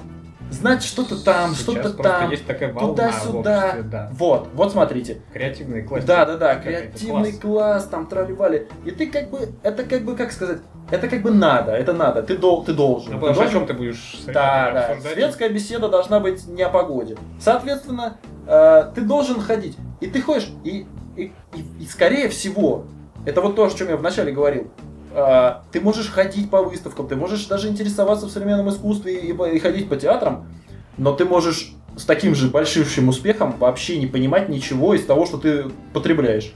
[0.51, 3.59] Знать что-то там, что-то там, есть такая волна в туда-сюда.
[3.59, 4.11] обществе, да.
[4.13, 5.23] Вот, вот смотрите.
[5.33, 6.07] Креативные классы.
[6.07, 7.41] Да, да, да, креативный класс.
[7.41, 8.69] класс, там тролливали.
[8.85, 10.59] И ты как бы, это как бы, как сказать,
[10.91, 13.15] это как бы надо, это надо, ты, дол, ты должен.
[13.15, 15.15] Ну, потому что о чем ты будешь Да, да, обсуждать?
[15.15, 17.17] светская беседа должна быть не о погоде.
[17.41, 19.79] Соответственно, э, ты должен ходить.
[20.01, 22.85] И ты ходишь, и, и, и- и скорее всего,
[23.25, 24.71] это вот то, о чем я вначале говорил,
[25.15, 29.89] э, ты можешь ходить по выставкам, ты можешь даже интересоваться в современном искусстве и, ходить
[29.89, 30.47] по театрам,
[30.97, 35.37] но ты можешь с таким же большим успехом вообще не понимать ничего из того, что
[35.39, 36.53] ты потребляешь.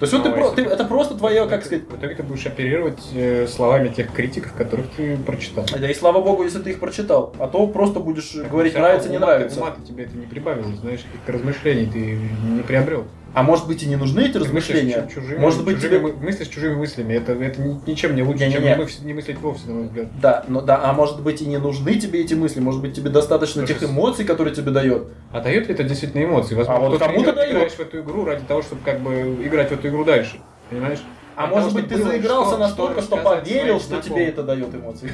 [0.00, 1.96] То есть вот Ну, ты, про- ты- ты- это просто твое, как итоге- сказать, В
[2.00, 5.64] итоге ты будешь оперировать э, словами тех критиков, которых ты прочитал.
[5.78, 9.08] да и слава богу, если ты их прочитал, а то просто будешь Так, говорить нравится,
[9.08, 9.60] не ума- нравится.
[9.60, 12.18] Ума-то тебе это не прибавило, знаешь, каких-то размышлений ты
[12.56, 13.04] не приобрел.
[13.34, 15.08] А может быть и не нужны эти Ты размышления?
[15.08, 17.14] чу- чужими, Может быть, чужими тебе- мы- мыслишь чужими мыслями.
[17.14, 18.76] Это, это ни- ничем не лучше, чем Не-не-не.
[18.76, 20.06] не, мыс- не мыслить вовсе, на мой взгляд.
[20.20, 23.10] Да, но да, а может быть и не нужны тебе эти мысли, может быть тебе
[23.10, 25.08] достаточно Слушай, тех эмоций, которые тебе дает.
[25.32, 26.54] А дает ли это действительно эмоции?
[26.54, 27.50] Возможно, А вот кому-то дает.
[27.52, 30.36] играешь в эту игру ради того, чтобы как бы играть в эту игру дальше.
[30.70, 31.00] Понимаешь?
[31.36, 34.72] А Для может быть ты заигрался что- настолько, что рассказать поверил, что тебе это дает
[34.72, 35.10] эмоции.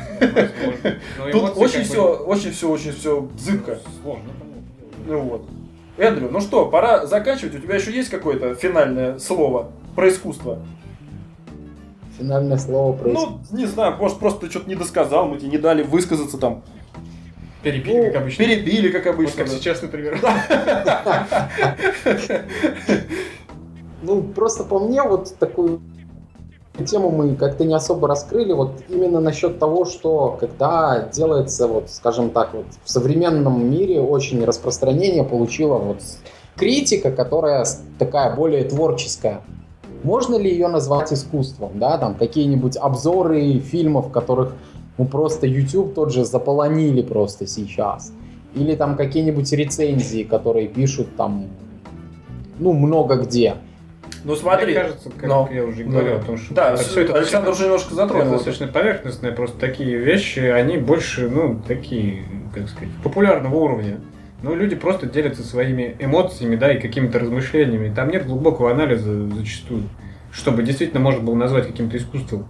[1.32, 3.78] Тут очень все, очень все, очень все зыбко.
[4.02, 4.30] Сложно.
[5.06, 5.48] Ну вот.
[6.00, 7.54] Эндрю, ну что, пора заканчивать.
[7.54, 10.58] У тебя еще есть какое-то финальное слово про искусство?
[12.18, 13.28] финальное слово произнести.
[13.50, 16.62] Ну, не знаю, может, просто ты что-то не досказал, мы тебе не дали высказаться там.
[17.62, 18.44] Перебили, Ну, как обычно.
[18.44, 19.36] Перебили, как Вот обычно.
[19.38, 19.56] как да.
[19.56, 20.20] сейчас, например.
[24.02, 25.34] Ну, просто по мне вот
[26.80, 31.90] такую тему мы как-то не особо раскрыли, вот именно насчет того, что когда делается, вот,
[31.90, 35.98] скажем так, вот в современном мире очень распространение получила вот
[36.56, 37.66] критика, которая
[37.98, 39.40] такая более творческая.
[40.02, 44.54] Можно ли ее назвать искусством, да, там какие-нибудь обзоры фильмов, которых
[44.98, 48.12] ну просто YouTube тот же заполонили просто сейчас,
[48.54, 51.48] или там какие-нибудь рецензии, которые пишут там,
[52.58, 53.56] ну много где.
[54.24, 54.72] Ну смотри.
[54.72, 57.50] Мне кажется, как но- я уже говорил, о том, что Да, это всё это Александр
[57.50, 58.26] уже немножко затронул.
[58.26, 62.24] Это достаточно поверхностные, просто такие вещи, они больше, ну, такие,
[62.54, 64.00] как сказать, популярного уровня.
[64.42, 67.92] Ну, люди просто делятся своими эмоциями, да, и какими-то размышлениями.
[67.94, 69.82] Там нет глубокого анализа зачастую,
[70.32, 72.46] чтобы действительно можно было назвать каким-то искусством.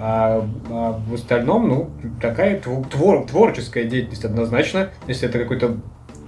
[0.00, 1.90] А, а в остальном, ну,
[2.20, 5.76] такая тво- твор- творческая деятельность однозначно, если это какой-то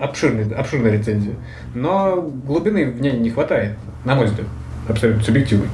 [0.01, 1.35] обширный, обширная рецензия.
[1.75, 4.47] Но глубины в ней не хватает, на мой взгляд.
[4.91, 5.69] Абсолютно субъективно.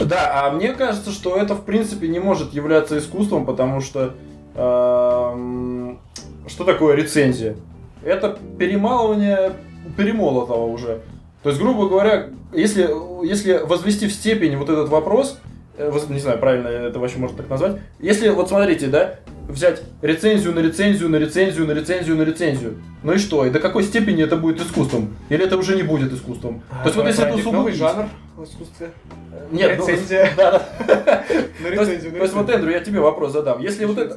[0.00, 4.14] Да, а мне кажется, что это в принципе не может являться искусством, потому что
[4.54, 5.98] эм,
[6.46, 7.56] что такое рецензия?
[8.04, 9.52] Это перемалывание
[9.96, 11.00] перемолотого уже.
[11.42, 12.88] То есть, грубо говоря, если,
[13.26, 15.38] если возвести в степень вот этот вопрос,
[15.76, 19.16] э, не знаю, правильно это вообще можно так назвать, если, вот смотрите, да,
[19.48, 23.44] взять рецензию на рецензию, на рецензию, на рецензию, на рецензию, ну и что?
[23.46, 25.16] И до какой степени это будет искусством?
[25.28, 26.62] Или это уже не будет искусством?
[26.70, 28.06] То есть, вот если это новый жанр
[28.36, 28.90] в искусстве.
[29.50, 30.30] Нет, ну, Рецензия.
[30.36, 30.68] да, да.
[31.60, 33.60] На То есть, рецензию, то есть вот, Эндрю, я тебе вопрос задам.
[33.60, 34.16] Если вот это...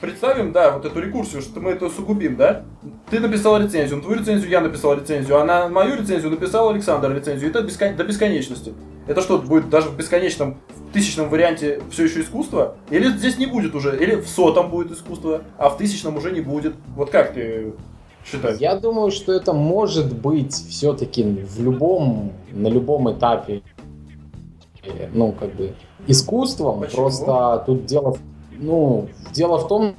[0.00, 2.64] Представим, да, вот эту рекурсию, что мы это усугубим, да?
[3.10, 7.14] Ты написал рецензию, на твою рецензию я написал рецензию, а на мою рецензию написал Александр
[7.14, 7.50] рецензию.
[7.50, 8.74] Это бескон- до бесконечности.
[9.06, 12.76] Это что, будет даже в бесконечном, в тысячном варианте все еще искусство?
[12.90, 13.96] Или здесь не будет уже?
[13.98, 16.74] Или в сотом будет искусство, а в тысячном уже не будет?
[16.96, 17.72] Вот как ты
[18.24, 18.58] считаешь?
[18.58, 23.62] Я думаю, что это может быть все-таки в любом, на любом этапе,
[25.14, 25.74] ну, как бы,
[26.06, 26.80] искусством.
[26.80, 26.96] Почему?
[26.96, 28.16] Просто тут дело,
[28.58, 29.94] ну, дело в том,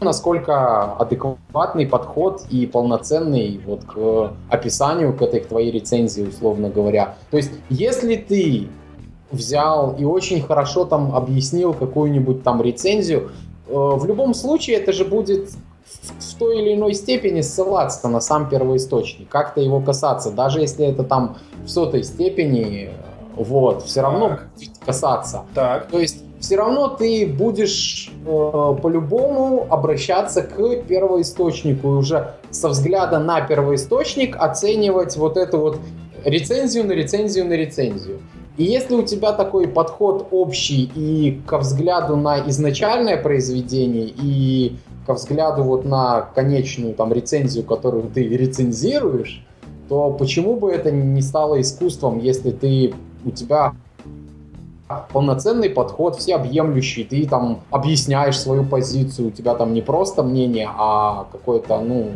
[0.00, 7.16] насколько адекватный подход и полноценный вот к описанию к этой к твоей рецензии, условно говоря.
[7.30, 8.68] То есть, если ты
[9.30, 13.30] взял и очень хорошо там объяснил какую-нибудь там рецензию,
[13.70, 15.50] в любом случае это же будет
[16.18, 21.04] в, той или иной степени ссылаться на сам первоисточник, как-то его касаться, даже если это
[21.04, 22.90] там в сотой степени, э,
[23.36, 24.46] вот, все равно Так.
[24.84, 25.42] касаться.
[25.54, 32.68] Так, То есть все равно ты будешь э, по-любому обращаться к первоисточнику и уже со
[32.70, 35.78] взгляда на первоисточник оценивать вот эту вот
[36.24, 38.20] рецензию на рецензию на рецензию.
[38.60, 44.76] И если у тебя такой подход общий и ко взгляду на изначальное произведение, и
[45.06, 49.42] ко взгляду вот на конечную там рецензию, которую ты рецензируешь,
[49.88, 52.92] то почему бы это не стало искусством, если ты
[53.24, 53.72] у тебя
[55.10, 61.28] полноценный подход, всеобъемлющий, ты там объясняешь свою позицию, у тебя там не просто мнение, а
[61.32, 62.10] какое-то, ну,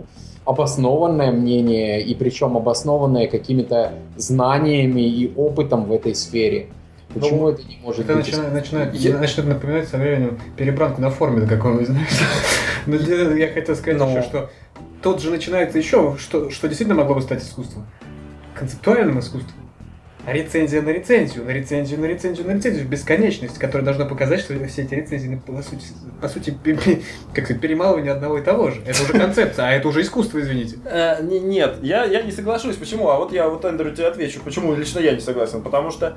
[0.45, 6.67] обоснованное мнение, и причем обоснованное какими-то знаниями и опытом в этой сфере.
[7.13, 8.27] Почему это не может Это быть?
[8.27, 12.09] начинает, начинает, Я- начнет напоминать со временем перебранку на форме какого-нибудь, знаешь.
[12.87, 14.11] Но я я хотел сказать Ну.
[14.11, 14.51] еще, что
[15.03, 17.87] тут же начинается еще, что, что действительно могло бы стать искусством.
[18.55, 19.55] Концептуальным искусством.
[20.27, 24.83] Рецензия на рецензию, на рецензию, на рецензию, на рецензию, бесконечность, которая должна показать, что все
[24.83, 25.85] эти рецензии, ну, по сути,
[26.21, 26.57] по сути
[27.35, 28.81] как сказать, перемалывание одного и того же.
[28.87, 30.79] Это уже концепция, а это уже искусство, извините.
[30.87, 32.77] Э, не- нет, я, я не соглашусь.
[32.77, 33.09] Почему?
[33.11, 35.63] А вот я вот Эндрю тебе отвечу, почему лично я не согласен.
[35.63, 36.17] Потому что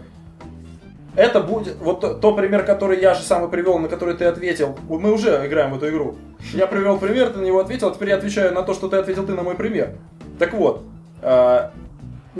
[1.18, 1.76] это будет...
[1.78, 4.78] Вот то пример, который я же сам и привел, на который ты ответил.
[4.88, 6.16] Мы уже играем в эту игру.
[6.54, 8.96] Я привел пример, ты на него ответил, а теперь я отвечаю на то, что ты
[8.96, 9.96] ответил ты на мой пример.
[10.40, 10.84] Так вот,
[11.24, 11.70] э,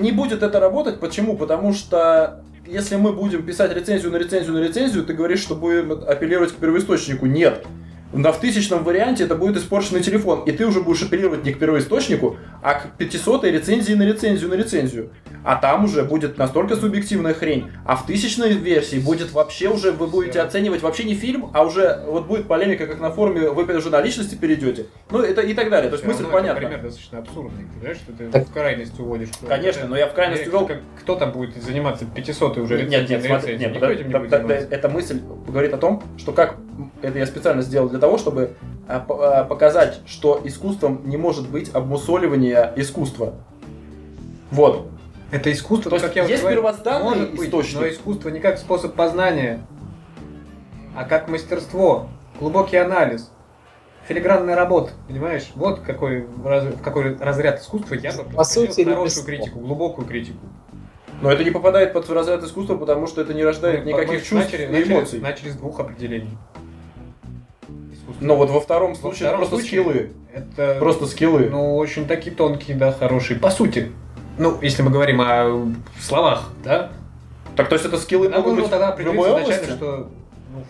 [0.02, 1.00] не будет это работать.
[1.00, 1.36] Почему?
[1.38, 5.92] Потому что если мы будем писать рецензию на рецензию на рецензию, ты говоришь, что будем
[5.92, 7.26] апеллировать к первоисточнику.
[7.26, 7.66] Нет.
[8.14, 11.60] На в тысячном варианте это будет испорченный телефон, и ты уже будешь апеллировать не к
[11.60, 15.10] первоисточнику, а к 500 рецензии на рецензию на рецензию.
[15.44, 17.70] А там уже будет настолько субъективная хрень.
[17.86, 22.02] А в тысячной версии будет вообще уже, вы будете оценивать вообще не фильм, а уже
[22.08, 24.86] вот будет полемика, как на форуме, вы уже на личности перейдете.
[25.12, 25.90] Ну, это и так далее.
[25.90, 26.62] То есть мысль этот понятна.
[26.62, 27.66] Пример достаточно абсурдный.
[27.74, 29.30] Ты знаешь, что ты Так- в крайность уводишь.
[29.48, 32.90] Конечно, это- но я в крайность увел- как- Кто там будет заниматься 500 уже Нет,
[32.90, 33.60] нет, рецензией на смотри, рецензию?
[33.60, 34.68] нет, Никто подо- этим не да- будет да- заниматься.
[34.70, 36.58] да, эта мысль говорит о том, что как
[37.02, 38.56] это я специально сделал для того, чтобы
[38.88, 43.34] а, а, показать, что искусством не может быть обмусоливание искусства.
[44.52, 44.88] Вот.
[45.32, 47.80] Это искусство, То ну, есть как я уже есть первозданный может быть, источник.
[47.82, 49.60] но искусство не как способ познания.
[50.96, 52.08] а как мастерство,
[52.40, 53.30] глубокий анализ,
[54.08, 55.52] филигранная работа, понимаешь?
[55.54, 60.40] Вот какой, в какой разряд искусства я бы По сути, хорошую критику, глубокую критику.
[61.22, 64.18] Но это не попадает под разряд искусства, потому что это не рождает Мы- никаких мы
[64.22, 65.20] чувств начали, и начали- эмоций.
[65.20, 66.38] Начали с двух определений.
[68.20, 70.12] Но вот во втором Во случае втором это просто случае скиллы.
[70.34, 71.50] Это Просто скиллы.
[71.50, 73.40] Ну, очень такие тонкие, да, хорошие.
[73.40, 73.92] По сути,
[74.38, 75.68] ну, если мы говорим о
[76.00, 76.92] словах, да,
[77.56, 79.70] Так то есть это скиллы нам могут нужно быть тогда в любой области?
[79.72, 80.10] что...
[80.58, 80.64] Ну,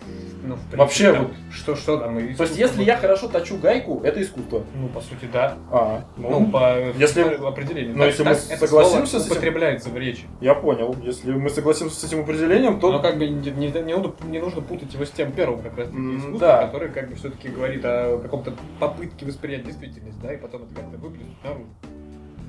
[0.43, 2.15] ну, принципе, Вообще там, вот- Что, что там?
[2.15, 4.63] То есть искусство если я хорошо точу гайку, это искусство.
[4.75, 5.55] Ну, по сути, да.
[5.71, 7.97] А, Ну, по если- определению.
[7.97, 10.25] ну, если мы это согласимся с этим- употребляется в речи.
[10.41, 10.95] я понял.
[11.03, 14.39] Если мы согласимся с этим определением, то Но как бы не, не- не нужно, не
[14.39, 16.65] нужно путать его с тем первым как раз таки М, искусством, да.
[16.65, 20.97] который как бы все-таки говорит о каком-то попытке воспринять действительность, да, и потом это как-то
[20.97, 21.65] выплеснуть наружу.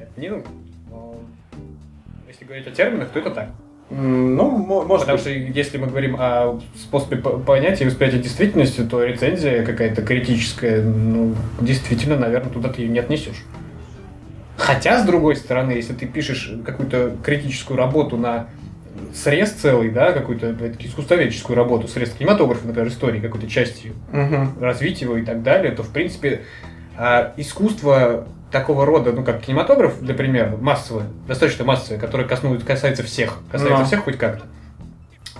[0.01, 0.47] Это не нужно.
[0.91, 1.17] Но
[2.27, 3.51] если говорить о терминах, то это так.
[3.91, 8.83] Ну, мо- может Потому что если мы говорим о способе по- понятия и восприятия действительности,
[8.83, 13.45] то рецензия какая-то критическая, ну, действительно, наверное, туда ты ее не отнесешь.
[14.57, 18.49] Хотя, с другой стороны, если ты пишешь какую-то критическую работу на
[19.15, 24.61] срез целый, да, какую-то искусствоведческую работу, срез кинематографа, например, истории, какой-то частью, Мгм.
[24.61, 26.43] развить его и так далее, то, в принципе,
[26.97, 33.03] а, искусство такого рода, ну, как кинематограф, для примера, массовое, достаточно массовое, которое косну- касается
[33.03, 33.85] всех, касается Да.
[33.85, 34.45] всех хоть как-то,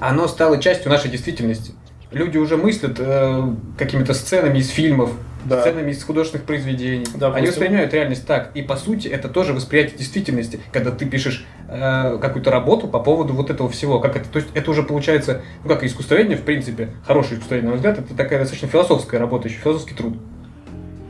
[0.01, 1.73] оно стало частью нашей действительности.
[2.11, 3.43] Люди уже мыслят э,
[3.77, 5.11] какими-то сценами из фильмов,
[5.45, 5.61] Да.
[5.61, 7.01] сценами из художественных произвений.
[7.05, 7.35] Допустим.
[7.35, 8.51] Они воспринимают реальность так.
[8.55, 13.35] И по сути это тоже восприятие действительности, когда ты пишешь э, какую-то работу по поводу
[13.35, 14.01] вот этого всего.
[14.01, 17.71] Как это, то есть это уже получается, ну как и искусствоведение, в принципе, хорошее искусствоведение,
[17.71, 20.17] на мой взгляд, это такая достаточно философская работа, еще философский труд.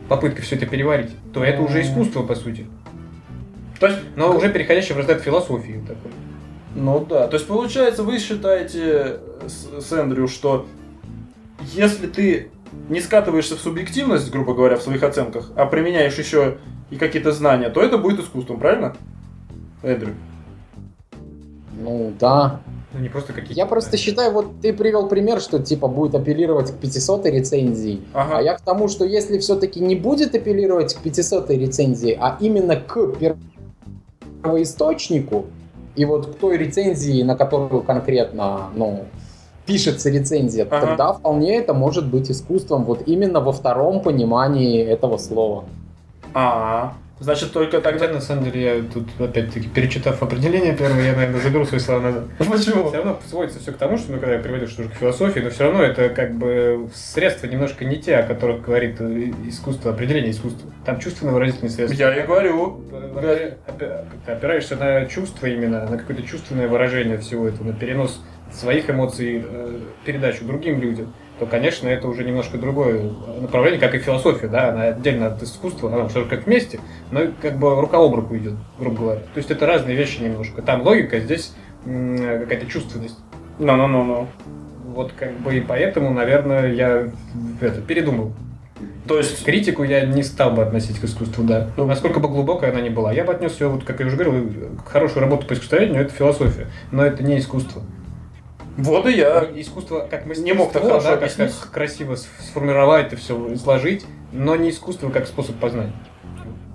[0.09, 1.10] Попытка все это переварить.
[1.32, 2.66] То это уже искусство, по сути.
[3.78, 5.82] То есть, Но уже переходящее в разряд философии.
[5.86, 6.10] Такой.
[6.74, 7.28] ну да.
[7.28, 10.66] То есть получается, вы считаете с, с Эндрю, что
[11.60, 12.51] если ты
[12.89, 16.59] не скатываешься в субъективность, грубо говоря, в своих оценках, а применяешь еще
[16.90, 18.97] и какие-то знания, то это будет искусством, правильно?
[19.82, 20.14] Эндрю.
[21.80, 22.60] Ну да.
[22.93, 23.55] Ну не просто какие-то...
[23.55, 28.01] Я просто считаю, вот ты привел пример, что типа будет апеллировать к 500 рецензии.
[28.15, 28.39] Ага.
[28.39, 32.77] А я к тому, что если все-таки не будет апеллировать к 500 рецензии, а именно
[32.77, 33.15] к
[34.43, 35.47] первоисточнику,
[35.97, 39.05] и вот к той рецензии, на которую конкретно, ну,
[39.66, 40.86] пишется рецензия, Ага.
[40.86, 45.65] тогда вполне это может быть искусством, вот именно во втором понимании этого слова.
[46.32, 48.15] А, значит, только Тогда, тогда...
[48.15, 52.24] на самом деле, я тут, опять-таки, перечитав определение первое, я, наверное, заберу свои слова назад.
[52.39, 52.89] Почему?
[52.89, 55.51] Все равно сводится все к тому, что, ну, когда я приводил что к философии, но
[55.51, 60.32] все равно это как бы средства немножко не те, о которых говорит э, искусство, определение
[60.32, 60.70] искусства.
[60.85, 61.99] Там чувственно-выразительные средства.
[61.99, 62.85] Я и говорю.
[64.27, 68.23] Ты опираешься на чувство именно, на какое-то чувственное выражение всего этого, на перенос
[68.53, 73.10] своих эмоций, э, передачу другим людям, то, конечно, это уже немножко другое
[73.40, 77.59] направление, как и философия, да, она отдельно от искусства, она все как вместе, но как
[77.59, 79.20] бы рука об руку идет, грубо говоря.
[79.20, 80.62] То есть это разные вещи немножко.
[80.62, 81.55] Там логика, здесь
[81.86, 83.19] м, какая-то чувственность.
[83.59, 84.27] Ну-ну-ну-ну.
[84.94, 87.09] Вот как бы и поэтому, наверное, я
[87.60, 88.32] это, передумал.
[89.06, 89.44] То есть...
[89.44, 91.70] Критику я не стал бы относить к искусству, да.
[91.77, 93.12] Ну, Насколько бы глубокая она ни была.
[93.12, 94.51] Я бы отнес ее, вот, как я уже говорил,
[94.85, 96.66] к хорошую работу по искусствоведению, это философия.
[96.90, 97.82] Но это не искусство.
[98.78, 99.44] Вот и я.
[99.56, 103.52] Искусство как мастерство, Не мог так хорошо да, как, как красиво с- сформировать это все,
[103.55, 105.92] изложить, но не искусство как способ познания.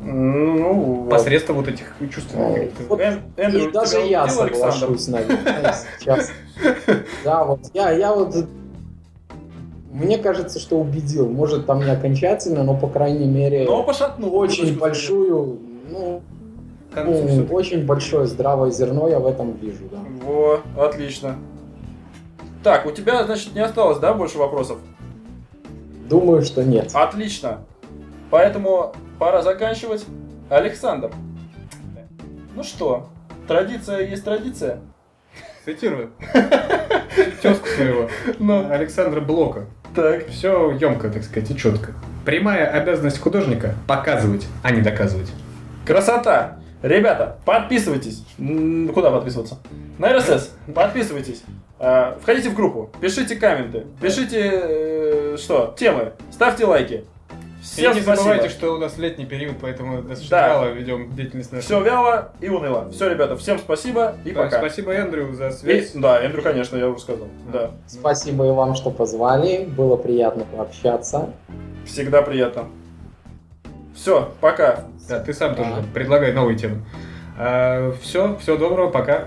[0.01, 1.09] Ну, вот.
[1.09, 4.53] Посредством вот этих чувственных Ну, вот Эн- Эндрю, И даже я Александр?
[4.53, 6.31] соглашусь, наверное, сейчас.
[7.23, 8.35] Да, вот я, я вот...
[9.93, 11.29] Мне кажется, что убедил.
[11.29, 14.35] Может, там не окончательно, но, по крайней мере, Но пошатнул.
[14.35, 15.59] очень большую,
[15.89, 16.21] ну,
[16.95, 19.99] ну, очень большое здравое зерно я в этом вижу, да.
[20.25, 21.37] Во, отлично.
[22.63, 24.77] Так, у тебя, значит, не осталось, да, больше вопросов?
[26.09, 26.91] Думаю, что нет.
[26.93, 27.59] Отлично.
[28.29, 30.05] Поэтому пора заканчивать.
[30.49, 31.11] Александр.
[32.55, 33.09] Ну что,
[33.47, 34.79] традиция есть традиция.
[35.65, 36.11] Цитирую.
[37.41, 38.09] Тезку своего.
[38.39, 39.65] Ну, Александра Блока.
[39.95, 40.27] так.
[40.27, 41.93] Все емко, так сказать, и четко.
[42.25, 45.31] Прямая обязанность художника– показывать, а не доказывать.
[45.85, 46.59] Красота!
[46.83, 48.23] Ребята, подписывайтесь.
[48.93, 49.57] Куда подписываться?
[49.97, 50.51] На РСС.
[50.75, 51.41] Подписывайтесь.
[51.79, 57.03] А, Входите в группу, пишите комменты, пишите э, что, темы, ставьте лайки.
[57.61, 58.15] Всем и не спасибо.
[58.17, 60.47] забывайте, что у нас летний период, поэтому достаточно Да.
[60.49, 61.63] мало ведем деятельность нашу.
[61.63, 62.89] Все вяло и уныло.
[62.91, 64.59] Все, ребята, всем спасибо и Так, пока.
[64.59, 65.91] Спасибо, Эндрю, за И- связь.
[65.93, 67.27] да, Эндрю, конечно, я уже сказал.
[67.51, 69.63] Да, Спасибо и вам, что позвали.
[69.65, 71.29] Было приятно пообщаться.
[71.85, 72.65] всегда приятно.
[73.95, 74.85] Все, пока.
[75.09, 75.83] Да, ты сам тоже Да.
[75.93, 76.81] предлагай новые темы.
[78.01, 79.25] все, всего доброго, пока.